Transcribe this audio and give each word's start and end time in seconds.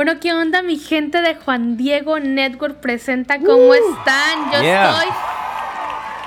Bueno, 0.00 0.18
¿qué 0.18 0.32
onda 0.32 0.62
mi 0.62 0.78
gente 0.78 1.20
de 1.20 1.34
Juan 1.34 1.76
Diego 1.76 2.18
Network 2.18 2.80
presenta? 2.80 3.38
¿Cómo 3.38 3.74
están? 3.74 4.50
Yo 4.50 4.56
estoy 4.56 5.06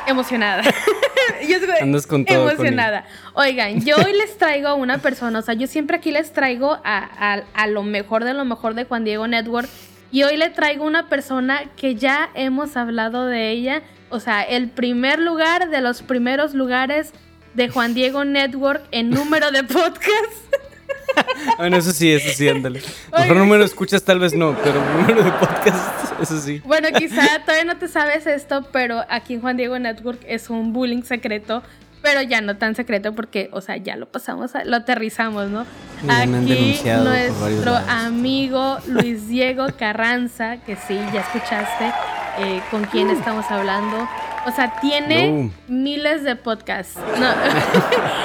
emocionada. 0.05 0.61
yo 1.49 1.55
estoy 1.55 1.79
Andas 1.81 2.05
con 2.05 2.23
todo, 2.23 2.51
emocionada. 2.51 3.07
Oigan, 3.33 3.83
yo 3.83 3.95
hoy 3.95 4.13
les 4.13 4.37
traigo 4.37 4.67
a 4.67 4.75
una 4.75 4.99
persona, 4.99 5.39
o 5.39 5.41
sea, 5.41 5.55
yo 5.55 5.65
siempre 5.65 5.97
aquí 5.97 6.11
les 6.11 6.33
traigo 6.33 6.77
a, 6.83 7.41
a 7.51 7.65
lo 7.65 7.81
mejor 7.81 8.25
de 8.25 8.35
lo 8.35 8.45
mejor 8.45 8.75
de 8.75 8.85
Juan 8.85 9.05
Diego 9.05 9.27
Network. 9.27 9.67
Y 10.11 10.21
hoy 10.21 10.37
le 10.37 10.51
traigo 10.51 10.85
una 10.85 11.09
persona 11.09 11.63
que 11.75 11.95
ya 11.95 12.29
hemos 12.35 12.77
hablado 12.77 13.25
de 13.25 13.49
ella. 13.49 13.81
O 14.11 14.19
sea, 14.19 14.43
el 14.43 14.69
primer 14.69 15.17
lugar 15.17 15.71
de 15.71 15.81
los 15.81 16.03
primeros 16.03 16.53
lugares 16.53 17.11
de 17.55 17.69
Juan 17.69 17.95
Diego 17.95 18.23
Network 18.23 18.83
en 18.91 19.09
número 19.09 19.49
de 19.49 19.63
podcasts. 19.63 20.43
bueno, 21.57 21.77
eso 21.77 21.91
sí, 21.91 22.11
eso 22.11 22.29
sí, 22.33 22.47
ándale. 22.47 22.81
Mejor 23.11 23.37
número 23.37 23.63
escuchas, 23.63 24.03
tal 24.03 24.19
vez 24.19 24.33
no, 24.33 24.55
pero 24.63 24.83
número 24.97 25.23
de 25.23 25.31
podcast, 25.31 26.13
eso 26.21 26.39
sí. 26.39 26.61
Bueno, 26.65 26.89
quizá 26.97 27.39
todavía 27.45 27.65
no 27.65 27.77
te 27.77 27.87
sabes 27.87 28.27
esto, 28.27 28.67
pero 28.71 29.03
aquí 29.09 29.35
en 29.35 29.41
Juan 29.41 29.57
Diego 29.57 29.77
Network 29.79 30.21
es 30.27 30.49
un 30.49 30.73
bullying 30.73 31.03
secreto, 31.03 31.63
pero 32.03 32.21
ya 32.21 32.41
no 32.41 32.57
tan 32.57 32.75
secreto 32.75 33.15
porque, 33.15 33.49
o 33.53 33.61
sea, 33.61 33.77
ya 33.77 33.95
lo 33.95 34.07
pasamos, 34.07 34.51
lo 34.65 34.75
aterrizamos, 34.75 35.49
¿no? 35.49 35.65
aquí 36.07 36.77
nuestro 36.83 37.75
amigo 37.87 38.77
Luis 38.87 39.29
Diego 39.29 39.67
Carranza, 39.79 40.57
que 40.57 40.75
sí, 40.75 40.99
ya 41.13 41.21
escuchaste 41.21 41.85
eh, 42.39 42.61
con 42.69 42.83
quién 42.85 43.07
uh. 43.07 43.13
estamos 43.13 43.49
hablando. 43.49 44.07
O 44.45 44.51
sea, 44.51 44.77
tiene 44.81 45.51
miles 45.69 46.23
de 46.23 46.35
podcasts. 46.35 46.99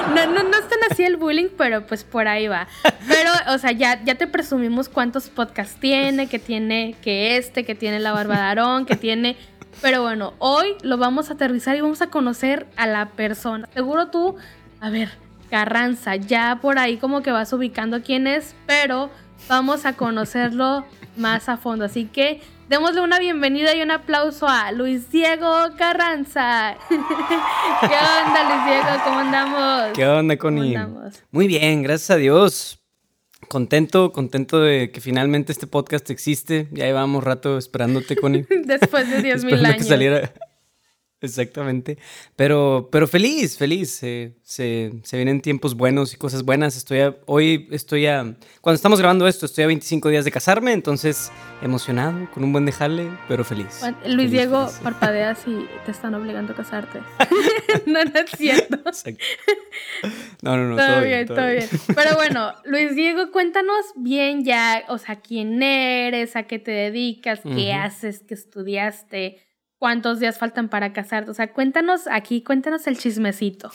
No, 0.08 0.26
no, 0.26 0.42
no, 0.42 0.58
están 0.58 0.78
así 0.90 1.04
el 1.04 1.16
bullying, 1.16 1.48
pero 1.56 1.86
pues 1.86 2.02
por 2.02 2.26
ahí 2.28 2.48
va. 2.48 2.66
Pero, 3.06 3.30
o 3.54 3.58
sea, 3.58 3.72
ya, 3.72 4.02
ya 4.02 4.14
te 4.14 4.26
presumimos 4.26 4.88
cuántos 4.88 5.28
podcasts 5.28 5.78
tiene, 5.78 6.28
que 6.28 6.38
tiene, 6.38 6.96
que 7.02 7.36
este, 7.36 7.62
que 7.64 7.74
tiene 7.74 8.00
la 8.00 8.12
Barbadarón, 8.12 8.86
que 8.86 8.96
tiene. 8.96 9.36
Pero 9.80 10.02
bueno, 10.02 10.34
hoy 10.38 10.74
lo 10.82 10.98
vamos 10.98 11.30
a 11.30 11.34
aterrizar 11.34 11.76
y 11.76 11.80
vamos 11.80 12.02
a 12.02 12.08
conocer 12.08 12.66
a 12.76 12.86
la 12.86 13.10
persona. 13.10 13.68
Seguro 13.72 14.08
tú, 14.08 14.36
a 14.80 14.90
ver, 14.90 15.10
Carranza, 15.50 16.16
ya 16.16 16.58
por 16.60 16.78
ahí 16.78 16.96
como 16.96 17.22
que 17.22 17.30
vas 17.30 17.52
ubicando 17.52 18.02
quién 18.02 18.26
es, 18.26 18.54
pero 18.66 19.10
vamos 19.48 19.86
a 19.86 19.94
conocerlo 19.94 20.84
más 21.16 21.48
a 21.48 21.56
fondo. 21.56 21.84
Así 21.84 22.06
que 22.06 22.40
démosle 22.68 23.00
una 23.00 23.18
bienvenida 23.18 23.74
y 23.74 23.82
un 23.82 23.90
aplauso 23.90 24.48
a 24.48 24.72
Luis 24.72 25.10
Diego 25.10 25.54
Carranza. 25.76 26.76
¿Qué 26.88 26.96
onda, 26.96 28.44
Luis 28.48 28.64
Diego? 28.66 29.04
¿Cómo 29.04 29.18
andamos? 29.20 29.92
¿Qué 29.94 30.06
onda, 30.06 30.36
Connie? 30.36 30.76
Muy 31.30 31.46
bien, 31.46 31.82
gracias 31.82 32.10
a 32.10 32.16
Dios. 32.16 32.80
Contento, 33.48 34.12
contento 34.12 34.60
de 34.60 34.90
que 34.90 35.00
finalmente 35.00 35.52
este 35.52 35.66
podcast 35.66 36.10
existe. 36.10 36.68
Ya 36.70 36.84
llevamos 36.84 37.24
rato 37.24 37.58
esperándote, 37.58 38.16
Connie. 38.16 38.46
Después 38.66 39.10
de 39.10 39.22
10 39.22 39.44
mil 39.44 39.64
años. 39.64 39.76
que 39.78 39.84
saliera. 39.84 40.32
Exactamente. 41.20 41.98
Pero, 42.36 42.88
pero 42.92 43.06
feliz, 43.06 43.56
feliz. 43.56 43.90
se, 43.90 44.34
se, 44.42 45.16
vienen 45.16 45.40
tiempos 45.40 45.74
buenos 45.74 46.14
y 46.14 46.16
cosas 46.16 46.44
buenas. 46.44 46.76
Estoy 46.76 47.14
hoy 47.26 47.68
estoy 47.70 48.06
a. 48.06 48.36
Cuando 48.60 48.76
estamos 48.76 48.98
grabando 48.98 49.26
esto, 49.26 49.46
estoy 49.46 49.64
a 49.64 49.66
25 49.66 50.08
días 50.08 50.24
de 50.24 50.30
casarme, 50.30 50.72
entonces 50.72 51.32
emocionado, 51.60 52.30
con 52.32 52.44
un 52.44 52.52
buen 52.52 52.64
dejale, 52.64 53.10
pero 53.26 53.44
feliz. 53.44 53.80
Luis 54.06 54.30
Diego, 54.30 54.70
parpadeas 54.82 55.40
y 55.46 55.66
te 55.84 55.90
están 55.90 56.14
obligando 56.14 56.52
a 56.52 56.56
casarte. 56.56 57.00
no, 57.86 58.04
no 58.04 58.20
es 58.20 58.30
cierto. 58.36 58.78
No, 60.42 60.56
no, 60.56 60.68
no. 60.68 60.76
Todo, 60.76 61.02
bien, 61.02 61.26
todo 61.26 61.46
bien. 61.46 61.68
Pero 61.94 62.14
bueno, 62.16 62.52
Luis 62.64 62.94
Diego, 62.94 63.30
cuéntanos 63.32 63.86
bien 63.96 64.44
ya, 64.44 64.84
o 64.88 64.98
sea, 64.98 65.16
quién 65.16 65.62
eres, 65.62 66.36
a 66.36 66.44
qué 66.44 66.58
te 66.58 66.70
dedicas, 66.70 67.40
qué 67.42 67.72
haces, 67.72 68.22
qué 68.26 68.34
estudiaste 68.34 69.47
cuántos 69.78 70.20
días 70.20 70.38
faltan 70.38 70.68
para 70.68 70.92
casarte. 70.92 71.30
O 71.30 71.34
sea, 71.34 71.52
cuéntanos 71.52 72.02
aquí, 72.10 72.42
cuéntanos 72.42 72.86
el 72.86 72.98
chismecito. 72.98 73.70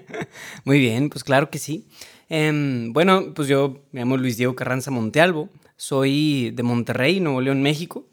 Muy 0.64 0.78
bien, 0.78 1.10
pues 1.10 1.24
claro 1.24 1.50
que 1.50 1.58
sí. 1.58 1.86
Em, 2.28 2.92
bueno, 2.92 3.34
pues 3.34 3.48
yo 3.48 3.82
me 3.92 4.00
llamo 4.00 4.16
Luis 4.16 4.36
Diego 4.36 4.54
Carranza 4.54 4.90
Montealvo, 4.90 5.50
soy 5.76 6.50
de 6.50 6.62
Monterrey, 6.62 7.20
Nuevo 7.20 7.40
León, 7.40 7.62
México. 7.62 8.06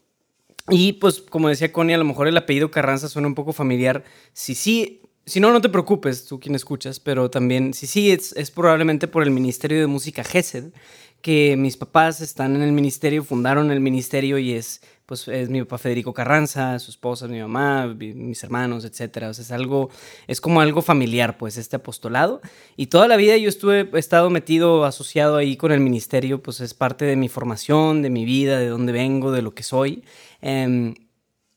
Y 0.70 0.94
pues 0.94 1.22
como 1.22 1.50
decía 1.50 1.72
Connie, 1.72 1.96
a 1.96 1.98
lo 1.98 2.06
mejor 2.06 2.28
el 2.28 2.38
apellido 2.38 2.72
Carranza 2.72 3.10
suena 3.10 3.28
un 3.28 3.36
poco 3.36 3.54
familiar. 3.54 4.04
Sí, 4.34 4.54
sí, 4.54 5.02
si 5.26 5.40
no, 5.40 5.52
no 5.52 5.62
te 5.62 5.70
preocupes, 5.70 6.26
tú 6.26 6.40
quien 6.40 6.56
escuchas, 6.56 7.00
pero 7.00 7.30
también, 7.30 7.74
sí, 7.74 7.88
sí, 7.88 8.12
es, 8.12 8.34
es 8.34 8.52
probablemente 8.52 9.08
por 9.08 9.24
el 9.24 9.32
Ministerio 9.32 9.80
de 9.80 9.88
Música 9.88 10.24
GESED, 10.24 10.74
que 11.22 11.56
mis 11.58 11.78
papás 11.78 12.22
están 12.22 12.56
en 12.56 12.64
el 12.64 12.72
ministerio, 12.72 13.24
fundaron 13.24 13.72
el 13.72 13.80
ministerio 13.80 14.38
y 14.40 14.54
es 14.54 14.82
pues 15.12 15.28
es 15.28 15.50
mi 15.50 15.60
papá 15.60 15.78
Federico 15.78 16.14
Carranza, 16.14 16.80
su 16.80 16.90
esposa, 16.90 17.28
mi 17.28 17.42
mamá, 17.42 17.86
mis 18.00 18.42
hermanos, 18.46 18.86
etcétera. 18.86 19.28
O 19.28 19.34
sea, 19.34 19.44
es 19.44 19.52
algo, 19.52 19.90
es 20.26 20.40
como 20.40 20.62
algo 20.62 20.82
familiar, 20.82 21.38
pues, 21.38 21.58
este 21.58 21.76
apostolado. 21.76 22.40
Y 22.78 22.88
toda 22.88 23.10
la 23.10 23.18
vida 23.18 23.36
yo 23.36 23.50
estuve, 23.50 23.90
he 23.92 24.00
estado 24.00 24.30
metido, 24.30 24.86
asociado 24.86 25.36
ahí 25.36 25.58
con 25.58 25.74
el 25.74 25.82
ministerio, 25.82 26.42
pues 26.42 26.62
es 26.62 26.74
parte 26.74 27.04
de 27.04 27.18
mi 27.18 27.28
formación, 27.28 28.02
de 28.02 28.10
mi 28.10 28.24
vida, 28.24 28.58
de 28.58 28.68
dónde 28.70 28.94
vengo, 28.94 29.34
de 29.34 29.42
lo 29.42 29.54
que 29.54 29.64
soy. 29.64 30.06
Em, 30.40 30.96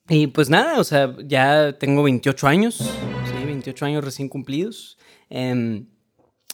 y 0.09 0.27
pues 0.27 0.51
nada, 0.51 0.81
o 0.81 0.85
sea, 0.85 1.15
ya 1.25 1.79
tengo 1.79 2.03
28 2.03 2.49
años, 2.49 2.75
sí, 2.79 3.47
28 3.47 3.85
años 3.87 4.05
recién 4.05 4.29
cumplidos. 4.29 4.99
Em, 5.31 5.87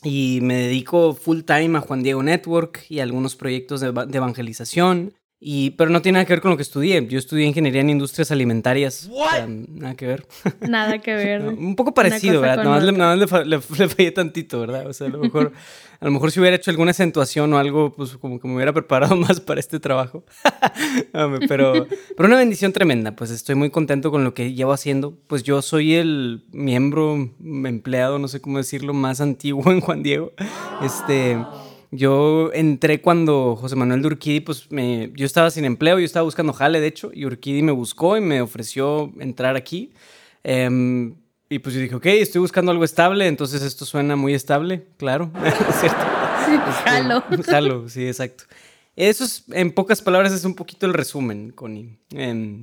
y 0.02 0.40
me 0.42 0.56
dedico 0.56 1.14
full 1.14 1.44
time 1.44 1.78
a 1.78 1.80
Juan 1.80 2.02
Diego 2.02 2.22
Network 2.22 2.84
y 2.90 3.00
a 3.00 3.04
algunos 3.04 3.36
proyectos 3.36 3.80
de, 3.80 3.90
de 3.90 4.18
evangelización. 4.18 5.14
Y, 5.42 5.70
pero 5.70 5.88
no 5.88 6.02
tiene 6.02 6.18
nada 6.18 6.26
que 6.26 6.34
ver 6.34 6.42
con 6.42 6.50
lo 6.50 6.58
que 6.58 6.62
estudié. 6.62 7.06
Yo 7.06 7.18
estudié 7.18 7.46
ingeniería 7.46 7.80
en 7.80 7.88
industrias 7.88 8.30
alimentarias. 8.30 9.08
nada 9.68 9.94
que 9.94 10.06
ver. 10.06 10.26
Nada 10.68 10.98
que 10.98 11.14
ver. 11.14 11.40
un 11.40 11.76
poco 11.76 11.94
parecido, 11.94 12.42
¿verdad? 12.42 12.62
Nada 12.62 13.16
más, 13.16 13.46
le, 13.46 13.58
fallé 13.60 14.10
tantito, 14.10 14.60
¿verdad? 14.60 14.86
O 14.86 14.92
sea, 14.92 15.06
a 15.06 15.10
lo 15.10 15.18
mejor, 15.18 15.52
a 15.98 16.04
lo 16.04 16.10
mejor 16.10 16.30
si 16.30 16.40
hubiera 16.40 16.56
hecho 16.56 16.70
alguna 16.70 16.90
acentuación 16.90 17.50
o 17.54 17.58
algo, 17.58 17.94
pues 17.94 18.18
como 18.18 18.38
que 18.38 18.48
me 18.48 18.56
hubiera 18.56 18.74
preparado 18.74 19.16
más 19.16 19.40
para 19.40 19.60
este 19.60 19.80
trabajo. 19.80 20.24
pero, 21.48 21.86
pero 22.16 22.26
una 22.26 22.36
bendición 22.36 22.74
tremenda. 22.74 23.16
Pues 23.16 23.30
estoy 23.30 23.54
muy 23.54 23.70
contento 23.70 24.10
con 24.10 24.24
lo 24.24 24.34
que 24.34 24.52
llevo 24.52 24.74
haciendo. 24.74 25.16
Pues 25.26 25.42
yo 25.42 25.62
soy 25.62 25.94
el 25.94 26.44
miembro, 26.52 27.30
empleado, 27.40 28.18
no 28.18 28.28
sé 28.28 28.42
cómo 28.42 28.58
decirlo, 28.58 28.92
más 28.92 29.22
antiguo 29.22 29.72
en 29.72 29.80
Juan 29.80 30.02
Diego. 30.02 30.32
Este. 30.82 31.38
Yo 31.92 32.50
entré 32.52 33.00
cuando 33.00 33.56
José 33.56 33.74
Manuel 33.74 34.02
de 34.02 34.08
Urquidi, 34.08 34.40
pues 34.40 34.70
me, 34.70 35.10
yo 35.16 35.26
estaba 35.26 35.50
sin 35.50 35.64
empleo, 35.64 35.98
yo 35.98 36.04
estaba 36.04 36.22
buscando 36.22 36.52
jale, 36.52 36.80
de 36.80 36.86
hecho, 36.86 37.10
y 37.12 37.24
Urquidi 37.24 37.62
me 37.62 37.72
buscó 37.72 38.16
y 38.16 38.20
me 38.20 38.40
ofreció 38.40 39.12
entrar 39.18 39.56
aquí. 39.56 39.92
Em, 40.44 41.16
y 41.48 41.58
pues 41.58 41.74
yo 41.74 41.80
dije, 41.80 41.96
ok, 41.96 42.06
estoy 42.06 42.40
buscando 42.40 42.70
algo 42.70 42.84
estable, 42.84 43.26
entonces 43.26 43.62
esto 43.62 43.84
suena 43.84 44.14
muy 44.14 44.34
estable, 44.34 44.86
claro, 44.98 45.32
¿cierto? 45.80 45.98
jalo. 46.84 47.24
Este, 47.30 47.42
jalo, 47.50 47.88
sí, 47.88 48.06
exacto. 48.06 48.44
Eso 49.00 49.24
es, 49.24 49.46
en 49.52 49.72
pocas 49.72 50.02
palabras, 50.02 50.30
es 50.30 50.44
un 50.44 50.54
poquito 50.54 50.84
el 50.84 50.92
resumen, 50.92 51.52
Connie. 51.52 51.96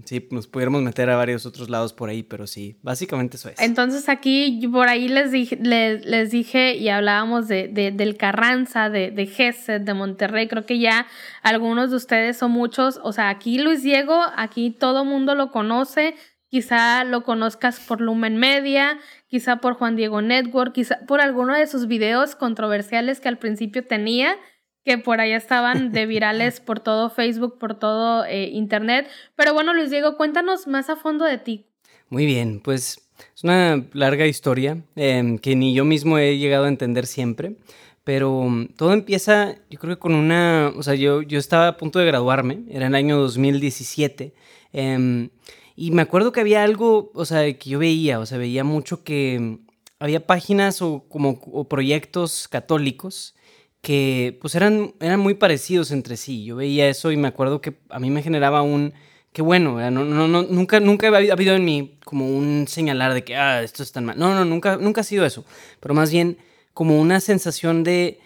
sí, 0.06 0.28
nos 0.30 0.46
pudiéramos 0.46 0.84
meter 0.84 1.10
a 1.10 1.16
varios 1.16 1.48
otros 1.48 1.68
lados 1.68 1.94
por 1.94 2.10
ahí, 2.10 2.22
pero 2.22 2.46
sí, 2.46 2.78
básicamente 2.84 3.38
eso 3.38 3.50
es. 3.50 3.60
Entonces 3.60 4.08
aquí, 4.08 4.62
por 4.72 4.88
ahí 4.88 5.08
les 5.08 5.32
dije, 5.32 5.58
les, 5.60 6.30
dije 6.30 6.76
y 6.76 6.90
hablábamos 6.90 7.48
de, 7.48 7.70
del 7.70 8.18
Carranza, 8.18 8.92
de, 8.92 9.10
de 9.10 9.26
Gesed, 9.26 9.82
de 9.82 9.96
Monterrey. 9.96 10.48
Creo 10.48 10.64
que 10.64 10.78
ya 10.78 11.08
algunos 11.42 11.90
de 11.90 11.96
ustedes 11.96 12.38
son 12.38 12.52
muchos. 12.52 13.00
O 13.02 13.14
sea, 13.14 13.30
aquí 13.30 13.58
Luis 13.58 13.82
Diego, 13.82 14.22
aquí 14.36 14.70
todo 14.70 15.06
mundo 15.06 15.34
lo 15.34 15.50
conoce. 15.50 16.14
Quizá 16.50 17.04
lo 17.04 17.24
conozcas 17.24 17.80
por 17.80 18.00
Lumen 18.00 18.38
Media, 18.38 19.00
quizá 19.26 19.56
por 19.56 19.74
Juan 19.74 19.96
Diego 19.96 20.22
Network, 20.22 20.74
quizá 20.74 21.00
por 21.08 21.20
alguno 21.20 21.56
de 21.56 21.66
sus 21.66 21.88
videos 21.88 22.36
controversiales 22.36 23.20
que 23.20 23.28
al 23.28 23.40
principio 23.40 23.88
tenía 23.88 24.38
que 24.88 24.98
por 24.98 25.20
allá 25.20 25.36
estaban 25.36 25.92
de 25.92 26.06
virales 26.06 26.62
por 26.66 26.80
todo 26.80 27.10
Facebook, 27.10 27.58
por 27.60 27.78
todo 27.78 28.24
eh, 28.24 28.50
Internet. 28.54 29.10
Pero 29.36 29.54
bueno, 29.54 29.74
Luis 29.74 29.90
Diego, 29.90 30.16
cuéntanos 30.16 30.66
más 30.66 30.90
a 30.90 30.96
fondo 30.96 31.26
de 31.26 31.38
ti. 31.38 31.66
Muy 32.08 32.26
bien, 32.26 32.62
pues 32.64 33.10
es 33.36 33.44
una 33.44 33.86
larga 33.92 34.26
historia 34.28 34.82
em, 34.96 35.40
que 35.40 35.58
ni 35.58 35.74
yo 35.74 35.84
mismo 35.84 36.18
he 36.18 36.38
llegado 36.38 36.64
a 36.64 36.70
entender 36.70 37.06
siempre. 37.06 37.58
Pero 38.06 38.44
mm, 38.44 38.76
todo 38.78 38.94
empieza, 38.94 39.56
yo 39.70 39.78
creo 39.78 39.98
que 39.98 40.00
con 40.00 40.16
una, 40.16 40.72
o 40.74 40.82
sea, 40.84 40.96
yo, 40.96 41.22
yo 41.22 41.38
estaba 41.38 41.68
a 41.68 41.76
punto 41.76 42.00
de 42.00 42.06
graduarme, 42.06 42.64
era 42.70 42.88
el 42.88 42.96
año 42.96 43.18
2017, 43.18 44.34
em, 44.72 45.32
y 45.76 45.92
me 45.92 46.02
acuerdo 46.02 46.32
que 46.32 46.40
había 46.40 46.64
algo, 46.64 47.12
o 47.14 47.26
sea, 47.26 47.42
que 47.58 47.70
yo 47.70 47.78
veía, 47.78 48.20
o 48.22 48.26
sea, 48.26 48.38
veía 48.38 48.64
mucho 48.64 49.04
que 49.04 49.58
había 50.00 50.26
páginas 50.26 50.82
o 50.82 51.04
como 51.10 51.42
o 51.52 51.68
proyectos 51.68 52.48
católicos 52.48 53.36
que 53.82 54.38
pues 54.42 54.56
eran, 54.56 54.94
eran 55.00 55.20
muy 55.20 55.34
parecidos 55.34 55.92
entre 55.92 56.18
sí. 56.18 56.44
Yo 56.44 56.56
veía 56.56 56.90
eso 56.90 57.12
y 57.12 57.18
me 57.18 57.28
acuerdo 57.28 57.62
que 57.62 57.78
a 57.90 58.00
mí 58.00 58.10
me 58.10 58.24
generaba 58.24 58.62
un... 58.62 58.94
Qué 59.34 59.42
bueno, 59.42 59.78
no, 59.92 60.04
no, 60.04 60.28
no, 60.28 60.44
nunca, 60.44 60.80
nunca 60.80 61.10
ha 61.10 61.18
habido 61.18 61.56
en 61.56 61.64
mí 61.64 62.00
como 62.04 62.28
un 62.28 62.66
señalar 62.68 63.14
de 63.14 63.24
que, 63.24 63.36
ah, 63.36 63.62
esto 63.62 63.84
es 63.84 63.92
tan 63.92 64.06
mal. 64.06 64.18
No, 64.18 64.34
no, 64.34 64.46
nunca, 64.46 64.78
nunca 64.78 65.02
ha 65.02 65.04
sido 65.04 65.26
eso. 65.26 65.46
Pero 65.80 65.94
más 65.94 66.12
bien 66.12 66.38
como 66.74 67.00
una 67.00 67.20
sensación 67.20 67.84
de, 67.84 68.20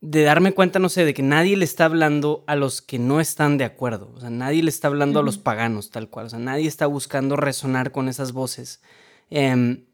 de 0.00 0.22
darme 0.22 0.52
cuenta, 0.52 0.78
no 0.78 0.88
sé, 0.88 1.04
de 1.04 1.14
que 1.14 1.22
nadie 1.22 1.56
le 1.56 1.64
está 1.64 1.86
hablando 1.86 2.44
a 2.46 2.56
los 2.56 2.82
que 2.82 2.98
no 2.98 3.20
están 3.20 3.56
de 3.56 3.64
acuerdo. 3.64 4.12
O 4.14 4.20
sea, 4.20 4.30
nadie 4.30 4.62
le 4.62 4.68
está 4.70 4.88
hablando 4.88 5.20
a 5.20 5.22
los 5.22 5.38
paganos, 5.38 5.90
tal 5.90 6.08
cual. 6.08 6.26
O 6.26 6.28
sea, 6.30 6.38
nadie 6.38 6.68
está 6.68 6.86
buscando 6.86 7.36
resonar 7.36 7.92
con 7.92 8.08
esas 8.08 8.32
voces. 8.32 8.82
Em, 9.30 9.84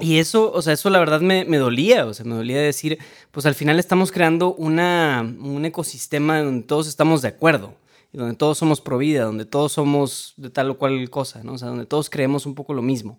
y 0.00 0.18
eso, 0.18 0.50
o 0.52 0.60
sea, 0.60 0.72
eso 0.72 0.90
la 0.90 0.98
verdad 0.98 1.20
me, 1.20 1.44
dolía. 1.56 2.06
O 2.06 2.14
sea, 2.14 2.24
me 2.24 2.34
dolía 2.34 2.60
decir, 2.60 2.98
pues 3.30 3.46
al 3.46 3.54
final 3.54 3.78
estamos 3.78 4.10
creando 4.10 4.54
un 4.54 5.64
ecosistema 5.64 6.40
donde 6.40 6.66
todos 6.66 6.88
estamos 6.88 7.22
de 7.22 7.28
acuerdo. 7.28 7.74
Y 8.12 8.18
donde 8.18 8.36
todos 8.36 8.58
somos 8.58 8.80
pro 8.80 8.98
vida, 8.98 9.24
donde 9.24 9.44
todos 9.44 9.72
somos 9.72 10.34
de 10.36 10.48
tal 10.48 10.70
o 10.70 10.78
cual 10.78 11.10
cosa, 11.10 11.42
¿no? 11.42 11.54
O 11.54 11.58
sea, 11.58 11.68
donde 11.68 11.84
todos 11.84 12.10
creemos 12.10 12.46
un 12.46 12.54
poco 12.54 12.72
lo 12.72 12.80
mismo. 12.80 13.18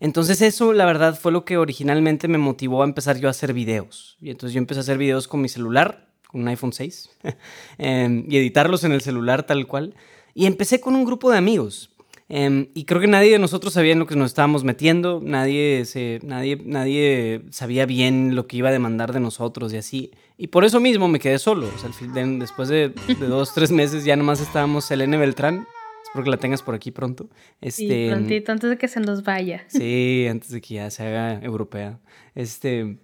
Entonces 0.00 0.42
eso, 0.42 0.72
la 0.72 0.84
verdad, 0.84 1.16
fue 1.16 1.30
lo 1.30 1.44
que 1.44 1.56
originalmente 1.56 2.26
me 2.26 2.38
motivó 2.38 2.82
a 2.82 2.84
empezar 2.84 3.20
yo 3.20 3.28
a 3.28 3.30
hacer 3.30 3.52
videos. 3.52 4.16
Y 4.20 4.30
entonces 4.30 4.52
yo 4.52 4.58
empecé 4.58 4.80
a 4.80 4.82
hacer 4.82 4.98
videos 4.98 5.28
con 5.28 5.40
mi 5.40 5.48
celular, 5.48 6.08
con 6.26 6.40
un 6.40 6.48
iPhone 6.48 6.72
6, 6.72 7.10
em, 7.78 8.24
y 8.28 8.36
editarlos 8.36 8.82
en 8.82 8.90
el 8.90 9.00
celular 9.00 9.44
tal 9.46 9.68
cual. 9.68 9.94
Y 10.34 10.46
empecé 10.46 10.80
con 10.80 10.96
un 10.96 11.04
grupo 11.04 11.30
de 11.30 11.38
amigos. 11.38 11.91
Em, 12.34 12.68
y 12.72 12.86
creo 12.86 12.98
que 12.98 13.08
nadie 13.08 13.32
de 13.32 13.38
nosotros 13.38 13.74
sabía 13.74 13.92
en 13.92 13.98
lo 13.98 14.06
que 14.06 14.16
nos 14.16 14.30
estábamos 14.30 14.64
metiendo, 14.64 15.20
nadie, 15.22 15.84
se, 15.84 16.18
nadie, 16.22 16.58
nadie 16.64 17.42
sabía 17.50 17.84
bien 17.84 18.34
lo 18.34 18.46
que 18.46 18.56
iba 18.56 18.70
a 18.70 18.72
demandar 18.72 19.12
de 19.12 19.20
nosotros 19.20 19.70
y 19.74 19.76
así. 19.76 20.10
Y 20.38 20.46
por 20.46 20.64
eso 20.64 20.80
mismo 20.80 21.08
me 21.08 21.20
quedé 21.20 21.38
solo. 21.38 21.68
O 21.68 21.78
sea, 21.78 21.90
después 22.38 22.70
de, 22.70 22.88
de 23.06 23.26
dos, 23.26 23.52
tres 23.52 23.70
meses 23.70 24.06
ya 24.06 24.16
nomás 24.16 24.40
estábamos 24.40 24.86
Selene 24.86 25.18
Beltrán 25.18 25.66
Espero 26.12 26.24
que 26.24 26.30
la 26.30 26.36
tengas 26.36 26.62
por 26.62 26.74
aquí 26.74 26.90
pronto. 26.90 27.28
Este, 27.60 28.06
sí, 28.06 28.10
prontito, 28.10 28.52
antes 28.52 28.68
de 28.68 28.76
que 28.76 28.86
se 28.86 29.00
nos 29.00 29.22
vaya. 29.22 29.64
Sí, 29.68 30.26
antes 30.28 30.50
de 30.50 30.60
que 30.60 30.74
ya 30.74 30.90
se 30.90 31.04
haga 31.04 31.40
europea. 31.42 32.00
Este. 32.34 32.98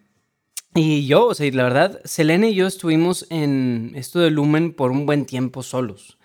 Y 0.74 1.06
yo, 1.06 1.26
o 1.26 1.34
sea, 1.34 1.50
la 1.52 1.62
verdad, 1.62 2.00
Selene 2.04 2.50
y 2.50 2.54
yo 2.54 2.66
estuvimos 2.66 3.26
en 3.30 3.92
esto 3.94 4.20
de 4.20 4.30
Lumen 4.30 4.72
por 4.72 4.90
un 4.90 5.06
buen 5.06 5.24
tiempo 5.24 5.62
solos. 5.62 6.17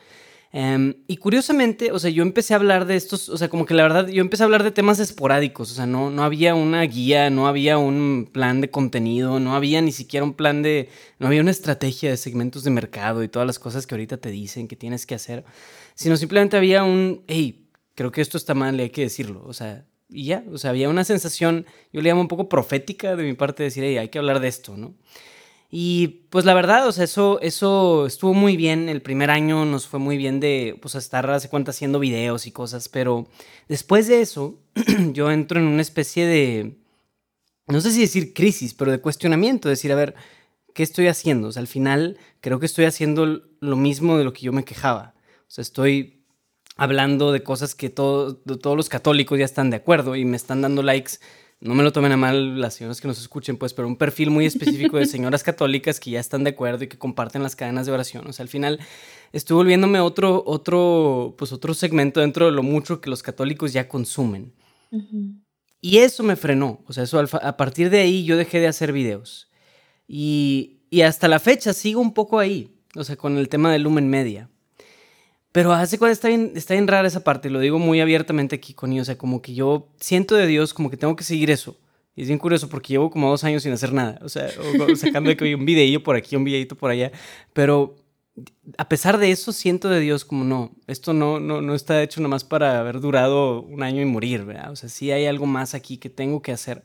Em, 0.56 0.94
y 1.08 1.18
curiosamente, 1.18 1.92
o 1.92 1.98
sea, 2.00 2.12
yo 2.12 2.22
empecé 2.22 2.54
a 2.54 2.58
hablar 2.58 2.86
de 2.86 2.96
estos, 2.96 3.28
o 3.28 3.38
sea, 3.38 3.50
como 3.50 3.66
que 3.66 3.74
la 3.74 3.84
verdad, 3.84 4.08
yo 4.08 4.22
empecé 4.22 4.44
a 4.44 4.46
hablar 4.46 4.64
de 4.64 4.72
temas 4.72 5.00
esporádicos, 5.00 5.72
o 5.72 5.74
sea, 5.74 5.88
no, 5.88 6.12
no 6.12 6.24
había 6.24 6.54
una 6.54 6.84
guía, 6.84 7.32
no 7.32 7.48
había 7.48 7.80
un 7.80 8.30
plan 8.32 8.62
de 8.62 8.70
contenido, 8.70 9.40
no 9.40 9.56
había 9.56 9.82
ni 9.82 9.92
siquiera 9.92 10.24
un 10.24 10.34
plan 10.36 10.62
de, 10.62 10.90
no 11.18 11.26
había 11.28 11.42
una 11.42 11.50
estrategia 11.50 12.12
de 12.12 12.18
segmentos 12.18 12.64
de 12.64 12.70
mercado 12.70 13.24
y 13.24 13.30
todas 13.30 13.48
las 13.48 13.58
cosas 13.58 13.88
que 13.88 13.96
ahorita 13.96 14.18
te 14.18 14.30
dicen 14.30 14.68
que 14.68 14.76
tienes 14.76 15.08
que 15.08 15.16
hacer 15.16 15.44
sino 15.96 16.18
simplemente 16.18 16.58
había 16.58 16.84
un, 16.84 17.24
hey, 17.28 17.70
creo 17.96 18.12
que 18.12 18.22
esto 18.22 18.38
está 18.38 18.54
mal 18.54 18.80
y 18.80 18.84
hay 18.84 18.90
que 18.90 19.02
decirlo, 19.02 19.44
o 19.46 19.54
sea, 19.54 19.86
y 20.10 20.26
ya, 20.26 20.44
o 20.52 20.58
sea, 20.58 20.72
había 20.72 20.90
una 20.90 21.04
sensación, 21.04 21.66
yo 21.92 22.02
le 22.02 22.10
llamo 22.10 22.22
un 22.22 22.28
poco 22.28 22.50
profética 22.50 23.16
de 23.16 23.24
mi 23.24 23.34
parte, 23.34 23.64
de 23.64 23.70
decir, 23.70 23.84
hey, 23.84 23.98
hay 23.98 24.10
que 24.10 24.20
hablar 24.20 24.40
de 24.40 24.48
esto, 24.48 24.78
¿no? 24.78 24.96
Y 25.75 26.28
pues 26.30 26.46
la 26.46 26.54
verdad, 26.54 26.88
o 26.88 26.92
sea, 26.92 27.06
eso, 27.06 27.42
eso 27.42 28.06
estuvo 28.06 28.36
muy 28.36 28.58
bien. 28.58 28.90
El 28.90 29.02
primer 29.02 29.31
año 29.31 29.66
nos 29.66 29.88
fue 29.88 30.00
muy 30.00 30.18
bien 30.18 30.40
de, 30.40 30.78
pues, 30.80 30.94
estar, 30.94 31.28
hace 31.31 31.50
cuenta, 31.50 31.72
haciendo 31.72 31.98
videos 31.98 32.46
y 32.46 32.52
cosas. 32.52 32.90
Pero 32.90 33.28
después 33.68 34.06
de 34.06 34.22
eso, 34.22 34.60
yo 35.14 35.31
entro 35.31 35.60
en 35.60 35.66
una 35.66 35.81
especie 35.81 36.28
de, 36.28 36.78
no 37.66 37.81
sé 37.81 37.90
si 37.90 38.02
decir 38.02 38.36
crisis, 38.36 38.75
pero 38.75 38.92
de 38.92 39.02
cuestionamiento. 39.02 39.68
Decir, 39.68 39.92
a 39.92 39.96
ver, 39.96 40.14
¿qué 40.75 40.84
estoy 40.84 41.08
haciendo? 41.08 41.48
O 41.48 41.52
sea, 41.52 41.62
al 41.62 41.68
final 41.68 42.20
creo 42.40 42.60
que 42.60 42.68
estoy 42.68 42.86
haciendo 42.86 43.42
lo 43.60 43.75
mismo 43.75 44.20
de 44.20 44.25
lo 44.25 44.31
que 44.31 44.42
yo 44.42 44.54
me 44.54 44.66
quejaba. 44.66 45.16
O 45.48 45.52
sea, 45.52 45.64
estoy 45.64 46.24
hablando 46.75 47.31
de 47.31 47.42
cosas 47.42 47.74
que 47.74 47.90
todos 47.90 48.38
los 48.46 48.90
católicos 48.90 49.40
ya 49.40 49.46
están 49.46 49.72
de 49.72 49.78
acuerdo 49.78 50.16
y 50.16 50.24
me 50.24 50.38
están 50.38 50.62
dando 50.62 50.84
likes. 50.84 51.14
No 51.63 51.75
me 51.75 51.83
lo 51.83 51.94
tomen 51.94 52.12
a 52.12 52.18
mal 52.18 52.60
las 52.60 52.74
señoras 52.74 53.00
que 53.00 53.07
nos 53.07 53.21
escuchen, 53.21 53.56
pues, 53.56 53.74
pero 53.74 53.88
un 53.88 53.95
perfil 53.95 54.30
muy 54.30 54.45
específico 54.45 54.98
de 54.98 55.06
señoras 55.06 55.44
católicas 55.45 55.98
que 55.98 56.12
ya 56.12 56.19
están 56.19 56.44
de 56.44 56.50
acuerdo 56.50 56.83
y 56.83 56.88
que 56.88 56.98
comparten 56.98 57.42
las 57.42 57.56
cadenas 57.56 57.86
de 57.86 57.94
oración. 57.94 58.27
O 58.27 58.33
sea, 58.33 58.44
al 58.44 58.50
final 58.50 58.81
estoy 59.31 59.56
volviéndome 59.56 60.01
otro, 60.01 60.44
otro, 60.45 61.36
pues, 61.38 61.54
otro 61.54 61.74
segmento 61.74 62.19
dentro 62.19 62.48
de 62.48 62.51
lo 62.51 62.63
mucho 62.63 63.00
que 63.00 63.10
los 63.10 63.24
católicos 63.24 63.71
ya 63.71 63.88
consumen. 63.88 64.54
Y 65.80 66.00
eso 66.00 66.21
me 66.24 66.36
frenó. 66.36 66.83
O 66.86 66.92
sea, 66.92 67.06
eso 67.06 67.18
a 67.19 67.56
partir 67.56 67.89
de 67.89 68.01
ahí 68.01 68.25
yo 68.25 68.36
dejé 68.36 68.60
de 68.60 68.68
hacer 68.68 68.92
videos. 68.92 69.50
Y, 70.06 70.81
y 70.89 71.04
hasta 71.04 71.30
la 71.30 71.39
fecha 71.39 71.71
sigo 71.71 72.01
un 72.01 72.13
poco 72.13 72.39
ahí. 72.39 72.75
O 72.94 73.06
sea, 73.06 73.15
con 73.15 73.38
el 73.38 73.48
tema 73.48 73.71
de 73.71 73.80
Lumen 73.80 74.10
Media. 74.10 74.50
Pero 75.54 75.72
hace 75.72 76.00
cuando 76.00 76.14
está 76.14 76.30
bien, 76.30 76.52
está 76.56 76.74
bien 76.74 76.88
rara 76.88 77.08
esa 77.08 77.24
parte, 77.24 77.52
lo 77.52 77.60
digo 77.60 77.78
muy 77.78 78.02
abiertamente 78.02 78.56
aquí 78.56 78.74
con 78.74 79.00
o 79.00 79.06
sea, 79.06 79.18
como 79.20 79.42
que 79.42 79.54
yo 79.54 79.88
siento 80.00 80.36
de 80.36 80.48
Dios 80.48 80.74
como 80.74 80.90
que 80.90 80.98
tengo 80.98 81.16
que 81.16 81.24
seguir 81.24 81.52
eso. 81.52 81.78
Y 82.16 82.24
es 82.24 82.28
bien 82.28 82.40
curioso 82.40 82.70
porque 82.70 82.94
llevo 82.94 83.12
como 83.12 83.30
dos 83.30 83.44
años 83.44 83.62
sin 83.62 83.72
hacer 83.72 83.94
nada, 83.94 84.20
o 84.24 84.30
sea, 84.30 84.50
sacando 84.98 85.30
de 85.30 85.38
que 85.38 85.56
un 85.56 85.64
videillo 85.64 86.02
por 86.02 86.16
aquí, 86.16 86.36
un 86.36 86.44
videito 86.44 86.76
por 86.76 86.90
allá, 86.90 87.12
pero 87.54 87.96
a 88.80 88.90
pesar 88.90 89.20
de 89.20 89.30
eso 89.30 89.52
siento 89.52 89.90
de 89.90 90.00
Dios 90.00 90.26
como 90.26 90.44
no, 90.44 90.72
esto 90.88 91.14
no, 91.14 91.40
no, 91.40 91.62
no 91.62 91.76
está 91.76 92.02
hecho 92.02 92.20
nada 92.20 92.30
más 92.30 92.44
para 92.44 92.80
haber 92.80 93.00
durado 93.00 93.62
un 93.62 93.84
año 93.84 94.02
y 94.02 94.06
morir, 94.06 94.46
¿verdad? 94.46 94.72
O 94.72 94.76
sea, 94.76 94.90
sí 94.90 95.12
hay 95.12 95.28
algo 95.28 95.46
más 95.46 95.76
aquí 95.76 95.98
que 95.98 96.10
tengo 96.10 96.42
que 96.42 96.52
hacer, 96.52 96.82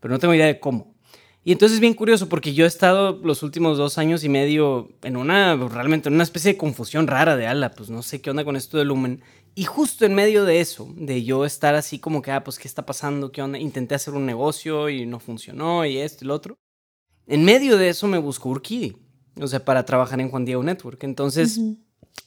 pero 0.00 0.12
no 0.12 0.18
tengo 0.18 0.34
idea 0.34 0.46
de 0.46 0.58
cómo. 0.58 0.94
Y 1.42 1.52
entonces 1.52 1.76
es 1.76 1.80
bien 1.80 1.94
curioso 1.94 2.28
porque 2.28 2.52
yo 2.52 2.64
he 2.64 2.68
estado 2.68 3.18
los 3.24 3.42
últimos 3.42 3.78
dos 3.78 3.96
años 3.96 4.24
y 4.24 4.28
medio 4.28 4.90
en 5.02 5.16
una, 5.16 5.56
realmente 5.56 6.08
en 6.08 6.14
una 6.14 6.24
especie 6.24 6.52
de 6.52 6.58
confusión 6.58 7.06
rara 7.06 7.36
de 7.36 7.46
ala, 7.46 7.70
pues 7.70 7.88
no 7.88 8.02
sé 8.02 8.20
qué 8.20 8.30
onda 8.30 8.44
con 8.44 8.56
esto 8.56 8.76
de 8.76 8.84
Lumen. 8.84 9.22
Y 9.54 9.64
justo 9.64 10.04
en 10.04 10.14
medio 10.14 10.44
de 10.44 10.60
eso, 10.60 10.92
de 10.96 11.24
yo 11.24 11.44
estar 11.46 11.74
así 11.74 11.98
como 11.98 12.20
que, 12.20 12.30
ah, 12.30 12.44
pues 12.44 12.58
qué 12.58 12.68
está 12.68 12.84
pasando, 12.84 13.32
qué 13.32 13.42
onda, 13.42 13.58
intenté 13.58 13.94
hacer 13.94 14.14
un 14.14 14.26
negocio 14.26 14.90
y 14.90 15.06
no 15.06 15.18
funcionó 15.18 15.84
y 15.86 15.96
esto 15.96 16.24
y 16.24 16.28
lo 16.28 16.34
otro. 16.34 16.58
En 17.26 17.44
medio 17.44 17.78
de 17.78 17.88
eso 17.88 18.06
me 18.06 18.18
buscó 18.18 18.50
Urquidi, 18.50 18.96
o 19.40 19.46
sea, 19.46 19.64
para 19.64 19.84
trabajar 19.86 20.20
en 20.20 20.30
Juan 20.30 20.44
Diego 20.44 20.62
Network. 20.62 21.02
Entonces, 21.04 21.58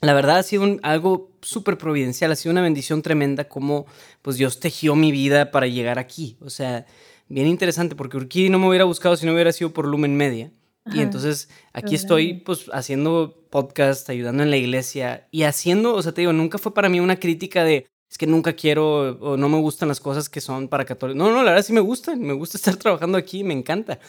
la 0.01 0.13
verdad 0.13 0.39
ha 0.39 0.43
sido 0.43 0.79
algo 0.81 1.31
súper 1.41 1.77
providencial, 1.77 2.31
ha 2.31 2.35
sido 2.35 2.51
una 2.51 2.61
bendición 2.61 3.01
tremenda 3.01 3.47
como 3.47 3.85
pues 4.21 4.37
Dios 4.37 4.59
tejió 4.59 4.95
mi 4.95 5.11
vida 5.11 5.51
para 5.51 5.67
llegar 5.67 5.99
aquí. 5.99 6.37
O 6.41 6.49
sea, 6.49 6.85
bien 7.29 7.47
interesante 7.47 7.95
porque 7.95 8.17
Urquidi 8.17 8.49
no 8.49 8.59
me 8.59 8.67
hubiera 8.67 8.85
buscado 8.85 9.15
si 9.15 9.25
no 9.25 9.33
hubiera 9.33 9.51
sido 9.51 9.71
por 9.71 9.87
Lumen 9.87 10.15
Media. 10.15 10.51
y 10.85 10.99
entonces 10.99 11.49
aquí 11.71 11.95
estoy 11.95 12.33
pues 12.33 12.69
haciendo 12.73 13.45
podcast, 13.49 14.09
ayudando 14.09 14.43
en 14.43 14.49
la 14.49 14.57
iglesia 14.57 15.27
y 15.31 15.43
haciendo, 15.43 15.95
o 15.95 16.01
sea, 16.01 16.11
te 16.11 16.21
digo, 16.21 16.33
nunca 16.33 16.57
fue 16.57 16.73
para 16.73 16.89
mí 16.89 16.99
una 16.99 17.19
crítica 17.19 17.63
de 17.63 17.87
es 18.13 18.17
que 18.19 18.27
nunca 18.27 18.53
quiero 18.53 19.17
o 19.21 19.37
no 19.37 19.49
me 19.49 19.59
gustan 19.59 19.89
las 19.89 19.99
cosas 19.99 20.29
que 20.29 20.39
son 20.39 20.67
para 20.67 20.85
católicos. 20.85 21.17
No, 21.17 21.31
no, 21.31 21.41
la 21.43 21.49
verdad 21.49 21.65
sí 21.65 21.73
me 21.73 21.79
gustan, 21.79 22.21
me 22.21 22.33
gusta 22.33 22.57
estar 22.59 22.75
trabajando 22.75 23.17
aquí, 23.17 23.43
me 23.43 23.55
encanta. 23.55 23.99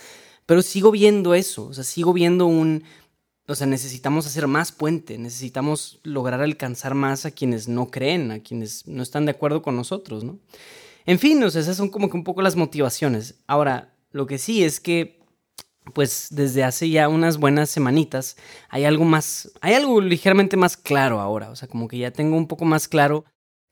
Pero 0.45 0.61
sigo 0.61 0.91
viendo 0.91 1.33
eso, 1.33 1.69
o 1.69 1.73
sea, 1.73 1.85
sigo 1.85 2.13
viendo 2.13 2.45
un, 2.45 2.85
o 3.47 3.55
sea, 3.55 3.67
necesitamos 3.67 4.27
hacer 4.27 4.47
más 4.47 4.73
puente, 4.73 5.17
necesitamos 5.17 6.01
lograr 6.03 6.43
alcanzar 6.43 6.95
más 6.95 7.25
a 7.25 7.31
quienes 7.31 7.67
no 7.67 7.91
creen, 7.91 8.31
a 8.31 8.41
quienes 8.41 8.87
no 8.87 9.03
están 9.03 9.25
de 9.25 9.31
acuerdo 9.31 9.63
con 9.63 9.75
nosotros, 9.75 10.23
¿no? 10.23 10.39
En 11.07 11.19
fin, 11.19 11.43
o 11.43 11.51
sea, 11.51 11.61
esas 11.61 11.77
son 11.77 11.91
como 11.91 12.09
que 12.09 12.17
un 12.17 12.25
poco 12.25 12.43
las 12.43 12.57
motivaciones. 12.57 13.43
Ahora, 13.47 13.95
lo 14.11 14.27
que 14.27 14.39
sí 14.39 14.65
es 14.65 14.81
que, 14.81 15.21
pues 15.93 16.29
desde 16.31 16.65
hace 16.65 16.89
ya 16.89 17.09
unas 17.09 17.39
buenas 17.39 17.69
semanitas, 17.69 18.37
hay 18.71 18.85
algo 18.85 19.05
más, 19.05 19.53
hay 19.61 19.75
algo 19.75 20.01
ligeramente 20.01 20.57
más 20.57 20.77
claro 20.77 21.21
ahora. 21.21 21.51
O 21.51 21.57
sea, 21.57 21.69
como 21.69 21.89
que 21.89 21.99
ya 21.99 22.11
tengo 22.11 22.37
un 22.37 22.49
poco 22.49 22.65
más 22.65 22.89
claro 22.89 23.25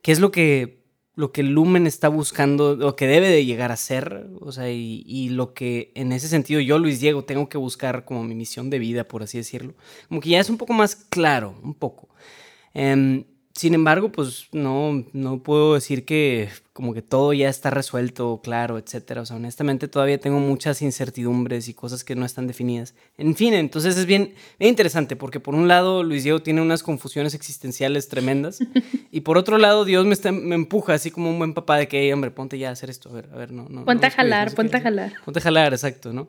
qué 0.03 0.13
es 0.13 0.21
lo 0.21 0.31
que, 0.31 0.85
lo 1.15 1.33
que 1.33 1.43
Lumen 1.43 1.87
está 1.87 2.09
buscando, 2.09 2.77
lo 2.77 2.97
que 2.97 3.07
debe 3.07 3.29
de 3.29 3.47
llegar 3.47 3.73
a 3.73 3.77
ser. 3.77 4.27
O 4.41 4.53
sea, 4.53 4.71
y, 4.71 5.29
lo 5.31 5.55
que 5.55 5.93
en 5.95 6.13
ese 6.13 6.29
sentido 6.29 6.61
yo, 6.61 6.79
Luis 6.79 7.01
Diego, 7.01 7.25
tengo 7.25 7.49
que 7.49 7.59
buscar 7.59 8.05
como 8.05 8.25
mi 8.25 8.35
misión 8.35 8.69
de 8.69 8.79
vida, 8.79 9.05
por 9.05 9.23
así 9.23 9.39
decirlo. 9.39 9.75
Como 10.09 10.21
que 10.21 10.31
ya 10.31 10.41
es 10.41 10.51
un 10.51 10.59
poco 10.59 10.75
más 10.75 10.97
claro, 10.97 11.55
un 11.63 11.75
poco. 11.75 12.09
Em, 12.75 13.25
sin 13.55 13.75
embargo, 13.75 14.11
pues 14.13 14.49
no, 14.53 15.05
no 15.13 15.43
puedo 15.43 15.75
decir 15.75 16.05
que 16.05 16.49
como 16.73 16.95
que 16.95 17.03
todo 17.03 17.35
ya 17.35 17.51
está 17.51 17.69
resuelto, 17.71 18.41
claro, 18.43 18.79
etcétera. 18.79 19.21
O 19.21 19.27
sea, 19.27 19.37
honestamente 19.37 19.89
todavía 19.89 20.19
tengo 20.19 20.41
muchas 20.41 20.81
incertidumbres 20.81 21.69
y 21.69 21.75
cosas 21.75 22.03
que 22.03 22.15
no 22.15 22.25
están 22.25 22.47
definidas. 22.47 22.95
En 23.19 23.37
fin, 23.37 23.53
entonces 23.53 23.97
es 23.99 24.07
bien, 24.07 24.35
interesante 24.59 25.15
porque 25.15 25.39
por 25.39 25.55
un 25.55 25.69
lado 25.69 26.03
Luis 26.03 26.23
Diego 26.23 26.41
tiene 26.41 26.63
unas 26.63 26.83
confusiones 26.83 27.35
existenciales 27.35 28.09
tremendas 28.09 28.61
y 29.11 29.21
por 29.21 29.37
otro 29.37 29.59
lado 29.59 29.85
Dios 29.85 30.07
me, 30.07 30.15
está, 30.15 30.33
me 30.33 30.55
empuja 30.55 30.95
así 30.95 31.11
como 31.11 31.29
un 31.29 31.39
buen 31.39 31.53
papá 31.53 31.77
de 31.77 31.89
que, 31.89 32.13
hombre, 32.15 32.31
ponte 32.31 32.59
ya 32.59 32.71
a 32.71 32.73
hacer 32.73 32.89
esto, 32.89 33.11
a 33.11 33.13
ver, 33.13 33.29
a 33.33 33.37
ver, 33.37 33.53
no, 33.53 33.69
no. 33.69 33.85
Ponte 33.85 34.07
a 34.07 34.11
jalar, 34.11 34.55
ponte 34.55 34.79
a 34.79 34.81
jalar. 34.81 35.13
Ponte 35.25 35.41
a 35.41 35.43
jalar, 35.43 35.75
exacto, 35.75 36.13
¿no? 36.15 36.29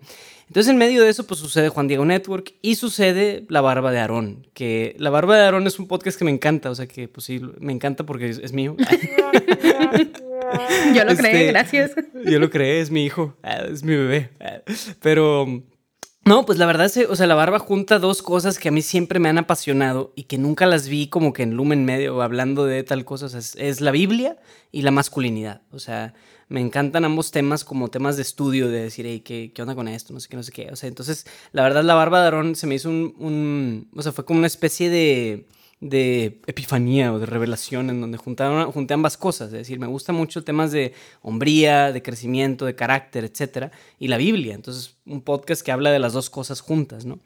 Entonces 0.50 0.70
en 0.70 0.78
medio 0.78 1.04
de 1.04 1.10
eso 1.10 1.26
pues 1.26 1.40
sucede 1.40 1.70
Juan 1.70 1.88
Diego 1.88 2.04
Network 2.04 2.54
y 2.62 2.76
sucede 2.76 3.46
La 3.48 3.62
Barba 3.62 3.92
de 3.92 4.00
Aarón, 4.00 4.46
que 4.54 4.94
La 5.00 5.10
Barba 5.10 5.38
de 5.38 5.44
Aarón 5.44 5.68
es 5.68 5.80
un 5.80 5.88
podcast 5.88 6.20
que 6.20 6.26
me 6.26 6.32
encanta, 6.32 6.70
o 6.70 6.76
sea 6.76 6.86
que 6.86 7.08
pues 7.08 7.26
sí, 7.26 7.42
me 7.60 7.72
encanta 7.72 8.06
porque 8.06 8.30
es, 8.30 8.40
es 8.40 8.52
mío. 8.52 8.76
Yo 10.94 11.06
lo 11.06 11.16
creé, 11.16 11.32
este, 11.34 11.48
gracias. 11.48 11.92
Yo 12.26 12.40
lo 12.40 12.50
creé, 12.50 12.82
es 12.82 12.92
mi 12.92 13.06
hijo, 13.06 13.36
es 13.44 13.84
mi 13.84 13.96
bebé. 13.96 14.30
Pero 15.02 15.64
No, 16.26 16.46
pues 16.46 16.58
la 16.58 16.66
verdad, 16.66 16.86
es, 16.86 16.98
o 17.10 17.16
sea, 17.16 17.28
la 17.28 17.36
barba 17.36 17.60
junta 17.60 18.00
dos 18.00 18.22
cosas 18.22 18.58
que 18.58 18.70
a 18.70 18.72
mí 18.72 18.82
siempre 18.82 19.20
me 19.20 19.30
han 19.30 19.38
apasionado 19.38 20.14
y 20.16 20.24
que 20.24 20.38
nunca 20.38 20.66
las 20.66 20.88
vi 20.88 21.08
como 21.08 21.34
que 21.34 21.44
en 21.44 21.56
Lumen 21.56 21.84
Medio 21.86 22.22
hablando 22.22 22.66
de 22.66 22.84
tal 22.84 23.04
cosa. 23.06 23.28
es, 23.38 23.82
la 23.82 23.92
Biblia 23.92 24.38
y 24.72 24.84
la 24.84 24.92
masculinidad. 24.92 25.62
O 25.72 25.80
sea, 25.80 26.14
me 26.48 26.62
encantan 26.62 27.04
ambos 27.06 27.32
temas 27.32 27.66
como 27.66 27.90
temas 27.90 28.16
de 28.16 28.22
estudio, 28.22 28.70
de 28.70 28.84
decir, 28.84 29.06
hey, 29.06 29.20
¿qué, 29.20 29.52
¿qué, 29.54 29.62
onda 29.62 29.76
con 29.76 29.88
esto? 29.88 30.14
No 30.14 30.20
sé 30.20 30.30
qué, 30.30 30.38
no 30.38 30.44
sé 30.44 30.52
qué. 30.52 30.70
O 30.72 30.76
sea, 30.76 30.88
entonces, 30.88 31.26
la 31.52 31.64
verdad, 31.64 31.84
la 31.84 31.96
barba 31.96 32.20
de 32.20 32.26
Aarón 32.26 32.56
se 32.56 32.68
me 32.68 32.76
hizo 32.76 32.90
un, 32.90 33.16
un 33.20 33.90
o 33.96 34.02
sea, 34.02 34.12
fue 34.12 34.26
como 34.26 34.40
una 34.40 34.48
especie 34.48 34.90
de 34.90 35.46
de 35.84 36.40
epifanía 36.48 37.12
o 37.12 37.20
de 37.20 37.26
revelación 37.26 37.90
en 37.90 38.00
donde 38.00 38.18
juntaron, 38.18 38.72
junté 38.72 38.94
ambas 38.94 39.18
cosas. 39.18 39.48
Es 39.48 39.54
decir, 39.54 39.80
me 39.80 39.88
gusta 39.88 40.14
mucho 40.14 40.44
temas 40.44 40.72
de 40.72 40.94
hombría, 41.22 41.92
de 41.92 42.02
crecimiento, 42.02 42.66
de 42.66 42.76
carácter, 42.76 43.26
etcétera, 43.26 43.72
y 44.00 44.08
la 44.08 44.18
Biblia. 44.18 44.56
Entonces, 44.56 44.96
un 45.06 45.22
podcast 45.22 45.62
que 45.62 45.74
habla 45.74 45.92
de 45.92 46.00
las 46.00 46.14
dos 46.14 46.30
cosas 46.30 46.62
juntas, 46.62 47.06
¿no? 47.06 47.20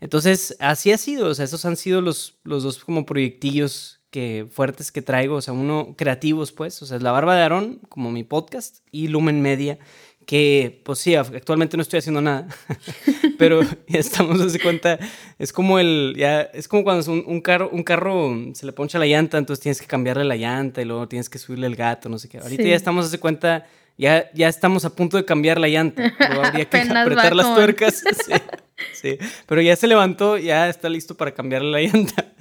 Entonces, 0.00 0.56
así 0.60 0.92
ha 0.92 0.98
sido. 0.98 1.28
O 1.28 1.34
sea, 1.34 1.44
esos 1.44 1.64
han 1.64 1.76
sido 1.76 2.00
los, 2.00 2.38
los 2.44 2.62
dos 2.62 2.78
como 2.84 3.04
proyectillos 3.06 4.00
que, 4.10 4.46
fuertes 4.50 4.92
que 4.92 5.02
traigo. 5.02 5.34
O 5.34 5.42
sea, 5.42 5.52
uno 5.52 5.94
creativos, 5.96 6.52
pues. 6.52 6.80
O 6.82 6.86
sea, 6.86 6.98
es 6.98 7.02
La 7.02 7.10
Barba 7.10 7.34
de 7.34 7.42
Aarón, 7.42 7.80
como 7.88 8.12
mi 8.12 8.22
podcast, 8.22 8.86
y 8.92 9.08
Lumen 9.08 9.42
Media, 9.42 9.78
que 10.26 10.82
pues 10.84 10.98
sí, 10.98 11.14
actualmente 11.14 11.76
no 11.76 11.82
estoy 11.82 12.00
haciendo 12.00 12.20
nada, 12.20 12.48
pero 13.38 13.60
ya 13.88 14.00
estamos, 14.00 14.52
de 14.52 14.58
cuenta, 14.58 14.98
es 15.38 15.52
como 15.52 15.78
el, 15.78 16.14
ya, 16.18 16.42
es 16.42 16.66
como 16.66 16.82
cuando 16.82 17.10
un, 17.12 17.22
un, 17.26 17.40
carro, 17.40 17.70
un 17.70 17.84
carro 17.84 18.36
se 18.52 18.66
le 18.66 18.72
poncha 18.72 18.98
la 18.98 19.06
llanta, 19.06 19.38
entonces 19.38 19.62
tienes 19.62 19.80
que 19.80 19.86
cambiarle 19.86 20.24
la 20.24 20.36
llanta 20.36 20.82
y 20.82 20.84
luego 20.84 21.06
tienes 21.06 21.30
que 21.30 21.38
subirle 21.38 21.68
el 21.68 21.76
gato, 21.76 22.08
no 22.08 22.18
sé 22.18 22.28
qué. 22.28 22.38
Ahorita 22.38 22.64
ya 22.64 22.74
estamos, 22.74 23.12
de 23.12 23.20
cuenta, 23.20 23.66
ya, 23.96 24.28
ya 24.34 24.48
estamos 24.48 24.84
a 24.84 24.90
punto 24.90 25.16
de 25.16 25.24
cambiar 25.24 25.60
la 25.60 25.68
llanta, 25.68 26.12
habría 26.18 26.64
que 26.68 26.76
apretar 26.76 27.36
las 27.36 27.54
tuercas, 27.54 28.02
sí, 29.00 29.18
pero 29.46 29.60
ya 29.62 29.76
se 29.76 29.86
levantó, 29.86 30.38
ya 30.38 30.68
está 30.68 30.88
listo 30.88 31.16
para 31.16 31.34
cambiarle 31.34 31.70
la 31.70 31.80
llanta. 31.80 32.32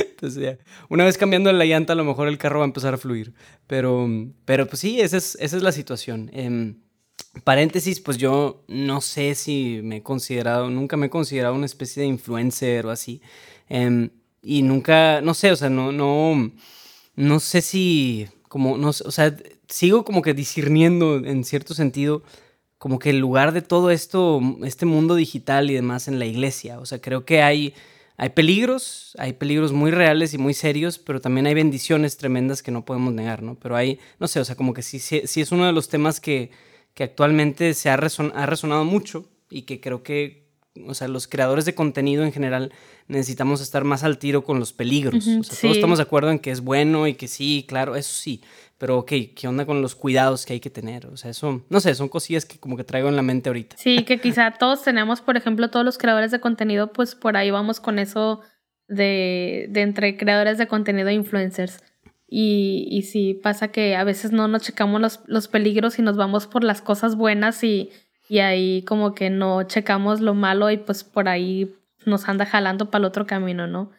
Entonces 0.00 0.42
ya, 0.42 0.58
una 0.88 1.04
vez 1.04 1.18
cambiando 1.18 1.52
la 1.52 1.66
llanta, 1.66 1.92
a 1.92 1.96
lo 1.96 2.04
mejor 2.04 2.26
el 2.26 2.38
carro 2.38 2.60
va 2.60 2.64
a 2.64 2.68
empezar 2.68 2.94
a 2.94 2.96
fluir, 2.96 3.34
pero, 3.66 4.08
pero 4.46 4.66
pues 4.66 4.80
sí, 4.80 4.98
esa 5.02 5.18
es, 5.18 5.36
esa 5.38 5.58
es 5.58 5.62
la 5.62 5.72
situación. 5.72 6.30
Eh, 6.32 6.74
paréntesis, 7.42 8.00
pues 8.00 8.16
yo 8.16 8.62
no 8.68 9.00
sé 9.00 9.34
si 9.34 9.80
me 9.82 9.96
he 9.96 10.02
considerado, 10.02 10.70
nunca 10.70 10.96
me 10.96 11.06
he 11.06 11.10
considerado 11.10 11.54
una 11.54 11.66
especie 11.66 12.02
de 12.02 12.08
influencer 12.08 12.86
o 12.86 12.90
así. 12.90 13.20
Em, 13.68 14.10
y 14.42 14.62
nunca, 14.62 15.20
no 15.20 15.34
sé, 15.34 15.50
o 15.50 15.56
sea, 15.56 15.70
no, 15.70 15.90
no, 15.90 16.52
no 17.16 17.40
sé 17.40 17.62
si, 17.62 18.28
como, 18.48 18.76
no, 18.78 18.90
o 18.90 18.92
sea, 19.10 19.36
sigo 19.68 20.04
como 20.04 20.22
que 20.22 20.34
discerniendo 20.34 21.16
en 21.16 21.44
cierto 21.44 21.74
sentido, 21.74 22.22
como 22.78 22.98
que 22.98 23.10
el 23.10 23.18
lugar 23.18 23.52
de 23.52 23.62
todo 23.62 23.90
esto, 23.90 24.40
este 24.64 24.86
mundo 24.86 25.14
digital 25.14 25.70
y 25.70 25.74
demás 25.74 26.06
en 26.08 26.18
la 26.18 26.26
iglesia. 26.26 26.78
O 26.80 26.86
sea, 26.86 27.00
creo 27.00 27.24
que 27.24 27.42
hay, 27.42 27.74
hay 28.18 28.30
peligros, 28.30 29.14
hay 29.18 29.32
peligros 29.32 29.72
muy 29.72 29.90
reales 29.90 30.34
y 30.34 30.38
muy 30.38 30.52
serios, 30.54 30.98
pero 30.98 31.20
también 31.20 31.46
hay 31.46 31.54
bendiciones 31.54 32.18
tremendas 32.18 32.62
que 32.62 32.70
no 32.70 32.84
podemos 32.84 33.14
negar, 33.14 33.42
¿no? 33.42 33.54
Pero 33.56 33.76
hay, 33.76 33.98
no 34.20 34.28
sé, 34.28 34.40
o 34.40 34.44
sea, 34.44 34.56
como 34.56 34.74
que 34.74 34.82
sí, 34.82 34.98
sí 34.98 35.40
es 35.40 35.52
uno 35.52 35.66
de 35.66 35.72
los 35.72 35.88
temas 35.88 36.20
que 36.20 36.50
que 36.94 37.04
actualmente 37.04 37.74
se 37.74 37.90
ha, 37.90 37.94
ha 37.94 38.46
resonado 38.46 38.84
mucho 38.84 39.28
y 39.50 39.62
que 39.62 39.80
creo 39.80 40.02
que, 40.02 40.48
o 40.86 40.94
sea, 40.94 41.08
los 41.08 41.26
creadores 41.28 41.64
de 41.64 41.74
contenido 41.74 42.24
en 42.24 42.32
general 42.32 42.72
necesitamos 43.06 43.60
estar 43.60 43.84
más 43.84 44.04
al 44.04 44.18
tiro 44.18 44.44
con 44.44 44.58
los 44.58 44.72
peligros. 44.72 45.26
o 45.26 45.42
sea, 45.42 45.60
Todos 45.60 45.76
estamos 45.76 45.98
de 45.98 46.04
acuerdo 46.04 46.30
en 46.30 46.38
que 46.38 46.50
es 46.50 46.60
bueno 46.60 47.06
y 47.06 47.14
que 47.14 47.28
sí, 47.28 47.64
claro, 47.68 47.96
eso 47.96 48.14
sí. 48.14 48.42
Pero, 48.78 48.98
ok, 48.98 49.12
¿qué 49.36 49.46
onda 49.46 49.66
con 49.66 49.82
los 49.82 49.94
cuidados 49.94 50.46
que 50.46 50.54
hay 50.54 50.60
que 50.60 50.70
tener? 50.70 51.06
O 51.06 51.16
sea, 51.16 51.30
eso, 51.30 51.62
no 51.68 51.80
sé, 51.80 51.94
son 51.94 52.08
cosillas 52.08 52.44
que 52.44 52.58
como 52.58 52.76
que 52.76 52.84
traigo 52.84 53.08
en 53.08 53.16
la 53.16 53.22
mente 53.22 53.48
ahorita. 53.48 53.76
Sí, 53.76 54.04
que 54.04 54.20
quizá 54.20 54.52
todos 54.52 54.82
tenemos, 54.82 55.20
por 55.20 55.36
ejemplo, 55.36 55.70
todos 55.70 55.84
los 55.84 55.98
creadores 55.98 56.30
de 56.30 56.40
contenido, 56.40 56.92
pues 56.92 57.14
por 57.14 57.36
ahí 57.36 57.50
vamos 57.50 57.80
con 57.80 57.98
eso 57.98 58.40
de, 58.88 59.66
de 59.70 59.82
entre 59.82 60.16
creadores 60.16 60.58
de 60.58 60.66
contenido 60.66 61.08
e 61.08 61.14
influencers. 61.14 61.80
Y, 62.36 62.88
y 62.90 63.02
sí, 63.02 63.38
pasa 63.40 63.68
que 63.68 63.94
a 63.94 64.02
veces 64.02 64.32
no 64.32 64.48
nos 64.48 64.62
checamos 64.62 65.00
los, 65.00 65.20
los 65.26 65.46
peligros 65.46 66.00
y 66.00 66.02
nos 66.02 66.16
vamos 66.16 66.48
por 66.48 66.64
las 66.64 66.82
cosas 66.82 67.14
buenas 67.14 67.62
y, 67.62 67.92
y 68.28 68.40
ahí 68.40 68.82
como 68.82 69.14
que 69.14 69.30
no 69.30 69.62
checamos 69.62 70.20
lo 70.20 70.34
malo 70.34 70.68
y 70.72 70.78
pues 70.78 71.04
por 71.04 71.28
ahí 71.28 71.72
nos 72.04 72.28
anda 72.28 72.44
jalando 72.44 72.90
para 72.90 73.02
el 73.02 73.04
otro 73.04 73.24
camino, 73.24 73.68
¿no? 73.68 73.92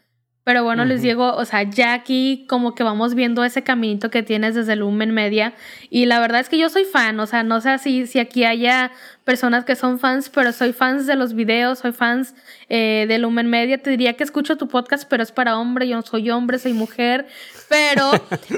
Pero 0.45 0.63
bueno, 0.63 0.85
les 0.85 1.01
digo, 1.01 1.33
o 1.33 1.43
sea, 1.43 1.63
ya 1.63 1.95
aquí 1.95 2.45
como 2.47 2.75
que 2.75 2.83
vamos 2.83 3.15
viendo 3.15 3.43
ese 3.43 3.63
caminito 3.63 4.11
que 4.11 4.21
tienes 4.21 4.53
desde 4.53 4.75
Lumen 4.75 5.11
Media. 5.11 5.55
Y 5.89 6.05
la 6.05 6.19
verdad 6.19 6.39
es 6.39 6.49
que 6.49 6.59
yo 6.59 6.69
soy 6.69 6.83
fan, 6.83 7.19
o 7.19 7.25
sea, 7.25 7.41
no 7.41 7.61
sé 7.61 7.79
si, 7.79 8.05
si 8.05 8.19
aquí 8.19 8.43
haya 8.43 8.91
personas 9.23 9.65
que 9.65 9.75
son 9.75 9.97
fans, 9.97 10.29
pero 10.29 10.51
soy 10.51 10.71
fans 10.71 11.07
de 11.07 11.15
los 11.15 11.33
videos, 11.33 11.79
soy 11.79 11.93
fans 11.93 12.35
eh, 12.69 13.05
de 13.07 13.17
Lumen 13.17 13.49
Media. 13.49 13.81
Te 13.81 13.89
diría 13.89 14.13
que 14.13 14.23
escucho 14.23 14.55
tu 14.55 14.67
podcast, 14.67 15.09
pero 15.09 15.23
es 15.23 15.31
para 15.31 15.57
hombre, 15.57 15.87
yo 15.87 15.95
no 15.95 16.03
soy 16.03 16.29
hombre, 16.29 16.59
soy 16.59 16.73
mujer. 16.73 17.25
Pero 17.69 18.11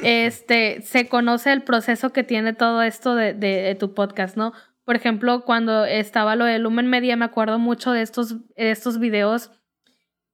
este 0.03 0.81
se 0.81 1.07
conoce 1.07 1.51
el 1.51 1.63
proceso 1.63 2.11
que 2.11 2.23
tiene 2.23 2.53
todo 2.53 2.81
esto 2.81 3.15
de, 3.15 3.33
de 3.33 3.75
tu 3.75 3.93
podcast, 3.93 4.37
¿no? 4.37 4.53
Por 4.83 4.95
ejemplo, 4.95 5.43
cuando 5.43 5.85
estaba 5.85 6.35
lo 6.35 6.45
de 6.45 6.59
Lumen 6.59 6.87
Media, 6.87 7.17
me 7.17 7.25
acuerdo 7.25 7.59
mucho 7.59 7.91
de 7.91 8.01
estos, 8.01 8.35
de 8.55 8.71
estos 8.71 8.99
videos 8.99 9.51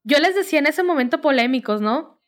yo 0.04 0.20
les 0.20 0.36
decía 0.36 0.60
en 0.60 0.68
ese 0.68 0.84
momento 0.84 1.22
polémicos, 1.22 1.82
¿no? 1.82 2.22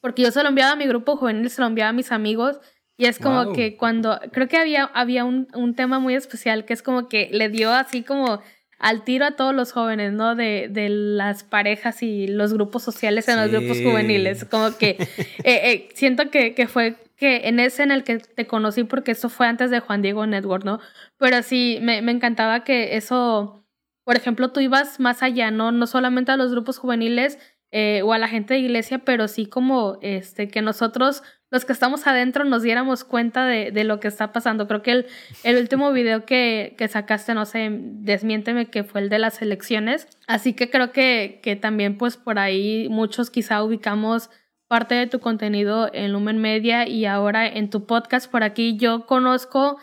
Porque 0.00 0.22
yo 0.22 0.30
se 0.30 0.42
lo 0.42 0.48
enviaba 0.48 0.72
a 0.72 0.76
mi 0.76 0.86
grupo 0.86 1.16
juvenil, 1.16 1.48
se 1.48 1.60
lo 1.60 1.68
enviaba 1.68 1.90
a 1.90 1.94
mis 1.94 2.12
amigos. 2.12 2.60
Y 2.96 3.06
es 3.06 3.18
como 3.18 3.52
que 3.52 3.76
cuando, 3.76 4.20
creo 4.30 4.46
que 4.46 4.56
había, 4.56 4.84
había 4.84 5.24
un, 5.24 5.48
un, 5.54 5.74
tema 5.74 5.98
muy 5.98 6.14
especial 6.14 6.64
que 6.64 6.72
es 6.72 6.82
como 6.82 7.08
que 7.08 7.28
le 7.32 7.48
dio 7.48 7.72
así 7.72 8.04
como 8.04 8.40
al 8.78 9.04
tiro 9.04 9.26
a 9.26 9.36
todos 9.36 9.54
los 9.54 9.72
jóvenes, 9.72 10.12
¿no? 10.12 10.34
De, 10.34 10.68
de 10.70 10.88
las 10.88 11.44
parejas 11.44 12.02
y 12.02 12.26
los 12.26 12.52
grupos 12.52 12.82
sociales 12.82 13.28
en 13.28 13.40
los 13.40 13.50
grupos 13.50 13.80
juveniles. 13.82 14.44
Como 14.44 14.76
que 14.76 14.90
eh, 14.98 15.06
eh, 15.44 15.88
siento 15.94 16.30
que, 16.30 16.54
que, 16.54 16.66
fue 16.66 16.96
que 17.16 17.48
en 17.48 17.60
ese 17.60 17.82
en 17.82 17.90
el 17.90 18.04
que 18.04 18.18
te 18.18 18.46
conocí, 18.46 18.84
porque 18.84 19.12
eso 19.12 19.28
fue 19.28 19.46
antes 19.46 19.70
de 19.70 19.80
Juan 19.80 20.02
Diego 20.02 20.26
Network, 20.26 20.64
¿no? 20.64 20.80
Pero 21.18 21.42
sí, 21.42 21.78
me, 21.82 22.02
me 22.02 22.12
encantaba 22.12 22.64
que 22.64 22.96
eso 22.96 23.64
por 24.04 24.16
ejemplo, 24.16 24.52
tú 24.52 24.60
ibas 24.60 25.00
más 25.00 25.22
allá, 25.22 25.50
¿no? 25.50 25.72
No 25.72 25.86
solamente 25.86 26.30
a 26.30 26.36
los 26.36 26.50
grupos 26.52 26.78
juveniles 26.78 27.38
eh, 27.72 28.02
o 28.02 28.12
a 28.12 28.18
la 28.18 28.28
gente 28.28 28.54
de 28.54 28.60
iglesia, 28.60 28.98
pero 28.98 29.28
sí 29.28 29.46
como 29.46 29.98
este, 30.02 30.48
que 30.48 30.62
nosotros, 30.62 31.22
los 31.54 31.64
que 31.64 31.72
estamos 31.72 32.04
adentro, 32.08 32.44
nos 32.44 32.64
diéramos 32.64 33.04
cuenta 33.04 33.46
de, 33.46 33.70
de 33.70 33.84
lo 33.84 34.00
que 34.00 34.08
está 34.08 34.32
pasando. 34.32 34.66
Creo 34.66 34.82
que 34.82 34.90
el, 34.90 35.06
el 35.44 35.56
último 35.56 35.92
video 35.92 36.26
que, 36.26 36.74
que, 36.76 36.88
sacaste, 36.88 37.32
no 37.32 37.46
sé, 37.46 37.68
desmiénteme, 37.70 38.66
que 38.66 38.82
fue 38.82 39.02
el 39.02 39.08
de 39.08 39.20
las 39.20 39.40
elecciones. 39.40 40.08
Así 40.26 40.54
que 40.54 40.68
creo 40.68 40.90
que, 40.90 41.38
que 41.44 41.54
también, 41.54 41.96
pues 41.96 42.16
por 42.16 42.40
ahí 42.40 42.88
muchos 42.90 43.30
quizá 43.30 43.62
ubicamos 43.62 44.30
parte 44.66 44.96
de 44.96 45.06
tu 45.06 45.20
contenido 45.20 45.88
en 45.92 46.12
Lumen 46.12 46.38
Media 46.38 46.88
y 46.88 47.06
ahora 47.06 47.46
en 47.46 47.70
tu 47.70 47.86
podcast 47.86 48.28
por 48.28 48.42
aquí. 48.42 48.76
Yo 48.76 49.06
conozco 49.06 49.78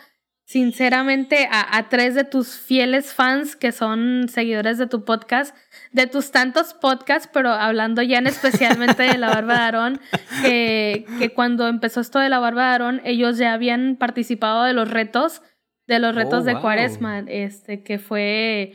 sinceramente 0.52 1.48
a, 1.50 1.88
tres 1.88 2.14
de 2.14 2.24
tus 2.24 2.58
fieles 2.58 3.14
fans 3.14 3.56
que 3.56 3.72
son 3.72 4.28
seguidores 4.28 4.76
de 4.76 4.86
tu 4.86 5.02
podcast, 5.02 5.56
de 5.92 6.06
tus 6.06 6.30
tantos 6.30 6.74
podcasts, 6.74 7.26
pero 7.32 7.52
hablando 7.52 8.02
ya 8.02 8.18
en 8.18 8.26
especialmente 8.26 9.02
de 9.04 9.16
la 9.16 9.30
Barba 9.30 9.54
de 9.54 9.60
Aarón, 9.60 10.00
que, 10.42 11.06
que 11.18 11.30
cuando 11.30 11.68
empezó 11.68 12.02
esto 12.02 12.18
de 12.18 12.28
la 12.28 12.38
Barba 12.38 12.66
de 12.66 12.72
Aarón, 12.72 13.00
ellos 13.04 13.38
ya 13.38 13.54
habían 13.54 13.96
participado 13.96 14.64
de 14.64 14.74
los 14.74 14.90
retos, 14.90 15.40
de 15.86 15.98
los 15.98 16.14
retos 16.14 16.42
oh, 16.42 16.44
de 16.44 16.60
Cuaresma, 16.60 17.20
este, 17.20 17.82
que 17.82 17.98
fue, 17.98 18.74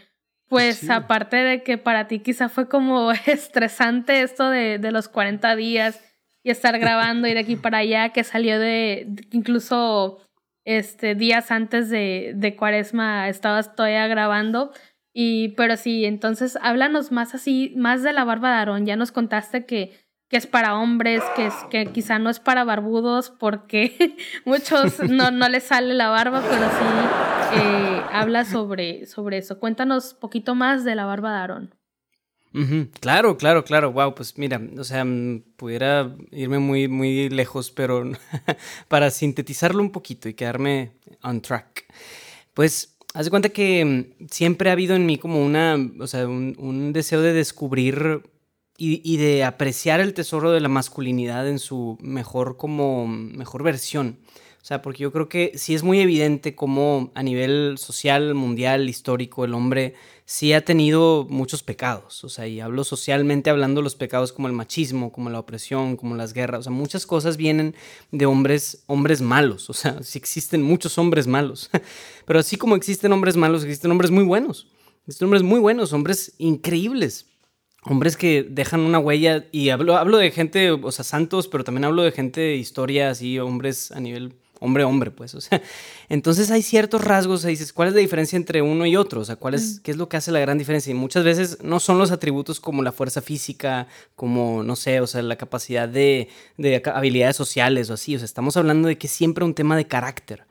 pues 0.50 0.90
aparte 0.90 1.38
de 1.38 1.62
que 1.62 1.78
para 1.78 2.08
ti 2.08 2.22
quizá 2.22 2.50
fue 2.50 2.68
como 2.68 3.12
estresante 3.28 4.24
esto 4.24 4.50
de, 4.50 4.80
de 4.80 4.92
los 4.92 5.10
40 5.10 5.56
días 5.56 6.04
y 6.42 6.50
estar 6.50 6.80
grabando 6.80 7.28
y 7.28 7.36
de 7.36 7.40
aquí 7.42 7.56
para 7.56 7.78
allá, 7.80 8.10
que 8.10 8.24
salió 8.24 8.58
de 8.58 9.08
incluso 9.32 10.27
este, 10.68 11.16
días 11.16 11.50
antes 11.50 11.90
de, 11.90 12.34
de 12.36 12.58
Cuaresma 12.58 13.30
estabas 13.30 13.74
todavía 13.74 14.06
grabando. 14.08 14.74
Y, 15.14 15.50
pero 15.56 15.78
sí, 15.78 16.04
entonces 16.04 16.60
háblanos 16.62 17.12
más 17.12 17.34
así, 17.34 17.74
más 17.78 18.04
de 18.04 18.12
la 18.12 18.26
barba 18.26 18.50
de 18.50 18.56
Aarón. 18.58 18.86
Ya 18.86 18.98
nos 18.98 19.14
contaste 19.14 19.66
que, 19.66 19.98
que 20.28 20.36
es 20.36 20.46
para 20.46 20.78
hombres, 20.78 21.24
que, 21.38 21.48
es, 21.48 21.54
que 21.70 21.86
quizá 21.86 22.20
no 22.20 22.30
es 22.30 22.42
para 22.42 22.66
barbudos, 22.66 23.30
porque 23.30 24.18
muchos 24.46 25.00
no, 25.10 25.32
no 25.32 25.48
les 25.48 25.64
sale 25.64 25.94
la 25.94 26.10
barba, 26.10 26.42
pero 26.42 26.66
sí 26.70 27.60
eh, 27.62 28.02
habla 28.12 28.44
sobre, 28.44 29.06
sobre 29.06 29.38
eso. 29.38 29.60
Cuéntanos 29.62 30.16
poquito 30.16 30.54
más 30.54 30.84
de 30.84 30.96
la 30.96 31.06
barba 31.06 31.32
de 31.32 31.38
Aarón. 31.38 31.77
Claro, 33.00 33.38
claro, 33.38 33.64
claro. 33.64 33.92
Wow, 33.92 34.16
pues 34.16 34.38
mira, 34.38 34.62
o 34.78 34.84
sea, 34.84 35.06
mm, 35.06 35.44
pudiera 35.56 36.16
irme 36.32 36.60
muy, 36.60 36.88
muy 36.88 37.30
lejos, 37.30 37.72
pero 37.72 38.04
para 38.88 39.12
sintetizarlo 39.12 39.82
un 39.82 39.92
poquito 39.92 40.30
y 40.30 40.34
quedarme 40.34 40.92
on 41.24 41.42
track. 41.42 41.86
Pues, 42.54 42.98
haz 43.14 43.26
de 43.26 43.30
cuenta 43.30 43.50
que 43.50 43.86
mm, 43.86 44.28
siempre 44.30 44.70
ha 44.70 44.74
habido 44.74 44.96
en 44.96 45.06
mí 45.06 45.18
como 45.18 45.44
una, 45.44 45.78
o 46.00 46.08
sea, 46.08 46.28
un, 46.28 46.94
deseo 46.94 47.22
de 47.22 47.34
descubrir 47.34 48.24
y, 48.78 49.02
y, 49.04 49.18
de 49.18 49.44
apreciar 49.44 50.00
el 50.00 50.14
tesoro 50.14 50.52
de 50.52 50.60
la 50.60 50.70
masculinidad 50.70 51.48
en 51.48 51.60
su 51.60 51.98
mejor, 52.02 52.58
como, 52.58 53.08
mejor 53.08 53.64
versión. 53.64 54.20
O 54.62 54.66
sea, 54.68 54.82
porque 54.82 55.04
yo 55.04 55.14
creo 55.14 55.30
que 55.30 55.54
sí 55.56 55.76
es 55.76 55.84
muy 55.84 56.02
evidente 56.02 56.54
cómo 56.54 57.12
a 57.16 57.24
nivel 57.24 57.78
social, 57.78 58.34
mundial, 58.34 58.90
histórico, 58.90 59.46
el 59.46 59.54
hombre 59.54 59.94
sí 60.28 60.52
ha 60.52 60.66
tenido 60.66 61.26
muchos 61.30 61.64
pecados. 61.64 62.24
O 62.26 62.30
sea, 62.30 62.48
y 62.48 62.60
hablo 62.60 62.84
socialmente 62.84 63.50
hablando 63.50 63.82
los 63.82 63.96
pecados 63.96 64.34
como 64.34 64.50
el 64.50 64.54
machismo, 64.54 65.12
como 65.12 65.30
la 65.30 65.40
opresión, 65.40 65.96
como 65.96 66.16
las 66.16 66.34
guerras. 66.34 66.60
O 66.60 66.64
sea, 66.64 66.72
muchas 66.74 67.06
cosas 67.06 67.38
vienen 67.38 67.76
de 68.12 68.26
hombres, 68.26 68.84
hombres 68.88 69.22
malos. 69.22 69.70
O 69.70 69.74
sea, 69.74 69.98
sí 70.04 70.20
existen 70.20 70.62
muchos 70.62 70.98
hombres 70.98 71.28
malos. 71.28 71.72
Pero 72.26 72.40
así 72.40 72.58
como 72.58 72.76
existen 72.76 73.14
hombres 73.14 73.38
malos, 73.38 73.64
existen 73.64 73.90
hombres 73.90 74.12
muy 74.12 74.26
buenos. 74.26 74.68
Existen 75.08 75.28
hombres 75.28 75.44
muy 75.44 75.62
buenos, 75.62 75.94
hombres 75.94 76.34
increíbles 76.38 77.26
hombres 77.90 78.18
que 78.18 78.44
dejan 78.44 78.82
una 78.82 79.00
huella 79.00 79.46
y 79.54 79.70
hablo, 79.70 79.96
hablo 79.96 80.18
de 80.18 80.32
gente, 80.32 80.72
o 80.72 80.92
sea, 80.92 81.06
santos, 81.06 81.48
pero 81.48 81.64
también 81.64 81.86
hablo 81.86 82.04
de 82.04 82.12
gente 82.12 82.42
de 82.42 82.56
historia, 82.56 83.12
así, 83.12 83.40
hombres 83.40 83.94
a 83.94 84.02
nivel 84.02 84.34
hombre 84.60 84.84
hombre, 84.84 85.12
pues, 85.12 85.36
o 85.36 85.42
sea, 85.42 85.62
entonces 86.10 86.52
hay 86.52 86.62
ciertos 86.62 87.04
rasgos, 87.04 87.44
o 87.44 87.48
dices, 87.48 87.74
¿cuál 87.74 87.90
es 87.90 87.94
la 87.94 88.00
diferencia 88.00 88.38
entre 88.38 88.62
uno 88.62 88.86
y 88.86 88.96
otro? 88.96 89.22
O 89.22 89.26
sea, 89.26 89.36
¿cuál 89.36 89.54
es, 89.54 89.80
¿qué 89.82 89.92
es 89.92 89.98
lo 89.98 90.10
que 90.10 90.18
hace 90.18 90.32
la 90.32 90.40
gran 90.40 90.58
diferencia? 90.58 90.92
Y 90.92 90.94
muchas 90.94 91.24
veces 91.24 91.60
no 91.64 91.80
son 91.80 91.98
los 91.98 92.12
atributos 92.12 92.60
como 92.60 92.84
la 92.84 92.92
fuerza 92.92 93.22
física, 93.22 93.88
como, 94.16 94.64
no 94.64 94.76
sé, 94.76 95.02
o 95.02 95.08
sea, 95.08 95.22
la 95.22 95.36
capacidad 95.36 95.88
de, 95.88 96.30
de 96.58 96.82
habilidades 96.86 97.36
sociales 97.36 97.90
o 97.90 97.94
así, 97.94 98.16
o 98.16 98.20
sea, 98.20 98.26
estamos 98.26 98.58
hablando 98.58 98.88
de 98.88 98.98
que 98.98 99.08
es 99.08 99.14
siempre 99.14 99.46
un 99.46 99.54
tema 99.54 99.78
de 99.78 99.88
carácter 99.88 100.46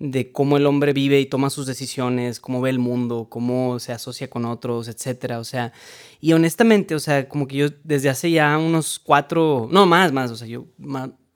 de 0.00 0.32
cómo 0.32 0.56
el 0.56 0.66
hombre 0.66 0.94
vive 0.94 1.20
y 1.20 1.26
toma 1.26 1.50
sus 1.50 1.66
decisiones, 1.66 2.40
cómo 2.40 2.62
ve 2.62 2.70
el 2.70 2.78
mundo, 2.78 3.26
cómo 3.28 3.78
se 3.78 3.92
asocia 3.92 4.30
con 4.30 4.46
otros, 4.46 4.88
etcétera. 4.88 5.38
O 5.38 5.44
sea, 5.44 5.72
y 6.20 6.32
honestamente, 6.32 6.94
o 6.94 6.98
sea, 6.98 7.28
como 7.28 7.46
que 7.46 7.56
yo 7.56 7.66
desde 7.84 8.08
hace 8.08 8.30
ya 8.30 8.56
unos 8.56 8.98
cuatro, 8.98 9.68
no 9.70 9.84
más, 9.84 10.10
más, 10.10 10.30
o 10.30 10.36
sea, 10.36 10.48
yo 10.48 10.64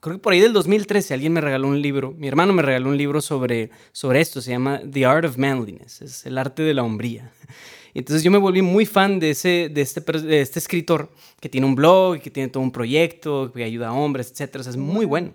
creo 0.04 0.16
que 0.16 0.22
por 0.22 0.34
ahí 0.34 0.40
del 0.40 0.52
2013 0.52 1.14
alguien 1.14 1.32
me 1.32 1.40
regaló 1.40 1.66
un 1.66 1.80
libro, 1.80 2.12
mi 2.12 2.28
hermano 2.28 2.52
me 2.52 2.60
regaló 2.60 2.90
un 2.90 2.98
libro 2.98 3.22
sobre, 3.22 3.70
sobre 3.90 4.20
esto, 4.20 4.42
se 4.42 4.50
llama 4.50 4.82
The 4.92 5.06
Art 5.06 5.24
of 5.24 5.38
Manliness, 5.38 6.02
es 6.02 6.26
el 6.26 6.36
arte 6.36 6.62
de 6.62 6.74
la 6.74 6.82
hombría. 6.82 7.32
Entonces 7.94 8.22
yo 8.22 8.30
me 8.30 8.36
volví 8.36 8.60
muy 8.60 8.84
fan 8.84 9.18
de, 9.18 9.30
ese, 9.30 9.70
de, 9.72 9.80
este, 9.80 10.00
de 10.00 10.42
este 10.42 10.58
escritor 10.58 11.10
que 11.40 11.48
tiene 11.48 11.66
un 11.66 11.74
blog, 11.74 12.20
que 12.20 12.30
tiene 12.30 12.50
todo 12.50 12.62
un 12.62 12.70
proyecto, 12.70 13.50
que 13.50 13.64
ayuda 13.64 13.88
a 13.88 13.92
hombres, 13.94 14.30
etcétera. 14.30 14.60
O 14.60 14.64
sea, 14.64 14.72
es 14.72 14.76
muy 14.76 15.06
bueno. 15.06 15.32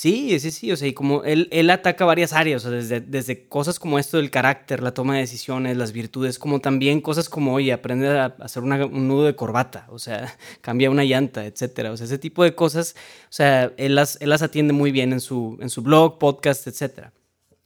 Sí, 0.00 0.38
sí, 0.38 0.52
sí, 0.52 0.70
o 0.70 0.76
sea, 0.76 0.86
y 0.86 0.92
como 0.92 1.24
él, 1.24 1.48
él 1.50 1.68
ataca 1.70 2.04
varias 2.04 2.32
áreas, 2.32 2.64
o 2.64 2.68
sea, 2.68 2.78
desde, 2.78 3.00
desde 3.00 3.48
cosas 3.48 3.80
como 3.80 3.98
esto 3.98 4.18
del 4.18 4.30
carácter, 4.30 4.80
la 4.80 4.94
toma 4.94 5.14
de 5.14 5.22
decisiones, 5.22 5.76
las 5.76 5.90
virtudes, 5.90 6.38
como 6.38 6.60
también 6.60 7.00
cosas 7.00 7.28
como, 7.28 7.52
oye, 7.52 7.72
aprende 7.72 8.08
a 8.08 8.26
hacer 8.38 8.62
un 8.62 9.08
nudo 9.08 9.24
de 9.24 9.34
corbata, 9.34 9.88
o 9.90 9.98
sea, 9.98 10.38
cambia 10.60 10.88
una 10.88 11.02
llanta, 11.02 11.46
etcétera, 11.46 11.90
o 11.90 11.96
sea, 11.96 12.06
ese 12.06 12.16
tipo 12.16 12.44
de 12.44 12.54
cosas, 12.54 12.94
o 13.24 13.32
sea, 13.32 13.72
él 13.76 13.96
las, 13.96 14.18
él 14.20 14.30
las 14.30 14.42
atiende 14.42 14.72
muy 14.72 14.92
bien 14.92 15.12
en 15.12 15.20
su, 15.20 15.58
en 15.60 15.68
su 15.68 15.82
blog, 15.82 16.18
podcast, 16.18 16.68
etcétera. 16.68 17.12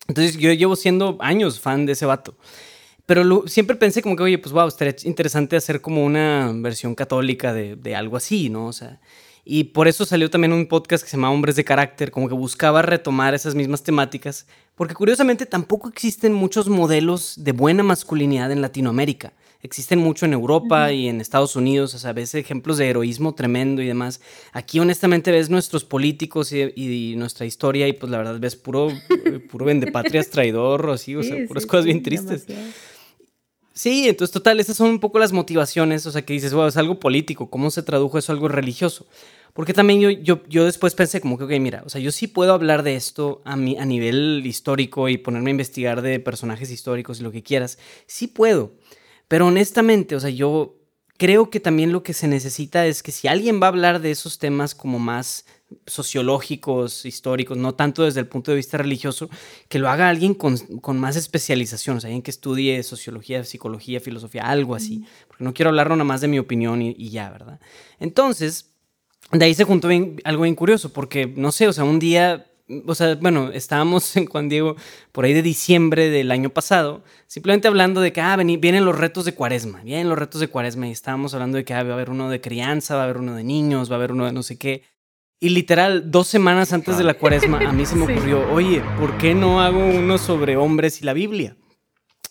Entonces, 0.08 0.38
yo 0.38 0.50
llevo 0.54 0.74
siendo 0.74 1.18
años 1.20 1.60
fan 1.60 1.84
de 1.84 1.92
ese 1.92 2.06
vato. 2.06 2.38
Pero 3.04 3.46
siempre 3.46 3.76
pensé 3.76 4.00
como 4.00 4.16
que, 4.16 4.22
oye, 4.22 4.38
pues 4.38 4.54
wow, 4.54 4.68
estaría 4.68 4.96
interesante 5.04 5.54
hacer 5.54 5.82
como 5.82 6.02
una 6.02 6.50
versión 6.54 6.94
católica 6.94 7.52
de, 7.52 7.76
de 7.76 7.94
algo 7.94 8.16
así, 8.16 8.48
¿no? 8.48 8.68
O 8.68 8.72
sea, 8.72 9.00
y 9.44 9.64
por 9.64 9.88
eso 9.88 10.04
salió 10.04 10.30
también 10.30 10.52
un 10.52 10.66
podcast 10.66 11.02
que 11.02 11.10
se 11.10 11.16
llama 11.16 11.30
Hombres 11.30 11.56
de 11.56 11.64
Carácter, 11.64 12.12
como 12.12 12.28
que 12.28 12.34
buscaba 12.34 12.80
retomar 12.80 13.34
esas 13.34 13.56
mismas 13.56 13.82
temáticas, 13.82 14.46
porque 14.76 14.94
curiosamente 14.94 15.46
tampoco 15.46 15.88
existen 15.88 16.32
muchos 16.32 16.68
modelos 16.68 17.34
de 17.36 17.52
buena 17.52 17.82
masculinidad 17.82 18.52
en 18.52 18.62
Latinoamérica. 18.62 19.32
Existen 19.60 20.00
mucho 20.00 20.26
en 20.26 20.32
Europa 20.32 20.92
y 20.92 21.08
en 21.08 21.20
Estados 21.20 21.54
Unidos, 21.54 21.94
o 21.94 21.98
sea, 21.98 22.12
ves 22.12 22.34
ejemplos 22.34 22.78
de 22.78 22.88
heroísmo 22.88 23.34
tremendo 23.34 23.80
y 23.80 23.86
demás. 23.86 24.20
Aquí 24.52 24.80
honestamente 24.80 25.30
ves 25.30 25.50
nuestros 25.50 25.84
políticos 25.84 26.52
y, 26.52 27.14
nuestra 27.16 27.46
historia 27.46 27.86
y 27.86 27.92
pues 27.92 28.10
la 28.10 28.18
verdad 28.18 28.38
ves 28.40 28.56
puro, 28.56 28.88
puro 29.50 29.64
vendepatrias 29.64 30.30
traidor 30.30 30.86
o 30.86 30.92
así, 30.92 31.14
o 31.14 31.22
sea, 31.22 31.36
puras 31.46 31.66
cosas 31.66 31.84
bien 31.84 32.02
tristes. 32.02 32.46
Sí, 33.74 34.08
entonces 34.08 34.32
total, 34.32 34.60
esas 34.60 34.76
son 34.76 34.90
un 34.90 35.00
poco 35.00 35.18
las 35.18 35.32
motivaciones, 35.32 36.04
o 36.06 36.12
sea, 36.12 36.22
que 36.22 36.34
dices, 36.34 36.52
wow, 36.52 36.66
es 36.66 36.76
algo 36.76 37.00
político, 37.00 37.48
¿cómo 37.48 37.70
se 37.70 37.82
tradujo 37.82 38.18
eso 38.18 38.30
a 38.32 38.34
algo 38.34 38.48
religioso? 38.48 39.06
Porque 39.54 39.72
también 39.72 40.00
yo, 40.00 40.10
yo, 40.10 40.42
yo 40.48 40.64
después 40.64 40.94
pensé 40.94 41.20
como 41.20 41.38
que, 41.38 41.44
ok, 41.44 41.52
mira, 41.58 41.82
o 41.86 41.88
sea, 41.88 42.00
yo 42.00 42.12
sí 42.12 42.26
puedo 42.26 42.52
hablar 42.52 42.82
de 42.82 42.96
esto 42.96 43.40
a, 43.44 43.52
a 43.54 43.56
nivel 43.56 44.42
histórico 44.44 45.08
y 45.08 45.18
ponerme 45.18 45.50
a 45.50 45.52
investigar 45.52 46.02
de 46.02 46.20
personajes 46.20 46.70
históricos 46.70 47.20
y 47.20 47.22
lo 47.22 47.32
que 47.32 47.42
quieras, 47.42 47.78
sí 48.06 48.26
puedo, 48.26 48.74
pero 49.28 49.46
honestamente, 49.46 50.16
o 50.16 50.20
sea, 50.20 50.30
yo 50.30 50.76
creo 51.16 51.48
que 51.48 51.60
también 51.60 51.92
lo 51.92 52.02
que 52.02 52.12
se 52.12 52.28
necesita 52.28 52.86
es 52.86 53.02
que 53.02 53.12
si 53.12 53.28
alguien 53.28 53.60
va 53.60 53.66
a 53.66 53.68
hablar 53.68 54.00
de 54.00 54.10
esos 54.10 54.38
temas 54.38 54.74
como 54.74 54.98
más 54.98 55.46
sociológicos, 55.86 57.04
históricos, 57.04 57.56
no 57.56 57.74
tanto 57.74 58.04
desde 58.04 58.20
el 58.20 58.26
punto 58.26 58.50
de 58.50 58.56
vista 58.56 58.78
religioso, 58.78 59.28
que 59.68 59.78
lo 59.78 59.88
haga 59.88 60.08
alguien 60.08 60.34
con, 60.34 60.58
más 60.98 61.16
especialización, 61.16 61.96
o 61.96 62.00
sea, 62.00 62.08
alguien 62.08 62.22
que 62.22 62.30
estudie 62.30 62.82
sociología, 62.82 63.44
psicología, 63.44 64.00
filosofía, 64.00 64.42
algo 64.42 64.74
así, 64.74 65.04
porque 65.28 65.44
no 65.44 65.54
quiero 65.54 65.70
hablar 65.70 65.90
nada 65.90 66.04
más 66.04 66.20
de 66.20 66.28
mi 66.28 66.38
opinión 66.38 66.82
y, 66.82 67.10
ya, 67.10 67.30
¿verdad? 67.30 67.60
Entonces, 67.98 68.70
de 69.30 69.44
ahí 69.44 69.54
se 69.54 69.64
juntó 69.64 69.88
algo 70.24 70.42
bien 70.42 70.54
curioso, 70.54 70.92
porque, 70.92 71.26
no 71.26 71.52
sé, 71.52 71.68
o 71.68 71.72
sea, 71.72 71.84
un 71.84 71.98
día 71.98 72.46
o 72.86 72.94
sea, 72.94 73.16
bueno, 73.16 73.50
estábamos 73.50 74.16
en 74.16 74.26
Juan 74.26 74.48
Diego 74.48 74.76
por 75.12 75.24
ahí 75.24 75.32
de 75.32 75.42
diciembre 75.42 76.10
del 76.10 76.30
año 76.30 76.50
pasado, 76.50 77.02
simplemente 77.26 77.68
hablando 77.68 78.00
de 78.00 78.12
que, 78.12 78.20
ah, 78.20 78.36
vienen 78.36 78.84
los 78.84 78.98
retos 78.98 79.24
de 79.24 79.34
cuaresma, 79.34 79.82
vienen 79.82 80.08
los 80.08 80.18
retos 80.18 80.40
de 80.40 80.48
cuaresma, 80.48 80.88
y 80.88 80.92
estábamos 80.92 81.34
hablando 81.34 81.58
de 81.58 81.64
que 81.64 81.74
ah, 81.74 81.82
va 81.82 81.90
a 81.90 81.94
haber 81.94 82.10
uno 82.10 82.30
de 82.30 82.40
crianza, 82.40 82.94
va 82.94 83.02
a 83.02 83.04
haber 83.04 83.18
uno 83.18 83.34
de 83.34 83.44
niños, 83.44 83.90
va 83.90 83.96
a 83.96 83.98
haber 83.98 84.12
uno 84.12 84.26
de 84.26 84.32
no 84.32 84.42
sé 84.42 84.58
qué. 84.58 84.84
Y 85.42 85.48
literal, 85.48 86.08
dos 86.08 86.28
semanas 86.28 86.72
antes 86.72 86.96
de 86.96 87.02
la 87.02 87.14
cuaresma, 87.14 87.58
a 87.58 87.72
mí 87.72 87.84
se 87.84 87.96
me 87.96 88.04
ocurrió, 88.12 88.48
oye, 88.52 88.80
¿por 88.96 89.18
qué 89.18 89.34
no 89.34 89.60
hago 89.60 89.84
uno 89.84 90.16
sobre 90.16 90.56
hombres 90.56 91.02
y 91.02 91.04
la 91.04 91.14
Biblia? 91.14 91.56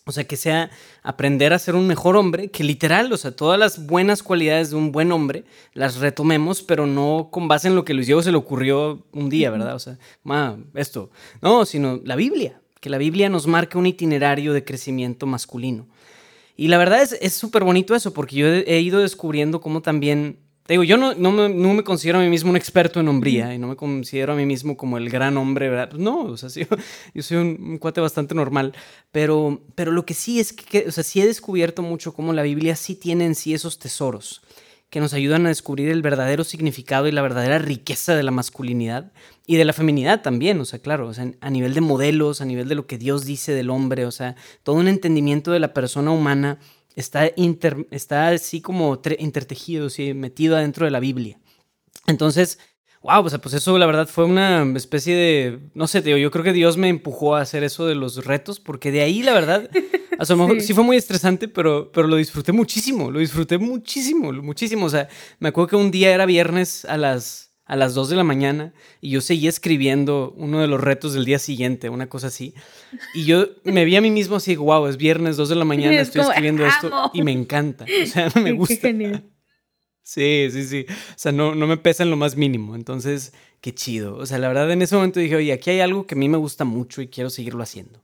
O 0.06 0.14
sea, 0.14 0.24
que 0.24 0.38
sea 0.38 0.72
aprender 1.04 1.52
a 1.52 1.60
ser 1.60 1.76
un 1.76 1.88
mejor 1.88 2.16
hombre, 2.16 2.52
que 2.52 2.64
literal, 2.64 3.12
o 3.12 3.18
sea, 3.18 3.36
todas 3.36 3.60
las 3.60 3.86
buenas 3.86 4.24
cualidades 4.24 4.70
de 4.70 4.78
un 4.78 4.94
buen 4.94 5.12
hombre 5.12 5.44
las 5.74 5.98
retomemos, 5.98 6.62
pero 6.62 6.88
no 6.88 7.28
con 7.34 7.50
base 7.50 7.68
en 7.68 7.76
lo 7.76 7.84
que 7.84 7.94
Luis 7.94 8.08
Diego 8.08 8.24
se 8.24 8.32
le 8.32 8.38
ocurrió 8.38 9.06
un 9.12 9.30
día, 9.30 9.52
¿verdad? 9.52 9.76
O 9.76 9.80
sea, 9.80 10.00
ma, 10.24 10.58
esto. 10.74 11.12
No, 11.42 11.66
sino 11.66 12.00
la 12.06 12.16
Biblia, 12.16 12.62
que 12.80 12.90
la 12.90 12.98
Biblia 12.98 13.28
nos 13.28 13.46
marca 13.46 13.78
un 13.78 13.88
itinerario 13.88 14.54
de 14.54 14.64
crecimiento 14.64 15.26
masculino. 15.26 15.86
Y 16.56 16.70
la 16.70 16.78
verdad 16.78 17.06
es 17.20 17.34
súper 17.34 17.66
bonito 17.66 17.94
eso, 17.94 18.14
porque 18.14 18.38
yo 18.38 18.48
he 18.48 18.80
ido 18.80 19.02
descubriendo 19.02 19.60
cómo 19.60 19.82
también 19.82 20.40
digo, 20.72 20.84
yo 20.84 20.98
no, 20.98 21.14
no, 21.14 21.32
me, 21.32 21.50
no, 21.50 21.74
me, 21.74 21.84
considero 21.84 22.20
a 22.20 22.22
mí 22.22 22.30
mismo 22.30 22.50
un 22.50 22.58
experto 22.58 23.00
en 23.00 23.08
hombría 23.08 23.54
y 23.54 23.60
no 23.60 23.68
me 23.68 23.76
considero 23.76 24.34
a 24.34 24.36
mí 24.36 24.46
mismo 24.46 24.78
como 24.78 24.98
el 24.98 25.10
gran 25.10 25.38
hombre, 25.38 25.70
¿verdad? 25.70 25.90
Pues 25.90 26.02
no, 26.02 26.24
o 26.24 26.38
sea, 26.38 26.50
sí, 26.50 26.66
yo 27.14 27.24
soy 27.24 27.38
un, 27.38 27.78
cuate 27.78 28.02
bastante 28.02 28.36
normal, 28.36 28.74
pero, 29.12 29.62
pero 29.76 29.92
lo 29.92 30.06
que 30.06 30.14
sí 30.14 30.40
es 30.40 30.54
que, 30.54 30.86
o 30.88 30.92
sea, 30.92 31.04
sí 31.04 31.22
he 31.22 31.26
descubierto 31.26 31.82
mucho 31.82 32.14
cómo 32.14 32.34
la 32.34 32.44
Biblia 32.44 32.76
sí 32.76 32.96
tiene 32.96 33.26
en 33.26 33.36
sí 33.36 33.54
esos 33.54 33.80
tesoros 33.80 34.42
que 34.92 35.00
nos 35.00 35.14
ayudan 35.14 35.46
a 35.46 35.50
descubrir 35.50 35.90
el 35.90 36.02
verdadero 36.02 36.44
significado 36.44 37.08
y 37.08 37.14
la 37.14 37.22
verdadera 37.22 37.58
riqueza 37.60 38.14
de 38.14 38.24
la 38.24 38.32
masculinidad 38.32 39.14
y 39.48 39.56
de 39.56 39.64
la 39.64 39.72
feminidad 39.72 40.22
también, 40.22 40.60
o 40.60 40.66
sea, 40.66 40.80
claro, 40.80 41.08
o 41.08 41.14
sea, 41.14 41.32
a 41.40 41.50
nivel 41.50 41.74
de 41.74 41.80
modelos, 41.80 42.42
a 42.42 42.46
nivel 42.46 42.68
de 42.68 42.76
lo 42.76 42.88
que 42.88 42.98
Dios 42.98 43.24
dice 43.24 43.54
del 43.54 43.70
hombre, 43.70 44.06
o 44.06 44.12
sea, 44.12 44.36
todo 44.64 44.76
un 44.76 44.90
entendimiento 44.90 45.52
de 45.52 45.62
la 45.62 45.74
persona 45.74 46.12
humana 46.12 46.60
está, 46.96 47.26
está 47.92 48.30
así 48.30 48.62
como 48.62 49.00
intertejido, 49.20 49.90
¿sí? 49.90 50.14
metido 50.14 50.56
adentro 50.58 50.86
de 50.86 50.92
la 50.92 51.00
Biblia. 51.00 51.40
Entonces, 52.08 52.60
wow, 53.02 53.22
pues, 53.22 53.38
pues 53.42 53.56
eso 53.56 53.78
la 53.78 53.86
verdad 53.86 54.08
fue 54.08 54.26
una 54.26 54.64
especie 54.76 55.16
de, 55.16 55.60
no 55.74 55.88
sé, 55.88 56.02
tío, 56.02 56.18
yo 56.18 56.32
creo 56.32 56.44
que 56.44 56.54
Dios 56.54 56.78
me 56.78 56.90
empujó 56.90 57.36
a 57.36 57.42
hacer 57.42 57.64
eso 57.64 57.86
de 57.86 57.96
los 57.96 58.26
retos, 58.26 58.60
porque 58.60 58.92
de 58.92 59.02
ahí 59.02 59.24
la 59.24 59.34
verdad, 59.34 59.70
a 60.18 60.26
lo 60.30 60.38
mejor 60.38 60.62
sí. 60.62 60.74
fue 60.74 60.84
muy 60.84 60.98
estresante, 60.98 61.48
pero, 61.48 61.92
pero 61.92 62.08
lo 62.08 62.16
disfruté 62.16 62.52
muchísimo, 62.52 63.12
lo 63.12 63.20
disfruté 63.20 63.58
muchísimo, 63.58 64.32
muchísimo. 64.34 64.86
O 64.86 64.90
sea, 64.90 65.10
me 65.40 65.50
acuerdo 65.50 65.70
que 65.70 65.76
un 65.76 65.92
día 65.92 66.14
era 66.14 66.26
viernes 66.26 66.86
a 66.86 66.98
las 66.98 67.51
a 67.72 67.78
las 67.78 67.94
2 67.94 68.10
de 68.10 68.18
la 68.18 68.26
mañana 68.26 68.74
y 69.00 69.12
yo 69.12 69.22
seguía 69.22 69.48
escribiendo 69.48 70.34
uno 70.36 70.60
de 70.60 70.68
los 70.68 70.82
retos 70.82 71.14
del 71.14 71.24
día 71.24 71.40
siguiente, 71.40 71.88
una 71.88 72.10
cosa 72.10 72.28
así. 72.28 72.54
Y 73.14 73.24
yo 73.24 73.48
me 73.64 73.86
vi 73.86 73.96
a 73.96 74.02
mí 74.02 74.12
mismo 74.12 74.36
así, 74.36 74.58
wow, 74.58 74.88
es 74.88 74.98
viernes, 74.98 75.38
2 75.38 75.48
de 75.48 75.56
la 75.56 75.64
mañana, 75.64 76.02
estoy 76.02 76.22
escribiendo 76.22 76.66
esto 76.66 77.12
y 77.14 77.24
me 77.24 77.32
encanta. 77.32 77.86
O 77.86 78.06
sea, 78.08 78.30
me 78.44 78.52
gusta. 78.52 78.76
Qué 78.76 78.82
genial. 78.82 79.24
Sí, 80.04 80.50
sí, 80.52 80.66
sí. 80.66 80.86
O 80.90 81.14
sea, 81.16 81.32
no, 81.32 81.56
no 81.56 81.66
me 81.66 81.78
pesa 81.78 82.04
en 82.04 82.10
lo 82.10 82.18
más 82.18 82.36
mínimo. 82.36 82.76
Entonces, 82.76 83.32
qué 83.62 83.74
chido. 83.74 84.18
O 84.18 84.26
sea, 84.26 84.38
la 84.38 84.50
verdad, 84.50 84.70
en 84.70 84.82
ese 84.82 84.96
momento 84.98 85.22
dije, 85.22 85.38
oye, 85.38 85.54
aquí 85.54 85.70
hay 85.70 85.80
algo 85.80 86.06
que 86.06 86.16
a 86.16 86.18
mí 86.18 86.28
me 86.28 86.38
gusta 86.38 86.66
mucho 86.66 87.02
y 87.02 87.08
quiero 87.08 87.30
seguirlo 87.30 87.64
haciendo. 87.64 88.04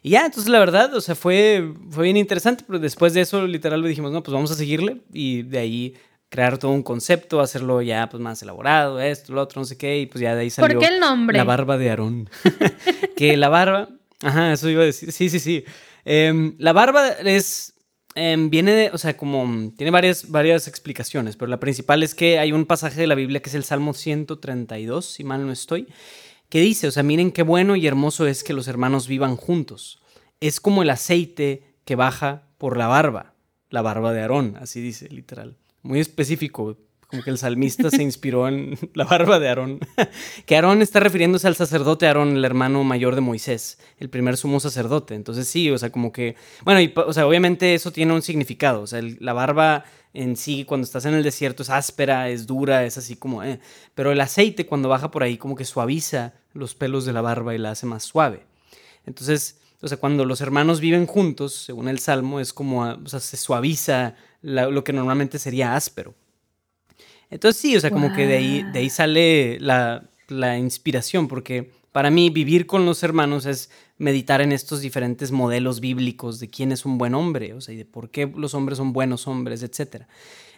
Y 0.00 0.10
ya, 0.10 0.26
entonces 0.26 0.48
la 0.48 0.60
verdad, 0.60 0.94
o 0.94 1.00
sea, 1.00 1.16
fue, 1.16 1.74
fue 1.90 2.04
bien 2.04 2.16
interesante, 2.16 2.62
pero 2.64 2.78
después 2.78 3.14
de 3.14 3.22
eso, 3.22 3.44
literal, 3.48 3.82
le 3.82 3.88
dijimos, 3.88 4.12
no, 4.12 4.22
pues 4.22 4.32
vamos 4.32 4.52
a 4.52 4.54
seguirle. 4.54 4.98
Y 5.12 5.42
de 5.42 5.58
ahí 5.58 5.94
crear 6.28 6.58
todo 6.58 6.72
un 6.72 6.82
concepto, 6.82 7.40
hacerlo 7.40 7.80
ya 7.82 8.08
pues 8.08 8.22
más 8.22 8.42
elaborado, 8.42 9.00
esto, 9.00 9.32
lo 9.32 9.42
otro, 9.42 9.60
no 9.60 9.64
sé 9.64 9.78
qué, 9.78 10.00
y 10.00 10.06
pues 10.06 10.20
ya 10.20 10.34
de 10.34 10.42
ahí 10.42 10.50
salió 10.50 10.78
¿Por 10.78 10.86
qué 10.86 10.94
el 10.94 11.00
nombre? 11.00 11.38
La 11.38 11.44
barba 11.44 11.78
de 11.78 11.90
Aarón. 11.90 12.30
que 13.16 13.36
la 13.36 13.48
barba, 13.48 13.88
ajá, 14.22 14.52
eso 14.52 14.68
iba 14.68 14.82
a 14.82 14.86
decir, 14.86 15.12
sí, 15.12 15.30
sí, 15.30 15.40
sí. 15.40 15.64
Em, 16.04 16.54
la 16.58 16.72
barba 16.72 17.08
es, 17.08 17.74
em, 18.14 18.50
viene 18.50 18.72
de, 18.72 18.90
o 18.92 18.98
sea, 18.98 19.16
como, 19.16 19.72
tiene 19.76 19.90
varias, 19.90 20.30
varias 20.30 20.68
explicaciones, 20.68 21.36
pero 21.36 21.48
la 21.48 21.60
principal 21.60 22.02
es 22.02 22.14
que 22.14 22.38
hay 22.38 22.52
un 22.52 22.66
pasaje 22.66 23.00
de 23.00 23.06
la 23.06 23.14
Biblia 23.14 23.40
que 23.40 23.48
es 23.48 23.54
el 23.54 23.64
Salmo 23.64 23.94
132, 23.94 25.06
si 25.06 25.24
mal 25.24 25.46
no 25.46 25.52
estoy, 25.52 25.88
que 26.50 26.60
dice, 26.60 26.88
o 26.88 26.90
sea, 26.90 27.02
miren 27.02 27.32
qué 27.32 27.42
bueno 27.42 27.76
y 27.76 27.86
hermoso 27.86 28.26
es 28.26 28.44
que 28.44 28.52
los 28.52 28.68
hermanos 28.68 29.08
vivan 29.08 29.36
juntos. 29.36 30.00
Es 30.40 30.60
como 30.60 30.82
el 30.82 30.90
aceite 30.90 31.74
que 31.84 31.96
baja 31.96 32.48
por 32.58 32.76
la 32.76 32.86
barba, 32.86 33.34
la 33.70 33.82
barba 33.82 34.12
de 34.12 34.20
Aarón, 34.22 34.56
así 34.60 34.80
dice, 34.80 35.08
literal. 35.08 35.56
Muy 35.82 36.00
específico, 36.00 36.76
como 37.08 37.22
que 37.22 37.30
el 37.30 37.38
salmista 37.38 37.90
se 37.90 38.02
inspiró 38.02 38.48
en 38.48 38.78
la 38.94 39.04
barba 39.04 39.38
de 39.38 39.48
Aarón. 39.48 39.80
que 40.46 40.56
Aarón 40.56 40.82
está 40.82 41.00
refiriéndose 41.00 41.48
al 41.48 41.56
sacerdote 41.56 42.06
Aarón, 42.06 42.36
el 42.36 42.44
hermano 42.44 42.84
mayor 42.84 43.14
de 43.14 43.22
Moisés, 43.22 43.78
el 43.98 44.10
primer 44.10 44.36
sumo 44.36 44.60
sacerdote. 44.60 45.14
Entonces 45.14 45.48
sí, 45.48 45.70
o 45.70 45.78
sea, 45.78 45.90
como 45.90 46.12
que, 46.12 46.36
bueno, 46.64 46.80
y, 46.80 46.92
o 46.94 47.12
sea, 47.12 47.26
obviamente 47.26 47.74
eso 47.74 47.92
tiene 47.92 48.12
un 48.12 48.22
significado. 48.22 48.82
O 48.82 48.86
sea, 48.86 49.00
la 49.20 49.32
barba 49.32 49.84
en 50.12 50.36
sí, 50.36 50.64
cuando 50.64 50.84
estás 50.84 51.06
en 51.06 51.14
el 51.14 51.22
desierto, 51.22 51.62
es 51.62 51.70
áspera, 51.70 52.28
es 52.28 52.46
dura, 52.46 52.84
es 52.84 52.98
así 52.98 53.16
como, 53.16 53.42
eh. 53.42 53.60
pero 53.94 54.12
el 54.12 54.20
aceite 54.20 54.66
cuando 54.66 54.88
baja 54.88 55.10
por 55.10 55.22
ahí 55.22 55.36
como 55.36 55.54
que 55.54 55.64
suaviza 55.64 56.34
los 56.52 56.74
pelos 56.74 57.04
de 57.04 57.12
la 57.12 57.20
barba 57.20 57.54
y 57.54 57.58
la 57.58 57.70
hace 57.70 57.86
más 57.86 58.04
suave. 58.04 58.44
Entonces, 59.06 59.60
o 59.80 59.88
sea, 59.88 59.96
cuando 59.96 60.24
los 60.24 60.40
hermanos 60.40 60.80
viven 60.80 61.06
juntos, 61.06 61.54
según 61.54 61.88
el 61.88 62.00
Salmo, 62.00 62.40
es 62.40 62.52
como, 62.52 62.82
o 62.82 63.08
sea, 63.08 63.20
se 63.20 63.36
suaviza 63.36 64.16
lo 64.42 64.84
que 64.84 64.92
normalmente 64.92 65.38
sería 65.38 65.74
áspero. 65.74 66.14
Entonces 67.30 67.60
sí, 67.60 67.76
o 67.76 67.80
sea, 67.80 67.90
como 67.90 68.12
que 68.12 68.26
de 68.26 68.36
ahí, 68.36 68.64
de 68.72 68.78
ahí 68.78 68.90
sale 68.90 69.58
la, 69.60 70.08
inspiración, 70.58 71.28
porque 71.28 71.72
para 71.92 72.10
mí 72.10 72.30
vivir 72.30 72.66
con 72.66 72.86
los 72.86 73.02
hermanos 73.02 73.46
es 73.46 73.70
meditar 73.98 74.40
en 74.40 74.52
estos 74.52 74.80
diferentes 74.80 75.32
modelos 75.32 75.80
bíblicos 75.80 76.38
de 76.38 76.48
quién 76.48 76.72
es 76.72 76.86
un 76.86 76.98
buen 76.98 77.14
hombre, 77.14 77.54
o 77.54 77.60
sea, 77.60 77.74
y 77.74 77.78
de 77.78 77.84
por 77.84 78.10
qué 78.10 78.30
los 78.34 78.54
hombres 78.54 78.78
son 78.78 78.92
buenos 78.92 79.26
hombres, 79.26 79.62
etc. 79.62 80.04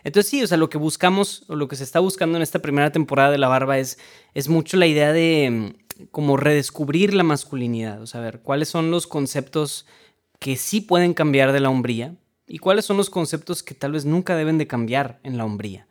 Entonces 0.05 0.31
sí, 0.31 0.43
o 0.43 0.47
sea, 0.47 0.59
lo 0.59 0.71
que 0.71 0.79
buscamos, 0.79 1.45
o 1.49 1.57
lo 1.57 1.67
que 1.67 1.77
se 1.77 1.85
está 1.85 1.99
buscando 2.01 2.37
en 2.37 2.43
esta 2.43 2.61
primera 2.61 2.93
temporada 2.93 3.31
de 3.31 3.39
La 3.39 3.49
Barba 3.49 3.79
es, 3.79 3.99
es 4.35 4.49
mucho 4.49 4.77
la 4.77 4.87
idea 4.87 5.13
de 5.13 5.51
mm, 5.51 6.07
como 6.11 6.37
redescubrir 6.37 7.15
la 7.15 7.23
masculinidad, 7.23 8.01
o 8.03 8.07
sea, 8.07 8.21
ver 8.21 8.41
cuáles 8.41 8.69
son 8.69 8.91
los 8.91 9.07
conceptos 9.07 9.87
que 10.39 10.57
sí 10.57 10.81
pueden 10.81 11.15
cambiar 11.15 11.53
de 11.53 11.61
la 11.61 11.71
hombría 11.71 12.15
y 12.51 12.59
cuáles 12.59 12.85
son 12.85 12.97
los 12.97 13.11
conceptos 13.11 13.63
que 13.63 13.75
tal 13.75 13.93
vez 13.93 14.05
nunca 14.05 14.35
deben 14.35 14.59
de 14.59 14.67
cambiar 14.67 15.21
en 15.23 15.39
la 15.39 15.45
hombría. 15.45 15.87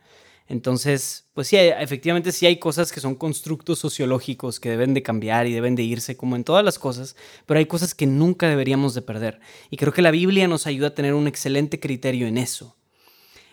Entonces, 0.50 1.30
pues 1.34 1.48
sí, 1.48 1.56
efectivamente 1.56 2.34
sí 2.34 2.46
hay 2.48 2.58
cosas 2.58 2.92
que 2.92 3.00
son 3.00 3.16
constructos 3.16 3.80
sociológicos 3.80 4.60
que 4.60 4.70
deben 4.70 4.94
de 4.94 5.02
cambiar 5.02 5.48
y 5.48 5.54
deben 5.54 5.76
de 5.76 5.84
irse 5.84 6.18
como 6.18 6.36
en 6.36 6.44
todas 6.44 6.66
las 6.66 6.78
cosas, 6.78 7.16
pero 7.46 7.60
hay 7.60 7.66
cosas 7.66 7.96
que 7.96 8.08
nunca 8.08 8.50
deberíamos 8.50 8.94
de 8.94 9.02
perder. 9.02 9.40
Y 9.70 9.78
creo 9.78 9.94
que 9.94 10.02
la 10.02 10.12
Biblia 10.12 10.48
nos 10.50 10.68
ayuda 10.68 10.88
a 10.88 10.96
tener 10.96 11.14
un 11.14 11.28
excelente 11.28 11.80
criterio 11.80 12.28
en 12.28 12.38
eso. 12.38 12.76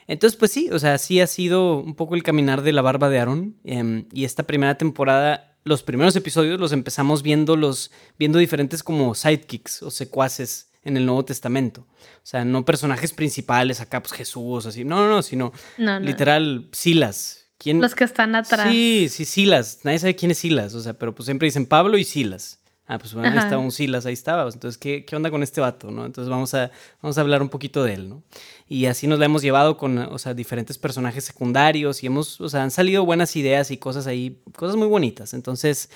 Entonces, 0.08 0.36
pues 0.36 0.50
sí, 0.50 0.68
o 0.72 0.78
sea, 0.78 0.98
sí 0.98 1.20
ha 1.20 1.26
sido 1.28 1.78
un 1.78 1.94
poco 1.94 2.16
el 2.16 2.24
caminar 2.24 2.62
de 2.62 2.72
la 2.72 2.82
barba 2.82 3.08
de 3.08 3.20
Aarón. 3.20 3.56
Em, 3.62 4.06
y 4.12 4.24
esta 4.24 4.44
primera 4.44 4.78
temporada, 4.78 5.58
los 5.62 5.84
primeros 5.84 6.16
episodios 6.16 6.58
los 6.58 6.72
empezamos 6.72 7.22
viendo, 7.22 7.56
los, 7.56 7.92
viendo 8.18 8.38
diferentes 8.38 8.82
como 8.82 9.14
sidekicks 9.14 9.82
o 9.82 9.90
secuaces 9.90 10.70
en 10.86 10.96
el 10.96 11.04
Nuevo 11.04 11.24
Testamento. 11.24 11.82
O 11.82 12.20
sea, 12.22 12.44
no 12.44 12.64
personajes 12.64 13.12
principales 13.12 13.80
acá, 13.80 14.00
pues 14.02 14.12
Jesús, 14.12 14.66
así. 14.66 14.84
No, 14.84 14.96
no, 14.96 15.08
no, 15.08 15.22
sino 15.22 15.52
literal 15.76 16.68
Silas. 16.72 17.48
¿Quién? 17.58 17.80
Los 17.80 17.94
que 17.94 18.04
están 18.04 18.34
atrás. 18.34 18.70
Sí, 18.70 19.08
sí, 19.10 19.24
Silas. 19.24 19.80
Nadie 19.82 19.98
sabe 19.98 20.16
quién 20.16 20.30
es 20.30 20.38
Silas. 20.38 20.74
O 20.74 20.80
sea, 20.80 20.94
pero 20.94 21.14
pues 21.14 21.26
siempre 21.26 21.46
dicen 21.46 21.66
Pablo 21.66 21.98
y 21.98 22.04
Silas. 22.04 22.60
Ah, 22.88 22.98
pues 22.98 23.14
bueno, 23.14 23.28
ahí 23.28 23.38
estaba 23.38 23.60
un 23.60 23.72
Silas, 23.72 24.06
ahí 24.06 24.12
estaba. 24.12 24.44
Entonces, 24.44 24.78
¿qué, 24.78 25.04
¿qué, 25.04 25.16
onda 25.16 25.28
con 25.28 25.42
este 25.42 25.60
vato? 25.60 25.90
¿no? 25.90 26.06
Entonces 26.06 26.30
vamos 26.30 26.54
a, 26.54 26.70
vamos 27.02 27.18
a 27.18 27.20
hablar 27.20 27.42
un 27.42 27.48
poquito 27.48 27.82
de 27.82 27.94
él, 27.94 28.08
¿no? 28.08 28.22
Y 28.68 28.86
así 28.86 29.08
nos 29.08 29.18
la 29.18 29.24
hemos 29.24 29.42
llevado 29.42 29.76
con, 29.76 29.98
o 29.98 30.18
sea, 30.18 30.34
diferentes 30.34 30.78
personajes 30.78 31.24
secundarios 31.24 32.04
y 32.04 32.06
hemos, 32.06 32.40
o 32.40 32.48
sea, 32.48 32.62
han 32.62 32.70
salido 32.70 33.04
buenas 33.04 33.34
ideas 33.34 33.72
y 33.72 33.78
cosas 33.78 34.06
ahí, 34.06 34.40
cosas 34.54 34.76
muy 34.76 34.86
bonitas. 34.86 35.34
Entonces, 35.34 35.90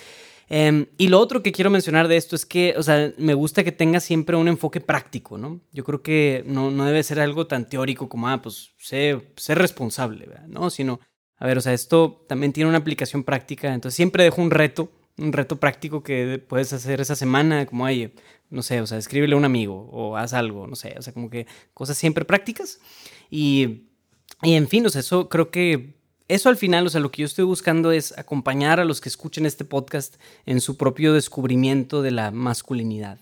Em, 0.53 0.87
y 0.99 1.07
lo 1.07 1.21
otro 1.21 1.45
que 1.45 1.53
quiero 1.53 1.71
mencionar 1.71 2.09
de 2.09 2.17
esto 2.17 2.35
es 2.35 2.45
que, 2.45 2.75
o 2.77 2.83
sea, 2.83 3.13
me 3.19 3.35
gusta 3.35 3.63
que 3.63 3.71
tenga 3.71 4.01
siempre 4.01 4.37
un 4.37 4.49
enfoque 4.49 4.81
práctico, 4.81 5.39
¿no? 5.39 5.61
Yo 5.71 5.85
creo 5.85 6.03
que 6.03 6.43
no, 6.45 6.73
no 6.73 6.85
debe 6.87 7.05
ser 7.05 7.21
algo 7.21 7.47
tan 7.47 7.69
teórico 7.69 8.09
como, 8.09 8.29
ah, 8.29 8.43
pues, 8.43 8.73
sé, 8.77 9.29
ser 9.37 9.59
responsable, 9.59 10.27
¿verdad? 10.27 10.49
No, 10.49 10.69
sino, 10.69 10.99
a 11.37 11.47
ver, 11.47 11.57
o 11.57 11.61
sea, 11.61 11.73
esto 11.73 12.25
también 12.29 12.53
tiene 12.53 12.69
una 12.69 12.79
aplicación 12.79 13.23
práctica, 13.23 13.73
entonces 13.73 13.95
siempre 13.95 14.25
dejo 14.25 14.43
un 14.43 14.51
reto, 14.51 14.91
un 15.19 15.33
reto 15.33 15.61
práctico 15.61 16.03
que 16.03 16.45
puedes 16.45 16.73
hacer 16.73 17.01
esa 17.01 17.15
semana, 17.15 17.65
como, 17.67 17.85
oye, 17.85 18.13
no 18.49 18.63
sé, 18.63 18.81
o 18.81 18.89
sea, 18.89 18.99
escríbele 18.99 19.35
a 19.35 19.39
un 19.39 19.45
amigo 19.45 19.89
o 19.93 20.17
haz 20.17 20.33
algo, 20.33 20.67
no 20.67 20.75
sé, 20.75 20.97
o 20.99 21.03
sea, 21.03 21.13
como 21.13 21.31
que 21.31 21.47
cosas 21.75 21.97
siempre 21.97 22.25
prácticas. 22.25 22.81
Y, 23.31 23.87
y 24.43 24.55
en 24.55 24.67
fin, 24.67 24.85
o 24.85 24.89
sea, 24.89 24.99
eso 24.99 25.29
creo 25.29 25.53
que 25.53 26.00
eso 26.31 26.49
al 26.49 26.57
final, 26.57 26.87
o 26.87 26.91
sea, 26.91 27.01
lo 27.01 27.11
que 27.11 27.23
yo 27.23 27.27
estoy 27.27 27.45
buscando 27.45 27.91
es 27.91 28.17
acompañar 28.17 28.79
a 28.79 28.85
los 28.85 29.01
que 29.01 29.09
escuchen 29.09 29.47
este 29.47 29.65
podcast 29.65 30.15
en 30.47 30.61
su 30.61 30.77
propio 30.77 31.13
descubrimiento 31.13 32.03
de 32.03 32.13
la 32.13 32.31
masculinidad. 32.31 33.19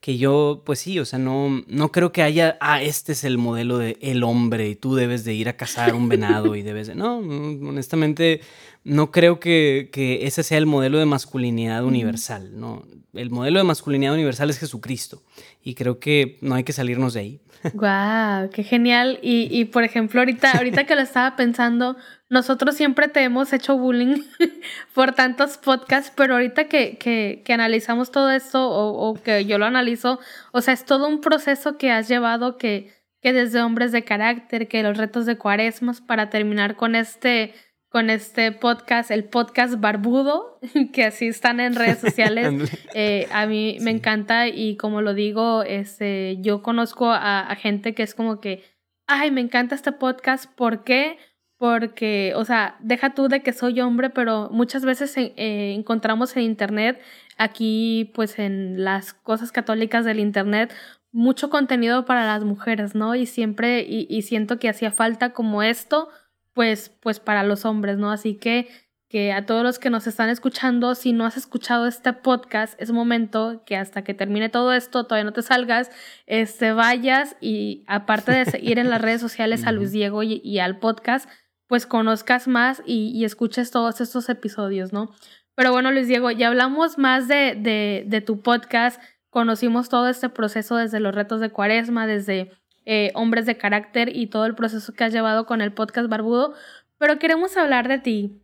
Que 0.00 0.18
yo, 0.18 0.62
pues 0.66 0.80
sí, 0.80 0.98
o 0.98 1.04
sea, 1.04 1.20
no, 1.20 1.62
no 1.68 1.92
creo 1.92 2.10
que 2.10 2.22
haya, 2.22 2.58
ah, 2.60 2.82
este 2.82 3.12
es 3.12 3.22
el 3.22 3.38
modelo 3.38 3.78
de 3.78 3.96
el 4.00 4.24
hombre 4.24 4.68
y 4.68 4.74
tú 4.74 4.96
debes 4.96 5.24
de 5.24 5.34
ir 5.34 5.48
a 5.48 5.56
cazar 5.56 5.94
un 5.94 6.08
venado 6.08 6.56
y 6.56 6.62
debes 6.62 6.88
de... 6.88 6.96
No, 6.96 7.18
honestamente, 7.18 8.40
no 8.82 9.12
creo 9.12 9.38
que, 9.38 9.90
que 9.92 10.26
ese 10.26 10.42
sea 10.42 10.58
el 10.58 10.66
modelo 10.66 10.98
de 10.98 11.06
masculinidad 11.06 11.84
universal, 11.84 12.58
¿no? 12.58 12.82
El 13.12 13.30
modelo 13.30 13.60
de 13.60 13.64
masculinidad 13.64 14.14
universal 14.14 14.50
es 14.50 14.58
Jesucristo 14.58 15.22
y 15.62 15.74
creo 15.74 16.00
que 16.00 16.38
no 16.40 16.56
hay 16.56 16.64
que 16.64 16.72
salirnos 16.72 17.14
de 17.14 17.20
ahí. 17.20 17.40
¡Guau! 17.74 18.50
¡Qué 18.50 18.64
genial! 18.64 19.20
Y, 19.22 19.48
y 19.50 19.66
por 19.66 19.84
ejemplo, 19.84 20.20
ahorita, 20.20 20.50
ahorita 20.52 20.84
que 20.84 20.96
lo 20.96 21.02
estaba 21.02 21.36
pensando, 21.36 21.96
nosotros 22.32 22.74
siempre 22.74 23.08
te 23.08 23.22
hemos 23.22 23.52
hecho 23.52 23.76
bullying 23.76 24.22
por 24.94 25.12
tantos 25.12 25.58
podcasts, 25.58 26.10
pero 26.16 26.32
ahorita 26.32 26.64
que, 26.64 26.96
que, 26.96 27.42
que 27.44 27.52
analizamos 27.52 28.10
todo 28.10 28.30
esto 28.30 28.70
o, 28.70 29.10
o, 29.10 29.14
que 29.14 29.44
yo 29.44 29.58
lo 29.58 29.66
analizo, 29.66 30.18
o 30.50 30.62
sea, 30.62 30.72
es 30.72 30.86
todo 30.86 31.06
un 31.08 31.20
proceso 31.20 31.76
que 31.76 31.92
has 31.92 32.08
llevado 32.08 32.56
que, 32.56 32.90
que 33.20 33.34
desde 33.34 33.60
hombres 33.60 33.92
de 33.92 34.04
carácter, 34.04 34.66
que 34.66 34.82
los 34.82 34.96
retos 34.96 35.26
de 35.26 35.36
cuaresmas, 35.36 36.00
para 36.00 36.30
terminar 36.30 36.76
con 36.76 36.94
este 36.94 37.54
con 37.90 38.08
este 38.08 38.50
podcast, 38.52 39.10
el 39.10 39.24
podcast 39.24 39.78
barbudo, 39.78 40.58
que 40.94 41.04
así 41.04 41.26
están 41.26 41.60
en 41.60 41.74
redes 41.74 41.98
sociales. 41.98 42.70
Eh, 42.94 43.26
a 43.32 43.46
mí 43.46 43.78
me 43.80 43.90
encanta 43.90 44.48
y 44.48 44.76
como 44.76 45.00
lo 45.00 45.14
digo, 45.14 45.62
este, 45.62 46.36
yo 46.40 46.62
conozco 46.62 47.10
a, 47.10 47.54
gente 47.56 47.94
que 47.94 48.02
es 48.02 48.14
como 48.14 48.38
que, 48.38 48.62
ay, 49.06 49.30
me 49.30 49.40
encanta 49.40 49.74
este 49.74 49.92
podcast, 49.92 50.54
¿por 50.54 50.84
qué? 50.84 51.16
Porque, 51.62 52.32
o 52.34 52.44
sea, 52.44 52.74
deja 52.80 53.14
tú 53.14 53.28
de 53.28 53.44
que 53.44 53.52
soy 53.52 53.80
hombre, 53.80 54.10
pero 54.10 54.48
muchas 54.50 54.84
veces 54.84 55.16
eh, 55.16 55.30
encontramos 55.76 56.36
en 56.36 56.42
Internet, 56.42 57.00
aquí 57.38 58.10
pues 58.16 58.40
en 58.40 58.82
las 58.82 59.12
cosas 59.14 59.52
católicas 59.52 60.04
del 60.04 60.18
Internet, 60.18 60.74
mucho 61.12 61.50
contenido 61.50 62.04
para 62.04 62.26
las 62.26 62.42
mujeres, 62.42 62.96
¿no? 62.96 63.14
Y 63.14 63.26
siempre, 63.26 63.82
y, 63.88 64.08
y 64.10 64.22
siento 64.22 64.58
que 64.58 64.68
hacía 64.68 64.90
falta 64.90 65.32
como 65.32 65.62
esto 65.62 66.08
pues, 66.52 66.90
pues 67.00 67.20
para 67.20 67.44
los 67.44 67.64
hombres, 67.64 67.96
¿no? 67.96 68.10
Así 68.10 68.34
que, 68.34 68.68
que 69.08 69.32
a 69.32 69.44
todos 69.44 69.62
los 69.62 69.78
que 69.78 69.90
nos 69.90 70.06
están 70.06 70.30
escuchando, 70.30 70.94
si 70.94 71.12
no 71.12 71.26
has 71.26 71.36
escuchado 71.36 71.86
este 71.86 72.12
podcast, 72.12 72.80
es 72.80 72.90
momento 72.92 73.62
que 73.66 73.76
hasta 73.76 74.02
que 74.04 74.14
termine 74.14 74.48
todo 74.48 74.72
esto, 74.72 75.04
todavía 75.04 75.24
no 75.24 75.32
te 75.32 75.42
salgas, 75.42 75.90
este, 76.26 76.72
vayas 76.72 77.36
y 77.40 77.84
aparte 77.88 78.32
de 78.32 78.44
seguir 78.50 78.78
en 78.78 78.90
las 78.90 79.02
redes 79.02 79.20
sociales 79.20 79.66
a 79.66 79.72
Luis 79.72 79.92
Diego 79.92 80.22
y, 80.22 80.58
al 80.60 80.78
podcast, 80.78 81.28
pues 81.72 81.86
conozcas 81.86 82.48
más 82.48 82.82
y, 82.84 83.12
y, 83.14 83.24
escuches 83.24 83.70
todos 83.70 84.02
estos 84.02 84.28
episodios, 84.28 84.92
¿no? 84.92 85.10
Pero 85.54 85.72
bueno, 85.72 85.90
Luis 85.90 86.06
Diego, 86.06 86.30
ya 86.30 86.48
hablamos 86.48 86.98
más 86.98 87.28
de, 87.28 87.54
de, 87.58 88.04
de 88.06 88.20
tu 88.20 88.42
podcast, 88.42 89.00
conocimos 89.30 89.88
todo 89.88 90.10
este 90.10 90.28
proceso 90.28 90.76
desde 90.76 91.00
los 91.00 91.14
retos 91.14 91.40
de 91.40 91.48
cuaresma, 91.48 92.06
desde 92.06 92.50
eh, 92.84 93.10
hombres 93.14 93.46
de 93.46 93.56
carácter 93.56 94.14
y 94.14 94.26
todo 94.26 94.44
el 94.44 94.54
proceso 94.54 94.92
que 94.92 95.04
has 95.04 95.14
llevado 95.14 95.46
con 95.46 95.62
el 95.62 95.72
podcast 95.72 96.10
Barbudo, 96.10 96.52
pero 96.98 97.18
queremos 97.18 97.56
hablar 97.56 97.88
de 97.88 97.98
ti. 98.00 98.42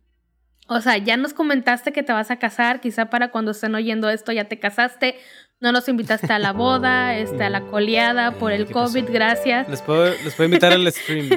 O 0.67 0.81
sea, 0.81 0.97
ya 0.97 1.15
nos 1.15 1.35
comentaste 1.35 1.91
que 1.91 2.01
te 2.01 2.11
vas 2.11 2.31
a 2.31 2.39
casar, 2.39 2.81
quizá 2.81 3.11
para 3.11 3.29
cuando 3.29 3.51
estén 3.51 3.75
oyendo 3.75 4.09
esto 4.09 4.31
ya 4.31 4.45
te 4.45 4.57
casaste, 4.57 5.19
no 5.59 5.71
nos 5.71 5.87
invitaste 5.87 6.33
a 6.33 6.39
la 6.39 6.51
boda, 6.65 7.15
este, 7.15 7.43
a 7.43 7.51
la 7.51 7.61
coleada 7.61 8.31
por 8.39 8.51
el 8.51 8.65
COVID, 8.71 9.05
gracias. 9.11 9.69
Les 9.69 9.83
puedo, 9.83 10.05
les 10.05 10.33
puedo 10.33 10.45
invitar 10.45 10.73
al 10.73 10.91
stream. 10.91 11.29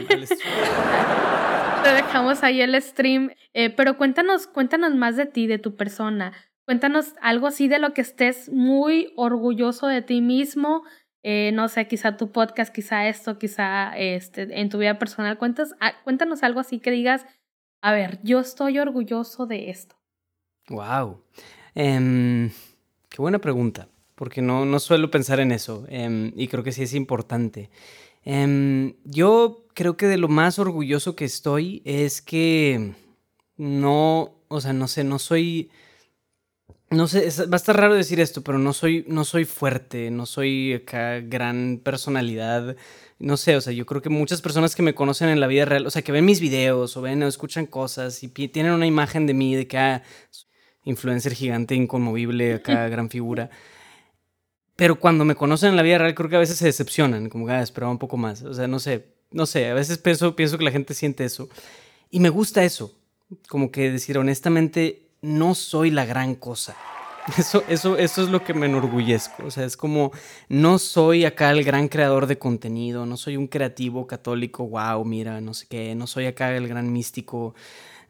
Te 1.83 1.93
dejamos 1.93 2.43
ahí 2.45 2.61
el 2.61 2.81
stream, 2.81 3.31
eh, 3.55 3.71
pero 3.71 3.97
cuéntanos, 3.97 4.47
cuéntanos 4.47 4.95
más 4.95 5.17
de 5.17 5.27
ti, 5.27 5.49
de 5.49 5.59
tu 5.59 5.75
persona. 5.75 6.33
Cuéntanos 6.65 7.15
algo 7.21 7.49
así 7.49 7.67
de 7.67 7.81
lo 7.81 7.93
que 7.93 8.03
estés 8.03 8.51
muy 8.51 9.13
orgulloso 9.17 9.89
de 9.89 10.01
ti 10.01 10.21
mismo, 10.21 10.85
eh, 11.25 11.51
no 11.53 11.69
sé, 11.69 11.89
quizá 11.89 12.17
tu 12.17 12.31
podcast, 12.31 12.73
quizá 12.73 13.09
esto, 13.09 13.37
quizá 13.39 13.97
este, 13.97 14.61
en 14.61 14.69
tu 14.69 14.79
vida 14.79 14.99
personal. 14.99 15.39
Ah, 15.81 15.93
cuéntanos 16.05 16.43
algo 16.45 16.61
así 16.61 16.79
que 16.79 16.93
digas, 16.93 17.27
a 17.81 17.93
ver, 17.93 18.21
yo 18.23 18.39
estoy 18.39 18.79
orgulloso 18.79 19.47
de 19.47 19.71
esto. 19.71 19.97
Wow. 20.69 21.21
Em, 21.75 22.51
qué 23.09 23.17
buena 23.19 23.41
pregunta, 23.41 23.89
porque 24.15 24.41
no, 24.41 24.65
no 24.65 24.79
suelo 24.79 25.11
pensar 25.11 25.41
en 25.41 25.51
eso 25.51 25.85
em, 25.89 26.33
y 26.37 26.47
creo 26.47 26.63
que 26.63 26.71
sí 26.71 26.85
es 26.85 26.95
importante. 26.95 27.71
Em, 28.25 28.95
yo 29.05 29.67
creo 29.75 29.97
que 29.97 30.07
de 30.07 30.17
lo 30.17 30.29
más 30.29 30.59
orgulloso 30.59 31.17
que 31.17 31.25
estoy 31.25 31.83
es 31.85 32.23
que 32.23 32.95
no, 33.57 34.33
o 34.49 34.61
sea, 34.61 34.73
no 34.73 34.89
sé, 34.89 35.05
no 35.05 35.19
soy 35.19 35.71
no 36.93 37.09
sé, 37.09 37.27
va 37.47 37.55
a 37.55 37.57
estar 37.57 37.77
raro 37.77 37.95
decir 37.95 38.21
esto, 38.21 38.43
pero 38.43 38.59
no 38.59 38.73
soy, 38.73 39.05
no 39.09 39.25
soy 39.25 39.45
fuerte, 39.45 40.11
no 40.11 40.27
soy 40.27 40.75
acá 40.75 41.21
gran 41.21 41.81
personalidad. 41.83 42.77
No 43.19 43.37
sé, 43.37 43.57
o 43.57 43.61
sea, 43.61 43.73
yo 43.73 43.87
creo 43.87 44.03
que 44.03 44.11
muchas 44.11 44.43
personas 44.43 44.75
que 44.77 44.83
me 44.83 44.95
conocen 44.95 45.29
en 45.29 45.41
la 45.41 45.47
vida 45.47 45.65
real, 45.65 45.87
o 45.87 45.91
sea, 45.91 46.03
que 46.03 46.13
ven 46.13 46.25
mis 46.25 46.41
videos 46.41 46.97
o 46.97 47.03
ven 47.03 47.23
o 47.23 47.27
escuchan 47.29 47.67
cosas 47.67 48.23
y 48.23 48.29
tienen 48.29 48.73
una 48.73 48.87
imagen 48.87 49.27
de 49.27 49.35
mí 49.35 49.55
de 49.55 49.67
que, 49.67 49.79
ah, 49.79 50.03
influencer 50.85 51.35
gigante, 51.35 51.75
inconmovible, 51.75 52.55
acá, 52.55 52.89
gran 52.91 53.09
figura. 53.11 53.51
Pero 54.77 54.99
cuando 54.99 55.25
me 55.25 55.35
conocen 55.35 55.71
en 55.71 55.77
la 55.77 55.83
vida 55.83 55.99
real, 55.99 56.15
creo 56.15 56.31
que 56.31 56.37
a 56.37 56.41
veces 56.41 56.57
se 56.57 56.67
decepcionan, 56.67 57.29
como 57.29 57.47
que 57.47 57.53
ah, 57.53 57.63
esperaba 57.63 57.93
un 57.93 57.99
poco 57.99 58.17
más. 58.17 58.43
O 58.43 58.55
sea, 58.55 58.67
no 58.67 58.79
sé, 58.79 59.07
no 59.31 59.47
sé, 59.47 59.69
a 59.69 59.75
veces 59.75 59.99
pienso, 59.99 60.35
pienso 60.35 60.59
que 60.59 60.65
la 60.65 60.71
gente 60.71 60.95
siente 60.95 61.25
eso. 61.25 61.49
Y 62.11 62.21
me 62.21 62.31
gusta 62.31 62.65
eso, 62.65 62.95
como 63.49 63.71
que 63.71 63.91
decir 63.91 64.19
honestamente, 64.19 65.09
no 65.21 65.55
soy 65.55 65.91
la 65.91 66.05
gran 66.05 66.35
cosa. 66.35 66.77
Eso, 67.39 67.63
eso, 67.69 67.97
eso 67.99 68.23
es 68.25 68.31
lo 68.31 68.43
que 68.43 68.53
me 68.53 68.67
enorgullezco. 68.67 69.47
O 69.47 69.51
sea, 69.53 69.65
es 69.65 69.77
como, 69.77 70.11
no 70.49 70.81
soy 70.81 71.25
acá 71.25 71.53
el 71.53 71.63
gran 71.63 71.87
creador 71.87 72.27
de 72.27 72.37
contenido, 72.37 73.07
no 73.07 73.17
soy 73.17 73.37
un 73.37 73.47
creativo 73.47 74.09
católico, 74.09 74.67
wow, 74.67 75.05
mira, 75.05 75.41
no 75.41 75.55
sé 75.55 75.69
qué, 75.69 75.95
no 75.95 76.09
soy 76.09 76.27
acá 76.27 76.57
el 76.57 76.67
gran 76.67 76.93
místico. 76.93 77.55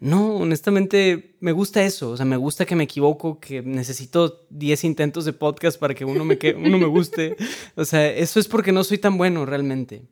No, 0.03 0.37
honestamente 0.37 1.37
me 1.41 1.53
gusta 1.53 1.85
eso, 1.85 2.11
o 2.11 2.17
sea, 2.17 2.27
me 2.27 2.37
gusta 2.37 2.67
que 2.67 2.75
me 2.75 2.85
equivoco, 2.85 3.39
que 3.39 3.63
necesito 3.63 4.47
10 4.51 4.85
intentos 4.85 5.25
de 5.25 5.33
podcast 5.33 5.79
para 5.79 5.95
que 5.95 6.05
uno 6.05 6.25
me, 6.25 6.39
que 6.39 6.55
uno 6.55 6.79
me 6.79 6.87
guste. 6.87 7.37
O 7.77 7.85
sea, 7.85 8.09
eso 8.09 8.41
es 8.41 8.49
porque 8.49 8.73
no 8.73 8.85
soy 8.85 8.99
tan 8.99 9.17
bueno 9.17 9.47
realmente. 9.47 10.03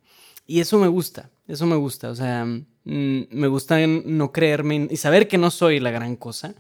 Y 0.47 0.61
eso 0.61 0.79
me 0.79 0.89
gusta, 0.89 1.31
eso 1.47 1.67
me 1.67 1.77
gusta, 1.77 2.11
o 2.11 2.15
sea, 2.15 2.45
mm, 2.45 3.23
me 3.31 3.49
gusta 3.49 3.85
no 3.87 4.33
creerme 4.33 4.89
y 4.91 4.97
saber 4.97 5.29
que 5.29 5.39
no 5.39 5.51
soy 5.51 5.81
la 5.81 5.91
gran 5.91 6.17
cosa 6.17 6.55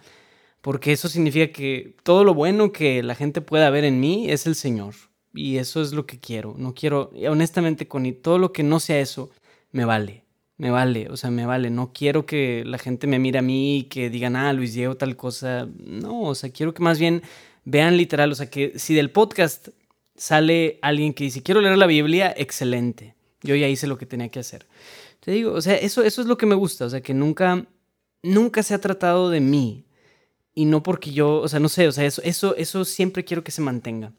porque 0.60 0.92
eso 0.92 1.08
significa 1.08 1.52
que 1.52 1.96
todo 2.02 2.24
lo 2.24 2.34
bueno 2.34 2.72
que 2.72 3.02
la 3.02 3.14
gente 3.14 3.40
pueda 3.40 3.70
ver 3.70 3.84
en 3.84 4.00
mí 4.00 4.30
es 4.30 4.46
el 4.46 4.54
Señor. 4.54 4.94
Y 5.32 5.58
eso 5.58 5.80
es 5.80 5.92
lo 5.92 6.06
que 6.06 6.18
quiero. 6.18 6.54
No 6.58 6.74
quiero, 6.74 7.10
honestamente, 7.28 7.88
con 7.88 8.12
todo 8.14 8.38
lo 8.38 8.52
que 8.52 8.62
no 8.62 8.80
sea 8.80 9.00
eso, 9.00 9.30
me 9.70 9.84
vale. 9.84 10.24
Me 10.60 10.70
vale, 10.70 11.08
o 11.08 11.16
sea, 11.16 11.30
me 11.30 11.46
vale. 11.46 11.70
No 11.70 11.90
quiero 11.94 12.26
que 12.26 12.64
la 12.66 12.76
gente 12.76 13.06
me 13.06 13.18
mire 13.18 13.38
a 13.38 13.42
mí 13.42 13.78
y 13.78 13.82
que 13.84 14.10
digan, 14.10 14.36
ah, 14.36 14.52
Luis 14.52 14.74
Diego, 14.74 14.94
tal 14.94 15.16
cosa. 15.16 15.66
No, 15.78 16.24
o 16.24 16.34
sea, 16.34 16.50
quiero 16.50 16.74
que 16.74 16.82
más 16.82 16.98
bien 16.98 17.22
vean 17.64 17.96
literal, 17.96 18.30
o 18.30 18.34
sea, 18.34 18.50
que 18.50 18.78
si 18.78 18.94
del 18.94 19.10
podcast 19.10 19.68
sale 20.16 20.78
alguien 20.82 21.14
que 21.14 21.24
dice, 21.24 21.42
quiero 21.42 21.62
leer 21.62 21.78
la 21.78 21.86
Biblia, 21.86 22.34
excelente. 22.36 23.14
Yo 23.40 23.54
ya 23.54 23.68
hice 23.68 23.86
lo 23.86 23.96
que 23.96 24.04
tenía 24.04 24.28
que 24.28 24.38
hacer. 24.38 24.66
Te 25.20 25.30
digo, 25.30 25.54
o 25.54 25.62
sea, 25.62 25.76
eso, 25.76 26.02
eso 26.02 26.20
es 26.20 26.26
lo 26.26 26.36
que 26.36 26.44
me 26.44 26.54
gusta, 26.54 26.84
o 26.84 26.90
sea, 26.90 27.00
que 27.00 27.14
nunca, 27.14 27.64
nunca 28.22 28.62
se 28.62 28.74
ha 28.74 28.82
tratado 28.82 29.30
de 29.30 29.40
mí, 29.40 29.86
y 30.54 30.66
no 30.66 30.82
porque 30.82 31.10
yo, 31.10 31.40
o 31.40 31.48
sea, 31.48 31.58
no 31.58 31.70
sé, 31.70 31.88
o 31.88 31.92
sea, 31.92 32.04
eso, 32.04 32.20
eso, 32.22 32.54
eso 32.56 32.84
siempre 32.84 33.24
quiero 33.24 33.42
que 33.42 33.50
se 33.50 33.62
mantenga. 33.62 34.12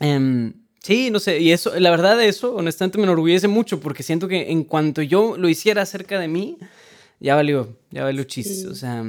Em, 0.00 0.54
sí, 0.88 1.10
no 1.10 1.20
sé, 1.20 1.38
y 1.38 1.52
eso, 1.52 1.78
la 1.78 1.90
verdad, 1.90 2.18
eso 2.24 2.54
honestamente 2.54 2.96
me 2.96 3.04
enorgullece 3.04 3.46
mucho 3.46 3.78
porque 3.78 4.02
siento 4.02 4.26
que 4.26 4.50
en 4.50 4.64
cuanto 4.64 5.02
yo 5.02 5.36
lo 5.36 5.50
hiciera 5.50 5.82
acerca 5.82 6.18
de 6.18 6.28
mí, 6.28 6.56
ya 7.20 7.34
valió, 7.34 7.76
ya 7.90 8.04
valió 8.04 8.24
chis, 8.24 8.64
o 8.64 8.74
sea. 8.74 9.04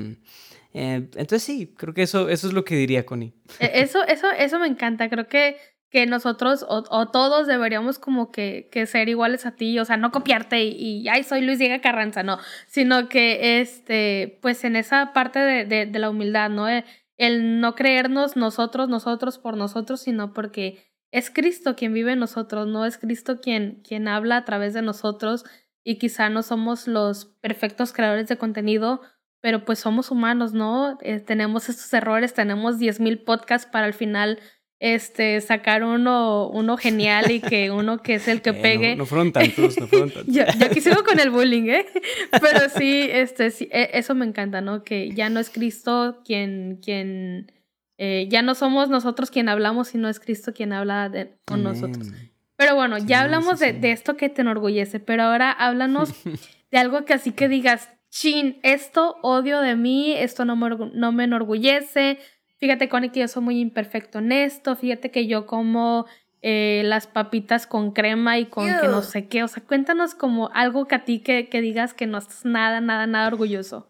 Eh, 0.73 1.07
entonces 1.15 1.41
sí, 1.41 1.73
creo 1.77 1.93
que 1.93 2.03
eso, 2.03 2.27
eso 2.27 2.47
es 2.47 2.53
lo 2.53 2.65
que 2.65 2.75
diría 2.75 3.05
Connie. 3.05 3.31
E, 3.61 3.71
eso, 3.75 4.03
eso, 4.03 4.29
eso 4.29 4.59
me 4.59 4.67
encanta. 4.67 5.09
Creo 5.09 5.29
que 5.29 5.55
que 5.89 6.05
nosotros 6.05 6.63
o, 6.69 7.07
todos 7.07 7.47
deberíamos 7.47 7.97
como 7.97 8.29
que, 8.29 8.69
que, 8.71 8.85
ser 8.85 9.09
iguales 9.09 9.47
a 9.47 9.55
ti, 9.55 9.79
o 9.79 9.85
sea, 9.85 9.97
no 9.97 10.11
copiarte 10.11 10.63
y, 10.63 11.07
ay, 11.07 11.23
soy 11.23 11.41
Luis 11.41 11.57
Diego 11.57 11.81
Carranza, 11.81 12.21
no, 12.21 12.37
sino 12.67 13.09
que, 13.09 13.59
este, 13.59 14.37
pues 14.43 14.63
en 14.65 14.75
esa 14.75 15.13
parte 15.13 15.39
de, 15.39 15.65
de, 15.87 15.99
la 15.99 16.11
humildad, 16.11 16.51
¿no? 16.51 16.67
El, 16.67 16.83
el, 17.17 17.59
no 17.59 17.73
creernos 17.73 18.35
nosotros, 18.35 18.87
nosotros 18.87 19.39
por 19.39 19.57
nosotros, 19.57 20.01
sino 20.01 20.31
porque 20.31 20.88
es 21.11 21.29
Cristo 21.29 21.75
quien 21.75 21.93
vive 21.93 22.13
en 22.13 22.19
nosotros, 22.19 22.67
no 22.67 22.85
es 22.85 22.97
Cristo 22.97 23.41
quien, 23.41 23.81
quien 23.87 24.07
habla 24.07 24.37
a 24.37 24.45
través 24.45 24.73
de 24.73 24.81
nosotros 24.81 25.45
y 25.83 25.97
quizá 25.97 26.29
no 26.29 26.43
somos 26.43 26.87
los 26.87 27.25
perfectos 27.25 27.93
creadores 27.93 28.27
de 28.27 28.37
contenido, 28.37 29.01
pero 29.41 29.65
pues 29.65 29.79
somos 29.79 30.11
humanos, 30.11 30.53
¿no? 30.53 30.97
Eh, 31.01 31.19
tenemos 31.19 31.69
estos 31.69 31.91
errores, 31.93 32.33
tenemos 32.33 32.77
10.000 32.77 33.23
podcasts 33.23 33.69
para 33.71 33.85
al 33.85 33.93
final 33.93 34.39
este, 34.79 35.41
sacar 35.41 35.83
uno, 35.83 36.49
uno 36.49 36.77
genial 36.77 37.31
y 37.31 37.41
que 37.41 37.69
uno 37.71 38.01
que 38.01 38.15
es 38.15 38.27
el 38.27 38.41
que 38.41 38.53
pegue. 38.53 38.95
No, 38.95 39.05
fueron 39.05 39.31
tantos, 39.31 39.79
no 39.79 39.87
fueron 39.87 40.11
tantos. 40.11 40.33
yo, 40.33 40.43
aquí 40.65 40.81
sigo 40.81 41.03
con 41.03 41.19
el 41.19 41.29
bullying, 41.29 41.69
¿eh? 41.69 41.85
Pero 42.31 42.69
sí, 42.69 43.07
este, 43.11 43.51
sí, 43.51 43.67
e, 43.71 43.91
eso 43.93 44.15
me 44.15 44.25
encanta, 44.25 44.61
¿no? 44.61 44.83
Que 44.83 45.11
ya 45.11 45.29
no 45.29 45.39
es 45.39 45.49
Cristo 45.49 46.21
quien, 46.25 46.79
quien, 46.81 47.51
eh, 47.99 48.27
ya 48.29 48.41
no 48.41 48.55
somos 48.55 48.89
nosotros 48.89 49.29
quien 49.29 49.47
hablamos, 49.47 49.89
sino 49.89 50.09
es 50.09 50.19
Cristo 50.19 50.53
quien 50.53 50.73
habla 50.73 51.09
de, 51.09 51.37
con 51.45 51.61
nosotros. 51.61 52.07
Pero 52.55 52.75
bueno, 52.75 52.97
ya 52.97 53.21
hablamos 53.21 53.59
De, 53.59 53.73
de, 53.73 53.91
esto 53.91 54.17
que 54.17 54.29
te 54.29 54.41
enorgullece, 54.41 54.99
pero 54.99 55.23
ahora 55.23 55.51
háblanos 55.51 56.09
de 56.71 56.77
algo 56.77 57.05
que 57.05 57.13
así 57.13 57.31
que 57.31 57.47
digas, 57.47 57.89
chin, 58.09 58.59
esto 58.63 59.17
odio 59.21 59.61
de 59.61 59.75
mí, 59.75 60.13
esto 60.13 60.43
no 60.45 60.55
me, 60.55 60.69
no 60.93 61.11
me 61.11 61.25
enorgullece, 61.25 62.17
Fíjate, 62.59 62.89
Connie, 62.89 63.09
que 63.09 63.21
yo 63.21 63.27
soy 63.29 63.41
muy 63.41 63.59
imperfecto 63.59 64.19
en 64.19 64.33
esto. 64.33 64.75
Fíjate 64.75 65.11
que 65.11 65.27
yo 65.27 65.45
como 65.45 66.05
eh, 66.41 66.81
las 66.85 67.07
papitas 67.07 67.65
con 67.65 67.91
crema 67.91 68.37
y 68.37 68.47
con 68.47 68.65
que 68.65 68.87
no 68.87 69.01
sé 69.01 69.27
qué. 69.27 69.43
O 69.43 69.47
sea, 69.47 69.63
cuéntanos 69.63 70.13
como 70.13 70.49
algo 70.53 70.85
que 70.85 70.95
a 70.95 71.05
ti 71.05 71.19
que, 71.19 71.47
que 71.47 71.61
digas 71.61 71.93
que 71.93 72.05
no 72.05 72.17
estás 72.17 72.43
nada, 72.43 72.81
nada, 72.81 73.07
nada 73.07 73.27
orgulloso. 73.27 73.89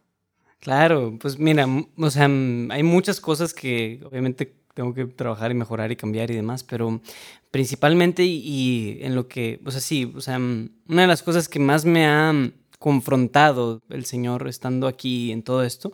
Claro, 0.59 1.17
pues 1.19 1.39
mira, 1.39 1.65
o 1.97 2.09
sea, 2.09 2.25
hay 2.25 2.83
muchas 2.83 3.21
cosas 3.21 3.53
que 3.53 4.01
obviamente 4.03 4.53
tengo 4.73 4.93
que 4.93 5.05
trabajar 5.05 5.51
y 5.51 5.53
mejorar 5.53 5.91
y 5.91 5.95
cambiar 5.95 6.31
y 6.31 6.35
demás, 6.35 6.63
pero 6.63 7.01
principalmente 7.51 8.23
y, 8.23 8.99
en 9.01 9.15
lo 9.15 9.27
que, 9.27 9.61
o 9.65 9.71
sea, 9.71 9.81
sí, 9.81 10.11
o 10.15 10.21
sea, 10.21 10.37
una 10.37 11.01
de 11.01 11.07
las 11.07 11.23
cosas 11.23 11.47
que 11.47 11.59
más 11.59 11.85
me 11.85 12.05
ha 12.07 12.33
confrontado 12.77 13.81
el 13.89 14.05
Señor 14.05 14.47
estando 14.47 14.87
aquí 14.87 15.31
en 15.31 15.43
todo 15.43 15.63
esto 15.63 15.91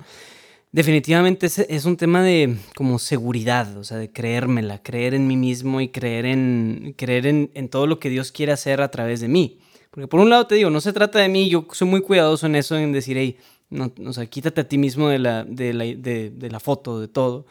Definitivamente 0.75 1.45
es, 1.69 1.85
un 1.85 1.95
tema 1.95 2.21
de 2.21 2.57
como 2.75 2.99
seguridad, 2.99 3.77
o 3.77 3.85
sea, 3.85 3.95
de 3.95 4.11
creérmela, 4.11 4.83
creer 4.83 5.13
en 5.13 5.25
mí 5.25 5.37
mismo 5.37 5.79
y 5.79 5.87
creer 5.87 6.25
en, 6.25 6.93
creer 6.97 7.27
en, 7.27 7.69
todo 7.69 7.87
lo 7.87 7.97
que 7.97 8.09
Dios 8.09 8.33
quiere 8.33 8.51
hacer 8.51 8.81
a 8.81 8.91
través 8.91 9.21
de 9.21 9.29
mí. 9.29 9.59
Porque 9.89 10.09
por 10.09 10.19
un 10.19 10.29
lado 10.29 10.47
te 10.47 10.55
digo, 10.55 10.69
no 10.69 10.81
se 10.81 10.91
trata 10.91 11.19
de 11.19 11.29
mí, 11.29 11.47
yo 11.47 11.65
soy 11.71 11.87
muy 11.87 12.01
cuidadoso 12.01 12.45
en 12.47 12.57
eso, 12.57 12.77
en 12.77 12.91
decir, 12.91 13.15
hey, 13.17 13.37
no, 13.69 13.91
o 14.05 14.13
sea, 14.13 14.25
quítate 14.27 14.61
a 14.61 14.67
ti 14.67 14.77
mismo 14.77 15.09
de 15.09 15.19
la, 15.19 15.43
de 15.43 15.73
la, 15.73 15.85
de, 15.85 16.31
de 16.31 16.49
la 16.49 16.59
foto, 16.59 16.99
de 16.99 17.07
todo. 17.07 17.45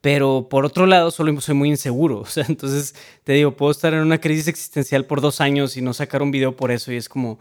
Pero 0.00 0.48
por 0.48 0.64
otro 0.64 0.86
lado, 0.86 1.10
solo 1.10 1.38
soy 1.40 1.54
muy 1.54 1.68
inseguro. 1.68 2.20
O 2.20 2.26
sea, 2.26 2.44
entonces 2.48 2.94
te 3.24 3.34
digo, 3.34 3.56
puedo 3.56 3.72
estar 3.72 3.92
en 3.94 4.00
una 4.00 4.20
crisis 4.20 4.48
existencial 4.48 5.06
por 5.06 5.20
dos 5.20 5.40
años 5.40 5.76
y 5.76 5.82
no 5.82 5.92
sacar 5.94 6.22
un 6.22 6.30
video 6.30 6.56
por 6.56 6.70
eso. 6.70 6.92
Y 6.92 6.96
es 6.96 7.08
como, 7.08 7.38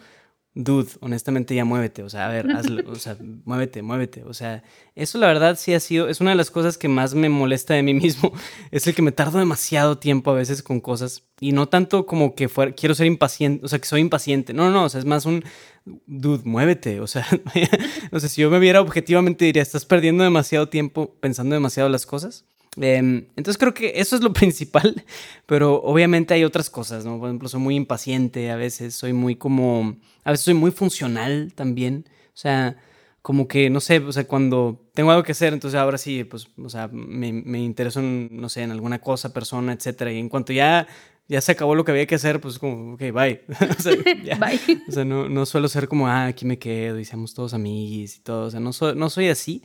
dude, 0.55 0.89
honestamente 0.99 1.55
ya 1.55 1.63
muévete, 1.63 2.03
o 2.03 2.10
sea, 2.10 2.27
a 2.27 2.29
ver, 2.29 2.51
hazlo, 2.51 2.91
o 2.91 2.95
sea, 2.95 3.17
muévete, 3.45 3.82
muévete, 3.82 4.23
o 4.23 4.34
sea, 4.34 4.63
eso 4.95 5.17
la 5.17 5.27
verdad 5.27 5.58
sí 5.58 5.73
ha 5.73 5.79
sido, 5.79 6.10
es 6.10 6.21
una 6.21 6.32
de 6.32 6.36
las 6.36 6.51
cosas 6.51 6.77
que 6.77 6.88
más 6.88 7.13
me 7.13 7.29
molesta 7.29 7.75
de 7.75 7.84
mí 7.84 7.93
mismo, 7.93 8.34
es 8.71 8.88
el 8.88 8.95
que 8.95 9.01
me 9.01 9.12
tardo 9.12 9.39
demasiado 9.39 9.99
tiempo 9.99 10.32
a 10.32 10.34
veces 10.34 10.63
con 10.63 10.82
cosas 10.82 11.23
y 11.39 11.51
no 11.51 11.69
tanto 11.69 12.05
como 12.05 12.36
que 12.36 12.49
fuera, 12.49 12.73
quiero 12.73 12.95
ser 12.95 13.05
impaciente, 13.05 13.63
o 13.65 13.69
sea, 13.69 13.79
que 13.79 13.86
soy 13.86 14.01
impaciente, 14.01 14.53
no, 14.53 14.69
no, 14.71 14.86
o 14.86 14.89
sea, 14.89 14.99
es 14.99 15.05
más 15.05 15.25
un, 15.25 15.43
dude, 15.86 16.44
muévete, 16.46 17.00
o 17.00 17.08
sea, 17.08 17.26
o 18.12 18.20
sea, 18.20 18.30
si 18.30 18.42
yo 18.42 18.50
me 18.50 18.60
viera 18.60 18.82
objetivamente 18.82 19.46
diría, 19.46 19.62
estás 19.62 19.86
perdiendo 19.86 20.24
demasiado 20.24 20.70
tiempo 20.70 21.15
pensando 21.20 21.56
demasiado 21.56 21.89
las 21.89 22.06
cosas. 22.06 22.46
Em, 22.78 23.28
entonces 23.36 23.58
creo 23.58 23.74
que 23.74 23.94
eso 23.96 24.15
es 24.15 24.22
lo 24.22 24.34
principal, 24.34 25.04
pero 25.46 25.82
obviamente 25.82 26.34
hay 26.34 26.44
otras 26.44 26.70
cosas, 26.70 27.06
¿no? 27.06 27.20
Por 27.20 27.30
ejemplo, 27.30 27.50
soy 27.50 27.60
muy 27.60 27.76
impaciente 27.76 28.52
a 28.52 28.56
veces, 28.56 28.96
soy 28.96 29.13
muy 29.13 29.36
como, 29.36 29.98
a 30.24 30.32
veces 30.32 30.46
soy 30.46 30.54
muy 30.54 30.72
funcional 30.72 31.52
también, 31.56 32.06
o 32.28 32.38
sea, 32.38 32.78
como 33.22 33.48
que, 33.48 33.70
no 33.70 33.82
sé, 33.82 34.00
o 34.00 34.12
sea, 34.12 34.26
cuando 34.26 34.89
tengo 34.94 35.12
algo 35.12 35.24
que 35.24 35.34
hacer, 35.34 35.54
entonces 35.54 35.80
ahora 35.80 35.98
sí, 35.98 36.24
pues, 36.24 36.48
o 36.58 36.70
sea, 36.70 36.88
me, 36.88 37.34
me 37.34 37.60
intereso 37.60 38.00
en, 38.00 38.30
no 38.32 38.50
sé, 38.50 38.62
en 38.62 38.72
alguna 38.72 39.00
cosa, 39.00 39.34
persona, 39.34 39.74
etcétera, 39.74 40.12
y 40.12 40.20
en 40.20 40.30
cuanto 40.30 40.54
ya 40.54 40.88
ya 41.30 41.39
se 41.39 41.54
acabó 41.54 41.76
lo 41.76 41.86
que 41.86 41.92
había 41.92 42.06
que 42.06 42.15
hacer, 42.15 42.42
pues 42.42 42.60
como, 42.60 42.96
ok, 42.96 43.00
bye. 43.13 43.46
o 43.78 43.82
sea, 43.82 43.96
bye. 44.39 44.60
O 44.89 44.92
sea, 44.92 45.06
no, 45.06 45.30
no, 45.30 45.46
suelo 45.46 45.70
ser 45.70 45.88
como, 45.88 46.08
ah, 46.08 46.26
aquí 46.26 46.46
me 46.46 46.60
quedo 46.60 47.00
y 47.00 47.06
seamos 47.06 47.34
todos 47.34 47.54
amigos 47.54 48.18
y 48.18 48.20
todo. 48.20 48.48
O 48.48 48.52
sea, 48.52 48.60
no, 48.60 48.72
no 48.96 49.10
soy 49.10 49.30
así 49.30 49.62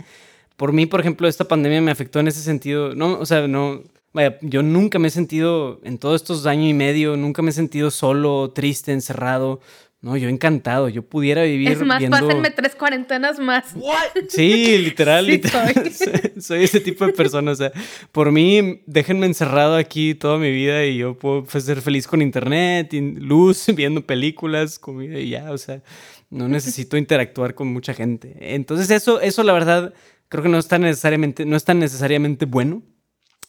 por 0.56 0.72
mí, 0.72 0.86
por 0.86 1.00
ejemplo, 1.00 1.26
esta 1.28 1.44
pandemia 1.44 1.80
me 1.80 1.90
afectó 1.90 2.20
en 2.20 2.28
ese 2.28 2.40
sentido. 2.40 2.94
No, 2.94 3.18
o 3.18 3.26
sea, 3.26 3.48
no. 3.48 3.82
Vaya, 4.12 4.38
yo 4.42 4.62
nunca 4.62 5.00
me 5.00 5.08
he 5.08 5.10
sentido, 5.10 5.80
en 5.82 5.98
todos 5.98 6.22
estos 6.22 6.46
años 6.46 6.70
y 6.70 6.74
medio, 6.74 7.16
nunca 7.16 7.42
me 7.42 7.50
he 7.50 7.52
sentido 7.52 7.90
solo, 7.90 8.52
triste, 8.54 8.92
encerrado. 8.92 9.60
No, 10.04 10.18
yo 10.18 10.28
encantado, 10.28 10.90
yo 10.90 11.02
pudiera 11.02 11.44
vivir. 11.44 11.70
Es 11.70 11.82
más, 11.82 12.02
pásenme 12.10 12.50
tres 12.50 12.74
cuarentenas 12.74 13.38
más. 13.38 13.74
Sí, 14.28 14.76
literal, 14.76 15.26
literal. 15.26 15.72
Soy. 15.90 16.42
soy. 16.42 16.64
ese 16.64 16.80
tipo 16.80 17.06
de 17.06 17.14
persona. 17.14 17.52
O 17.52 17.54
sea, 17.54 17.72
por 18.12 18.30
mí, 18.30 18.82
déjenme 18.84 19.24
encerrado 19.24 19.76
aquí 19.76 20.14
toda 20.14 20.36
mi 20.36 20.52
vida 20.52 20.84
y 20.84 20.98
yo 20.98 21.18
puedo 21.18 21.44
pues, 21.44 21.64
ser 21.64 21.80
feliz 21.80 22.06
con 22.06 22.20
internet, 22.20 22.92
luz, 22.92 23.64
viendo 23.74 24.04
películas, 24.04 24.78
comida 24.78 25.18
y 25.18 25.30
ya. 25.30 25.50
O 25.50 25.56
sea, 25.56 25.80
no 26.28 26.48
necesito 26.48 26.98
interactuar 26.98 27.54
con 27.54 27.68
mucha 27.68 27.94
gente. 27.94 28.36
Entonces, 28.38 28.90
eso, 28.90 29.22
eso 29.22 29.42
la 29.42 29.54
verdad, 29.54 29.94
creo 30.28 30.42
que 30.42 30.50
no 30.50 30.58
es 30.58 30.68
tan 30.68 30.82
necesariamente, 30.82 31.46
no 31.46 31.56
es 31.56 31.64
tan 31.64 31.78
necesariamente 31.78 32.44
bueno. 32.44 32.82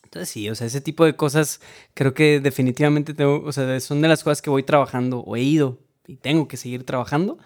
Entonces 0.05 0.29
sí, 0.29 0.49
o 0.49 0.55
sea, 0.55 0.67
ese 0.67 0.79
tipo 0.79 1.03
de 1.03 1.17
cosas 1.17 1.59
creo 1.93 2.13
que 2.13 2.39
definitivamente 2.39 3.13
tengo, 3.13 3.43
o 3.43 3.51
sea, 3.51 3.77
son 3.81 4.01
de 4.01 4.07
las 4.07 4.23
cosas 4.23 4.41
que 4.41 4.49
voy 4.49 4.63
trabajando 4.63 5.19
o 5.19 5.35
he 5.35 5.41
ido 5.41 5.84
y 6.07 6.15
tengo 6.17 6.47
que 6.47 6.57
seguir 6.57 6.83
trabajando. 6.85 7.37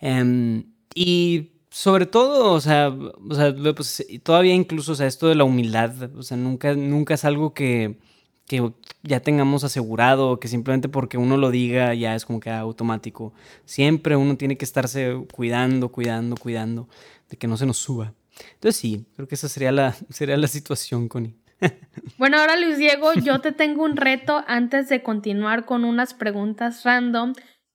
Em, 0.00 0.64
y 0.94 1.52
sobre 1.70 2.06
todo, 2.06 2.52
o 2.52 2.60
sea, 2.60 2.88
o 2.88 3.34
sea 3.34 3.54
pues, 3.74 4.06
todavía 4.22 4.54
incluso, 4.54 4.92
o 4.92 4.94
sea, 4.94 5.06
esto 5.06 5.28
de 5.28 5.34
la 5.34 5.44
humildad, 5.44 6.14
o 6.16 6.22
sea, 6.22 6.36
nunca, 6.36 6.74
nunca 6.74 7.14
es 7.14 7.24
algo 7.24 7.54
que, 7.54 7.98
que 8.46 8.72
ya 9.02 9.20
tengamos 9.20 9.64
asegurado, 9.64 10.38
que 10.38 10.48
simplemente 10.48 10.88
porque 10.88 11.18
uno 11.18 11.36
lo 11.36 11.50
diga 11.50 11.94
ya 11.94 12.14
es 12.14 12.24
como 12.26 12.40
que 12.40 12.50
automático. 12.50 13.32
Siempre 13.64 14.16
uno 14.16 14.36
tiene 14.36 14.56
que 14.56 14.64
estarse 14.64 15.24
cuidando, 15.32 15.90
cuidando, 15.90 16.36
cuidando 16.36 16.88
de 17.28 17.36
que 17.36 17.46
no 17.46 17.56
se 17.56 17.66
nos 17.66 17.78
suba. 17.78 18.12
Entonces 18.54 18.80
sí, 18.80 19.06
creo 19.14 19.28
que 19.28 19.34
esa 19.34 19.48
sería 19.48 19.72
la, 19.72 19.92
sería 20.10 20.36
la 20.36 20.48
situación, 20.48 21.08
Connie. 21.08 21.34
Bueno, 22.18 22.38
ahora 22.38 22.56
Luis 22.56 22.78
Diego, 22.78 23.14
yo 23.14 23.40
te 23.40 23.50
tengo 23.50 23.84
un 23.84 23.96
reto 23.96 24.44
antes 24.46 24.88
de 24.88 25.02
continuar 25.02 25.64
con 25.64 25.84
unas 25.84 26.14
preguntas 26.14 26.84
random. 26.84 27.32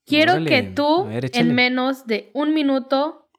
Quiero 0.10 0.44
que 0.44 0.64
tú, 0.64 1.08
en 1.10 1.56
menos 1.56 2.08
de 2.08 2.32
un 2.34 2.54
minuto, 2.54 3.30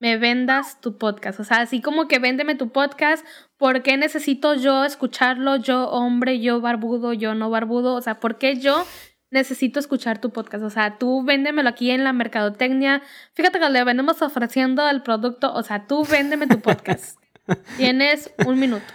me 0.00 0.16
vendas 0.16 0.80
tu 0.80 0.98
podcast. 0.98 1.40
O 1.40 1.44
sea, 1.44 1.60
así 1.60 1.80
como 1.80 2.08
que 2.08 2.18
véndeme 2.18 2.54
tu 2.54 2.70
podcast, 2.70 3.24
¿por 3.56 3.82
qué 3.82 3.96
necesito 3.96 4.54
yo 4.54 4.84
escucharlo? 4.84 5.56
Yo 5.56 5.88
hombre, 5.90 6.40
yo 6.40 6.60
barbudo, 6.60 7.12
yo 7.12 7.34
no 7.34 7.50
barbudo. 7.50 7.94
O 7.94 8.02
sea, 8.02 8.20
¿por 8.20 8.38
qué 8.38 8.56
yo 8.56 8.84
necesito 9.30 9.78
escuchar 9.78 10.20
tu 10.20 10.30
podcast? 10.30 10.64
O 10.64 10.70
sea, 10.70 10.98
tú 10.98 11.22
véndemelo 11.22 11.68
aquí 11.68 11.90
en 11.90 12.04
la 12.04 12.12
mercadotecnia. 12.12 13.02
Fíjate 13.34 13.58
que 13.60 13.70
le 13.70 13.84
venimos 13.84 14.22
ofreciendo 14.22 14.88
el 14.88 15.02
producto. 15.02 15.52
O 15.52 15.62
sea, 15.62 15.86
tú 15.86 16.04
véndeme 16.04 16.46
tu 16.46 16.60
podcast. 16.60 17.18
Tienes 17.76 18.32
un 18.46 18.58
minuto. 18.58 18.92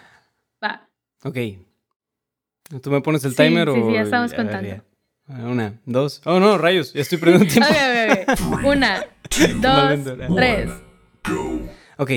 Va. 0.63 0.89
Ok. 1.23 1.37
¿Tú 2.81 2.89
me 2.89 3.01
pones 3.01 3.23
el 3.25 3.35
timer 3.35 3.69
o...? 3.69 3.75
Sí, 3.75 3.93
ya 3.93 4.01
estamos 4.01 4.33
contando. 4.33 4.83
Una, 5.27 5.79
dos. 5.85 6.21
Oh, 6.25 6.39
no, 6.39 6.57
rayos, 6.57 6.93
ya 6.93 7.01
estoy 7.01 7.17
perdiendo 7.17 7.47
tiempo. 7.51 7.69
Una, 8.67 9.05
dos, 9.61 10.35
tres. 10.35 10.69
Ok. 11.97 12.11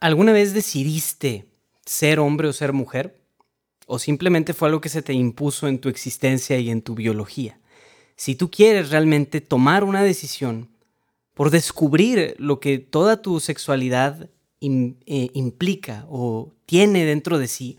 ¿Alguna 0.00 0.32
vez 0.32 0.54
decidiste 0.54 1.46
ser 1.84 2.20
hombre 2.20 2.48
o 2.48 2.52
ser 2.52 2.72
mujer? 2.72 3.18
¿O 3.86 3.98
simplemente 3.98 4.52
fue 4.52 4.68
algo 4.68 4.80
que 4.80 4.88
se 4.88 5.02
te 5.02 5.12
impuso 5.12 5.68
en 5.68 5.78
tu 5.78 5.88
existencia 5.88 6.58
y 6.58 6.70
en 6.70 6.82
tu 6.82 6.94
biología? 6.94 7.58
Si 8.16 8.34
tú 8.34 8.50
quieres 8.50 8.90
realmente 8.90 9.40
tomar 9.40 9.84
una 9.84 10.02
decisión 10.02 10.68
por 11.34 11.50
descubrir 11.50 12.34
lo 12.38 12.60
que 12.60 12.78
toda 12.78 13.20
tu 13.22 13.40
sexualidad 13.40 14.30
eh, 14.60 15.30
implica 15.34 16.06
o 16.08 16.54
tiene 16.64 17.04
dentro 17.04 17.38
de 17.38 17.46
sí, 17.46 17.78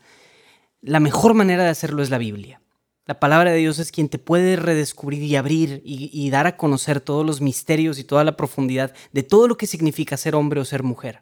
la 0.81 0.99
mejor 0.99 1.33
manera 1.33 1.63
de 1.63 1.69
hacerlo 1.69 2.03
es 2.03 2.09
la 2.09 2.17
Biblia. 2.19 2.61
La 3.07 3.21
palabra 3.21 3.51
de 3.51 3.57
Dios 3.57 3.79
es 3.79 3.93
quien 3.93 4.09
te 4.09 4.19
puede 4.19 4.57
redescubrir 4.57 5.23
y 5.23 5.37
abrir 5.37 5.81
y, 5.85 6.29
dar 6.29 6.45
a 6.45 6.57
conocer 6.57 6.99
todos 6.99 7.25
los 7.25 7.39
misterios 7.39 7.99
y 7.99 8.03
toda 8.03 8.25
la 8.25 8.35
profundidad 8.35 8.93
de 9.13 9.23
todo 9.23 9.47
lo 9.47 9.55
que 9.55 9.65
significa 9.65 10.17
ser 10.17 10.35
hombre 10.35 10.59
o 10.59 10.65
ser 10.65 10.83
mujer. 10.83 11.21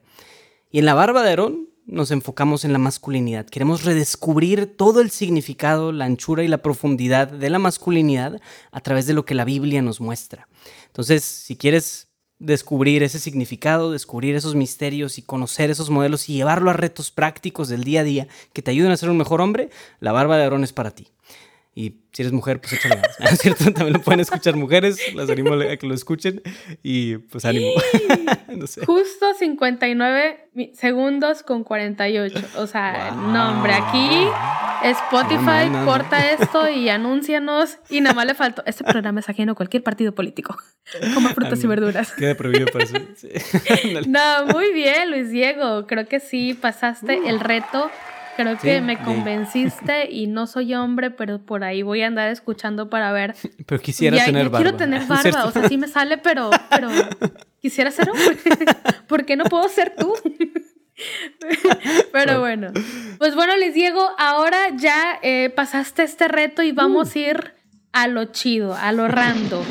Y 0.72 0.80
en 0.80 0.86
la 0.86 0.96
barba 0.96 1.22
de 1.22 1.30
Aarón 1.30 1.70
nos 1.86 2.10
enfocamos 2.10 2.66
en 2.66 2.74
la 2.74 2.80
masculinidad. 2.80 3.46
Queremos 3.46 3.84
redescubrir 3.84 4.66
todo 4.76 5.00
el 5.00 5.12
significado, 5.12 5.92
la 5.92 6.06
anchura 6.06 6.44
y 6.44 6.48
la 6.48 6.64
profundidad 6.64 7.28
de 7.28 7.52
la 7.52 7.60
masculinidad 7.60 8.42
a 8.72 8.82
través 8.82 9.06
de 9.06 9.14
lo 9.14 9.24
que 9.26 9.36
la 9.36 9.46
Biblia 9.46 9.84
nos 9.84 10.02
muestra. 10.02 10.48
Entonces, 10.88 11.24
si 11.24 11.56
quieres 11.56 12.08
descubrir 12.40 13.04
ese 13.04 13.20
significado, 13.20 13.92
descubrir 13.92 14.36
esos 14.36 14.56
misterios 14.56 15.20
y 15.20 15.22
conocer 15.22 15.70
esos 15.70 15.92
modelos 15.92 16.30
y 16.30 16.34
llevarlo 16.34 16.72
a 16.72 16.74
retos 16.74 17.12
prácticos 17.12 17.70
del 17.70 17.84
día 17.84 18.02
a 18.02 18.04
día 18.04 18.28
que 18.54 18.64
te 18.64 18.72
ayuden 18.72 18.92
a 18.92 18.98
ser 18.98 19.12
un 19.12 19.18
mejor 19.18 19.40
hombre, 19.40 19.70
la 20.00 20.12
barba 20.12 20.36
de 20.36 20.44
Aarón 20.44 20.64
es 20.64 20.74
para 20.74 20.90
ti. 20.90 21.10
Y 21.78 21.98
si 22.14 22.22
eres 22.22 22.32
mujer, 22.32 22.62
pues 22.62 22.72
échale 22.72 22.96
ganas. 22.96 23.20
¿Es 23.34 23.40
cierto? 23.40 23.66
También 23.66 23.92
lo 23.92 24.02
pueden 24.02 24.22
escuchar 24.22 24.56
mujeres. 24.56 24.98
Las 25.14 25.30
animo 25.30 25.56
a 25.56 25.76
que 25.76 25.86
lo 25.86 25.94
escuchen. 25.94 26.42
Y 26.82 27.18
pues 27.18 27.44
ánimo. 27.44 27.70
no 28.48 28.66
sé. 28.66 28.86
Justo 28.86 29.34
59 29.38 30.72
segundos 30.74 31.44
con 31.44 31.66
48. 31.66 32.40
O 32.60 32.68
sea, 32.68 33.12
no, 33.12 33.50
hombre, 33.52 33.74
aquí 33.74 34.10
Spotify 34.84 35.70
corta 35.84 36.32
esto 36.32 36.70
y 36.70 36.88
anúncianos. 36.90 37.78
Y 37.90 38.00
nada 38.00 38.16
más 38.16 38.26
le 38.26 38.36
faltó. 38.36 38.64
Este 38.66 38.86
programa 38.86 39.20
es 39.20 39.28
ajeno 39.28 39.52
a 39.52 39.56
cualquier 39.56 39.84
partido 39.84 40.16
político. 40.16 40.58
Como 41.14 41.28
frutas 41.32 41.62
y 41.62 41.68
verduras. 41.68 42.14
Queda 42.14 42.36
prohibido 42.36 42.68
para 42.68 42.86
eso. 42.86 42.96
no, 44.08 44.46
muy 44.46 44.72
bien, 44.72 45.12
Luis 45.12 45.30
Diego. 45.30 45.88
Creo 45.88 46.08
que 46.08 46.22
sí 46.22 46.54
pasaste 46.54 47.28
el 47.28 47.42
reto 47.42 47.92
Creo 48.36 48.58
que 48.58 48.82
me 48.82 49.02
convenciste 49.02 50.12
y 50.12 50.28
no 50.28 50.48
soy 50.48 50.74
hombre, 50.74 51.12
pero 51.12 51.40
por 51.40 51.64
ahí 51.64 51.82
voy 51.84 52.02
a 52.02 52.08
andar 52.08 52.30
escuchando 52.30 52.90
para 52.90 53.12
ver. 53.12 53.36
Pero 53.66 53.82
quisiera 53.82 54.24
tener 54.24 54.50
barba. 54.50 54.58
Quiero 54.58 54.78
tener 54.78 55.06
barba, 55.08 55.46
o 55.46 55.52
sea, 55.52 55.68
sí 55.68 55.78
me 55.78 55.88
sale, 55.88 56.18
pero, 56.18 56.50
pero 56.70 56.90
quisiera 57.62 57.92
ser 57.92 58.10
hombre. 58.10 58.38
¿Por 59.08 59.26
qué 59.26 59.36
no 59.36 59.46
puedo 59.46 59.68
ser 59.70 59.96
tú? 59.96 60.14
pero 62.12 62.40
bueno. 62.40 62.72
Pues 63.18 63.36
bueno, 63.36 63.56
les 63.58 63.74
Diego, 63.74 64.10
ahora 64.18 64.58
ya 64.76 65.20
eh, 65.22 65.50
pasaste 65.56 66.04
este 66.04 66.28
reto 66.28 66.62
y 66.62 66.72
vamos 66.72 67.16
uh. 67.16 67.20
a 67.20 67.22
ir 67.22 67.54
a 67.92 68.08
lo 68.08 68.26
chido, 68.26 68.76
a 68.76 68.92
lo 68.92 69.08
rando. 69.08 69.64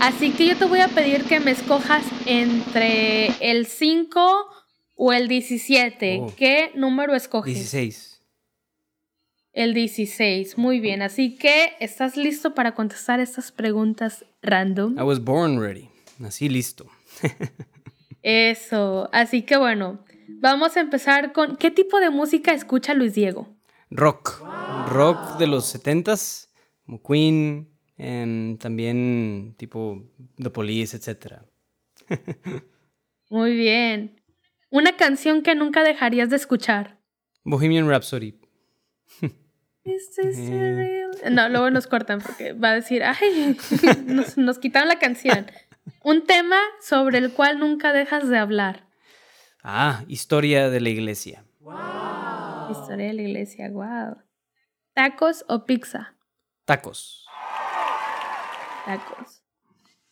Así 0.00 0.30
que 0.30 0.46
yo 0.46 0.56
te 0.56 0.64
voy 0.64 0.80
a 0.80 0.88
pedir 0.88 1.24
que 1.24 1.40
me 1.40 1.52
escojas 1.52 2.04
entre 2.26 3.26
el 3.40 3.66
5 3.66 4.48
o 4.96 5.12
el 5.12 5.28
17. 5.28 6.22
¿Qué 6.36 6.72
número 6.74 7.14
escoges? 7.14 7.54
16. 7.54 8.11
El 9.52 9.74
16, 9.74 10.56
muy 10.56 10.80
bien. 10.80 11.02
Así 11.02 11.36
que, 11.36 11.74
¿estás 11.78 12.16
listo 12.16 12.54
para 12.54 12.74
contestar 12.74 13.20
estas 13.20 13.52
preguntas 13.52 14.24
random? 14.40 14.98
I 14.98 15.02
was 15.02 15.22
born 15.22 15.60
ready. 15.60 15.90
Nací 16.18 16.48
listo. 16.48 16.86
Eso. 18.22 19.10
Así 19.12 19.42
que 19.42 19.58
bueno, 19.58 20.02
vamos 20.40 20.76
a 20.78 20.80
empezar 20.80 21.34
con 21.34 21.56
¿qué 21.56 21.70
tipo 21.70 22.00
de 22.00 22.08
música 22.08 22.54
escucha 22.54 22.94
Luis 22.94 23.14
Diego? 23.14 23.46
Rock. 23.90 24.42
Rock 24.88 25.36
de 25.38 25.46
los 25.46 25.74
70s, 25.74 26.48
como 26.86 27.02
Queen, 27.02 27.68
em, 27.98 28.56
también 28.56 29.54
tipo 29.58 30.02
The 30.36 30.48
Police, 30.48 30.96
etc. 30.96 31.42
muy 33.28 33.54
bien. 33.54 34.18
Una 34.70 34.96
canción 34.96 35.42
que 35.42 35.54
nunca 35.54 35.82
dejarías 35.82 36.30
de 36.30 36.36
escuchar. 36.36 36.98
Bohemian 37.44 37.86
Rhapsody. 37.86 38.40
Eh. 39.84 41.06
No, 41.30 41.48
luego 41.48 41.70
nos 41.70 41.86
cortan 41.86 42.20
porque 42.20 42.52
va 42.52 42.70
a 42.70 42.74
decir, 42.74 43.02
ay, 43.02 43.56
nos, 44.06 44.36
nos 44.36 44.58
quitaron 44.58 44.88
la 44.88 44.98
canción. 44.98 45.46
Un 46.02 46.24
tema 46.24 46.58
sobre 46.80 47.18
el 47.18 47.32
cual 47.32 47.58
nunca 47.58 47.92
dejas 47.92 48.28
de 48.28 48.38
hablar. 48.38 48.86
Ah, 49.62 50.04
historia 50.08 50.70
de 50.70 50.80
la 50.80 50.88
iglesia. 50.88 51.44
Historia 52.70 53.06
de 53.08 53.12
la 53.12 53.22
iglesia, 53.22 53.70
wow. 53.70 54.16
¿Tacos 54.94 55.44
o 55.48 55.64
pizza? 55.64 56.14
Tacos. 56.64 57.26
Tacos. 58.84 59.42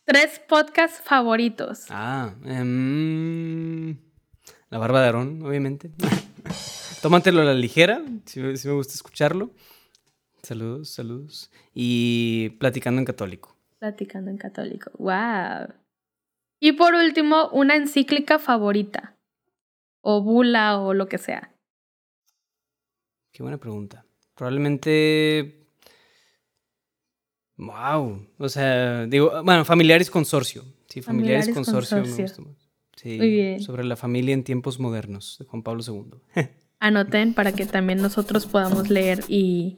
Tres 0.05 0.39
podcasts 0.47 1.01
favoritos. 1.01 1.85
Ah, 1.89 2.33
em, 2.45 3.97
La 4.69 4.77
Barba 4.77 5.01
de 5.01 5.05
Aarón, 5.07 5.41
obviamente. 5.43 5.91
Tómatelo 7.01 7.41
a 7.41 7.45
la 7.45 7.55
ligera, 7.55 8.03
si, 8.25 8.39
me 8.39 8.73
gusta 8.73 8.93
escucharlo. 8.93 9.49
Saludos, 10.43 10.89
saludos. 10.89 11.51
Y 11.73 12.49
Platicando 12.59 12.99
en 12.99 13.05
Católico. 13.05 13.57
Platicando 13.79 14.29
en 14.29 14.37
Católico. 14.37 14.91
¡Wow! 14.99 15.73
Y 16.59 16.73
por 16.73 16.93
último, 16.93 17.49
una 17.53 17.75
encíclica 17.75 18.37
favorita. 18.37 19.17
O 20.01 20.21
bula 20.21 20.79
o 20.79 20.93
lo 20.93 21.07
que 21.07 21.17
sea. 21.17 21.51
Qué 23.31 23.41
buena 23.41 23.57
pregunta. 23.57 24.05
Probablemente. 24.35 25.65
Wow. 27.57 28.27
O 28.37 28.49
sea, 28.49 29.07
digo, 29.07 29.41
bueno, 29.43 29.65
Familiares 29.65 30.11
Consorcio. 30.11 30.63
Sí, 30.87 31.01
Familiares, 31.01 31.49
Consorcio, 31.49 32.03
Sí, 32.95 33.17
Muy 33.17 33.29
bien. 33.31 33.59
Sobre 33.59 33.83
la 33.83 33.95
familia 33.95 34.33
en 34.33 34.43
tiempos 34.43 34.79
modernos 34.79 35.37
de 35.39 35.45
Juan 35.45 35.63
Pablo 35.63 35.81
II. 35.87 36.43
anoten 36.81 37.33
para 37.33 37.53
que 37.53 37.65
también 37.65 38.01
nosotros 38.01 38.45
podamos 38.45 38.89
leer 38.89 39.23
y... 39.29 39.77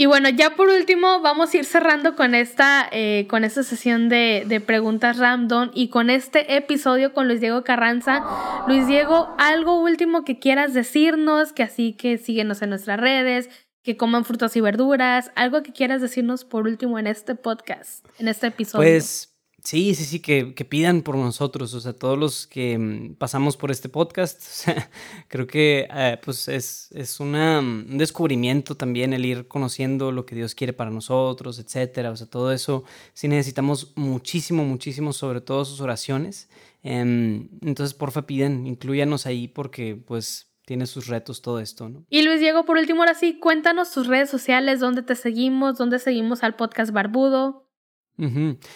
Y 0.00 0.06
bueno, 0.06 0.28
ya 0.28 0.54
por 0.54 0.68
último 0.68 1.20
vamos 1.22 1.52
a 1.52 1.56
ir 1.56 1.64
cerrando 1.64 2.14
con 2.14 2.36
esta, 2.36 2.88
eh, 2.92 3.26
con 3.28 3.42
esta 3.42 3.64
sesión 3.64 4.08
de, 4.08 4.44
de, 4.46 4.60
preguntas 4.60 5.18
random 5.18 5.72
y 5.74 5.88
con 5.88 6.08
este 6.08 6.54
episodio 6.54 7.12
con 7.12 7.26
Luis 7.26 7.40
Diego 7.40 7.64
Carranza. 7.64 8.22
Luis 8.68 8.86
Diego, 8.86 9.34
algo 9.38 9.82
último 9.82 10.24
que 10.24 10.38
quieras 10.38 10.72
decirnos, 10.72 11.52
que 11.52 11.64
así 11.64 11.94
que 11.94 12.16
síguenos 12.16 12.62
en 12.62 12.70
nuestras 12.70 13.00
redes, 13.00 13.50
que 13.82 13.96
coman 13.96 14.24
frutas 14.24 14.54
y 14.54 14.60
verduras, 14.60 15.32
algo 15.34 15.64
que 15.64 15.72
quieras 15.72 16.00
decirnos 16.00 16.44
por 16.44 16.68
último 16.68 17.00
en 17.00 17.08
este 17.08 17.34
podcast, 17.34 18.06
en 18.20 18.28
este 18.28 18.46
episodio. 18.46 18.88
Pues 18.88 19.37
Sí, 19.68 19.94
sí, 19.94 20.04
sí, 20.04 20.20
que, 20.20 20.64
pidan 20.64 21.02
por 21.02 21.14
nosotros, 21.14 21.74
o 21.74 21.80
sea, 21.82 21.92
todos 21.92 22.16
los 22.16 22.46
que 22.46 22.78
mm, 22.78 23.16
pasamos 23.16 23.58
por 23.58 23.70
este 23.70 23.90
podcast, 23.90 24.40
o 24.40 24.50
sea, 24.50 24.90
creo 25.28 25.46
que 25.46 25.86
eh, 25.94 26.18
pues 26.24 26.48
es, 26.48 26.90
es 26.92 27.20
una, 27.20 27.60
mm, 27.60 27.90
un 27.90 27.98
descubrimiento 27.98 28.76
también 28.76 29.12
el 29.12 29.26
ir 29.26 29.46
conociendo 29.46 30.10
lo 30.10 30.24
que 30.24 30.34
Dios 30.34 30.54
quiere 30.54 30.72
para 30.72 30.90
nosotros, 30.90 31.58
etcétera, 31.58 32.10
o 32.10 32.16
sea, 32.16 32.26
todo 32.26 32.50
eso 32.50 32.84
sí 33.12 33.28
necesitamos 33.28 33.92
muchísimo, 33.94 34.64
muchísimo, 34.64 35.12
sobre 35.12 35.42
todo 35.42 35.66
sus 35.66 35.82
oraciones. 35.82 36.48
Em, 36.82 37.50
entonces, 37.60 37.92
porfa, 37.92 38.26
piden, 38.26 38.66
incluyanos 38.66 39.26
ahí 39.26 39.48
porque 39.48 39.96
pues 39.96 40.50
tiene 40.64 40.86
sus 40.86 41.08
retos 41.08 41.42
todo 41.42 41.60
esto, 41.60 41.90
¿no? 41.90 42.06
Y 42.08 42.22
Luis 42.22 42.40
Diego, 42.40 42.64
por 42.64 42.78
último, 42.78 43.02
ahora 43.02 43.14
sí, 43.14 43.38
cuéntanos 43.38 43.90
tus 43.90 44.06
redes 44.06 44.30
sociales, 44.30 44.80
dónde 44.80 45.02
te 45.02 45.14
seguimos, 45.14 45.76
dónde 45.76 45.98
seguimos 45.98 46.42
al 46.42 46.56
podcast 46.56 46.90
Barbudo. 46.90 47.67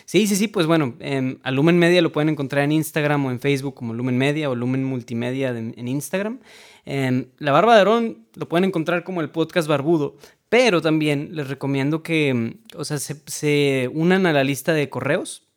Sí, 0.05 0.27
sí, 0.29 0.37
sí, 0.37 0.47
pues 0.47 0.67
bueno, 0.67 0.95
eh, 1.01 1.37
Lumen 1.51 1.79
Media 1.79 2.01
lo 2.01 2.13
pueden 2.13 2.29
encontrar 2.29 2.63
en 2.65 2.73
Instagram 2.73 3.27
o 3.27 3.31
en 3.33 3.41
Facebook 3.41 3.75
como 3.75 3.93
Lumen 3.93 4.17
Media 4.17 4.49
o 4.49 4.55
Lumen 4.55 4.85
Multimedia 4.85 5.51
en 5.51 5.89
Instagram. 5.89 6.39
Em, 6.85 7.27
la 7.39 7.53
Barba 7.53 7.75
de 7.75 7.79
Aarón 7.81 8.27
lo 8.35 8.49
pueden 8.49 8.65
encontrar 8.65 9.05
como 9.05 9.21
el 9.21 9.31
podcast 9.31 9.69
barbudo, 9.69 10.17
pero 10.49 10.83
también 10.83 11.31
les 11.33 11.49
recomiendo 11.49 12.03
que, 12.03 12.29
em, 12.29 12.55
o 12.77 12.85
sea, 12.85 12.99
se, 12.99 13.91
unan 13.93 14.27
a 14.27 14.33
la 14.33 14.45
lista 14.45 14.73
de 14.73 14.89
correos. 14.89 15.49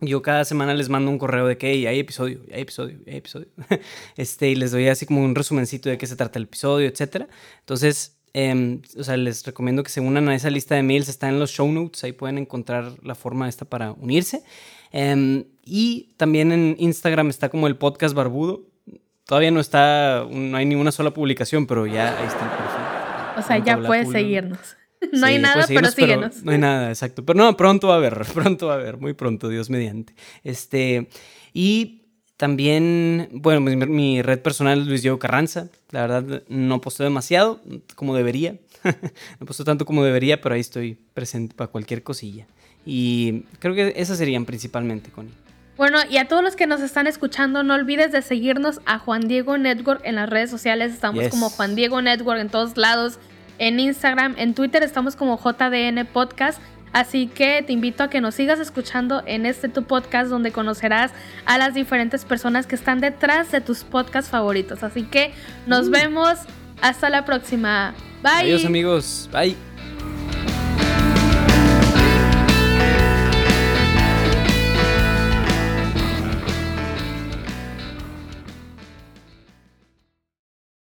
Yo 0.00 0.22
cada 0.22 0.44
semana 0.44 0.74
les 0.74 0.88
mando 0.88 1.10
un 1.10 1.18
correo 1.18 1.46
de 1.46 1.56
que 1.56 1.66
hay 1.66 1.98
episodio, 1.98 2.40
hay 2.52 2.62
episodio, 2.62 2.98
hay 3.06 3.16
episodio. 3.16 3.48
este, 4.16 4.50
y 4.50 4.54
les 4.54 4.72
doy 4.72 4.88
así 4.88 5.06
como 5.06 5.22
un 5.24 5.34
resumencito 5.34 5.88
de 5.88 5.98
qué 5.98 6.06
se 6.06 6.16
trata 6.16 6.38
el 6.38 6.44
episodio, 6.44 6.88
etc. 6.88 7.28
Entonces, 7.60 8.13
Em, 8.36 8.82
o 8.98 9.04
sea, 9.04 9.16
les 9.16 9.46
recomiendo 9.46 9.84
que 9.84 9.90
se 9.90 10.00
unan 10.00 10.28
a 10.28 10.34
esa 10.34 10.50
lista 10.50 10.74
de 10.74 10.82
mails, 10.82 11.08
está 11.08 11.28
en 11.28 11.38
los 11.38 11.52
show 11.52 11.70
notes, 11.70 12.02
ahí 12.02 12.12
pueden 12.12 12.36
encontrar 12.36 12.92
la 13.04 13.14
forma 13.14 13.48
esta 13.48 13.64
para 13.64 13.92
unirse. 13.92 14.42
Em, 14.90 15.44
y 15.64 16.14
también 16.16 16.50
en 16.50 16.74
Instagram 16.78 17.30
está 17.30 17.48
como 17.48 17.68
el 17.68 17.76
podcast 17.76 18.14
barbudo. 18.14 18.62
Todavía 19.24 19.52
no 19.52 19.60
está, 19.60 20.26
no 20.28 20.56
hay 20.56 20.66
ninguna 20.66 20.90
sola 20.90 21.14
publicación, 21.14 21.66
pero 21.66 21.86
ya 21.86 22.18
ahí 22.18 22.26
está 22.26 22.44
el 22.44 22.50
perfil. 22.50 23.38
O 23.38 23.42
sea, 23.42 23.58
ya 23.58 23.86
puedes 23.86 24.10
seguirnos. 24.10 24.76
No 25.12 25.26
hay 25.26 25.38
nada, 25.38 25.66
pero 25.68 25.90
síguenos. 25.90 26.42
no 26.44 26.52
hay 26.52 26.56
nada, 26.56 26.88
exacto. 26.88 27.26
Pero 27.26 27.36
no, 27.36 27.54
pronto 27.58 27.88
va 27.88 27.94
a 27.94 27.96
haber, 27.98 28.24
pronto 28.34 28.68
va 28.68 28.72
a 28.72 28.76
haber, 28.76 28.96
muy 28.96 29.12
pronto, 29.12 29.50
Dios 29.50 29.68
mediante. 29.68 30.14
Este, 30.42 31.10
y 31.52 32.03
también, 32.36 33.28
bueno, 33.32 33.60
mi, 33.60 34.20
red 34.22 34.40
personal 34.40 34.80
es 34.80 34.86
Luis 34.86 35.02
Diego 35.02 35.18
Carranza. 35.18 35.68
La 35.90 36.06
verdad, 36.06 36.42
no 36.48 36.80
posteo 36.80 37.04
demasiado, 37.04 37.60
como 37.94 38.14
debería. 38.16 38.56
no 39.40 39.46
posteo 39.46 39.64
tanto 39.64 39.86
como 39.86 40.02
debería, 40.04 40.40
pero 40.40 40.54
ahí 40.54 40.60
estoy 40.60 40.98
presente 41.14 41.54
para 41.54 41.70
cualquier 41.70 42.02
cosilla. 42.02 42.46
Y 42.84 43.44
creo 43.60 43.74
que 43.74 43.94
esas 43.96 44.18
serían 44.18 44.44
principalmente, 44.44 45.10
Connie. 45.10 45.32
Bueno, 45.76 45.98
y 46.08 46.18
a 46.18 46.28
todos 46.28 46.42
los 46.42 46.54
que 46.54 46.66
nos 46.66 46.80
están 46.80 47.06
escuchando, 47.06 47.62
no 47.62 47.74
olvides 47.74 48.12
de 48.12 48.22
seguirnos 48.22 48.80
a 48.84 48.98
Juan 48.98 49.26
Diego 49.26 49.56
Network 49.58 50.02
en 50.04 50.16
las 50.16 50.28
redes 50.28 50.50
sociales. 50.50 50.92
Estamos 50.92 51.28
como 51.28 51.50
Juan 51.50 51.74
Diego 51.74 52.02
Network 52.02 52.40
en 52.40 52.48
todos 52.48 52.76
lados. 52.76 53.18
En 53.58 53.78
Instagram, 53.78 54.34
en 54.38 54.54
Twitter 54.54 54.82
estamos 54.82 55.14
como 55.14 55.38
JDN 55.38 56.06
Podcast. 56.12 56.60
Así 56.94 57.26
que 57.26 57.62
te 57.62 57.72
invito 57.72 58.04
a 58.04 58.08
que 58.08 58.20
nos 58.20 58.36
sigas 58.36 58.60
escuchando 58.60 59.22
en 59.26 59.46
este 59.46 59.68
tu 59.68 59.82
podcast 59.82 60.30
donde 60.30 60.52
conocerás 60.52 61.10
a 61.44 61.58
las 61.58 61.74
diferentes 61.74 62.24
personas 62.24 62.68
que 62.68 62.76
están 62.76 63.00
detrás 63.00 63.50
de 63.50 63.60
tus 63.60 63.82
podcasts 63.82 64.30
favoritos. 64.30 64.84
Así 64.84 65.02
que 65.02 65.32
nos 65.66 65.88
uh. 65.88 65.90
vemos. 65.90 66.38
Hasta 66.80 67.10
la 67.10 67.24
próxima. 67.24 67.94
Bye. 68.22 68.52
Adiós 68.52 68.64
amigos. 68.64 69.28
Bye. 69.32 69.73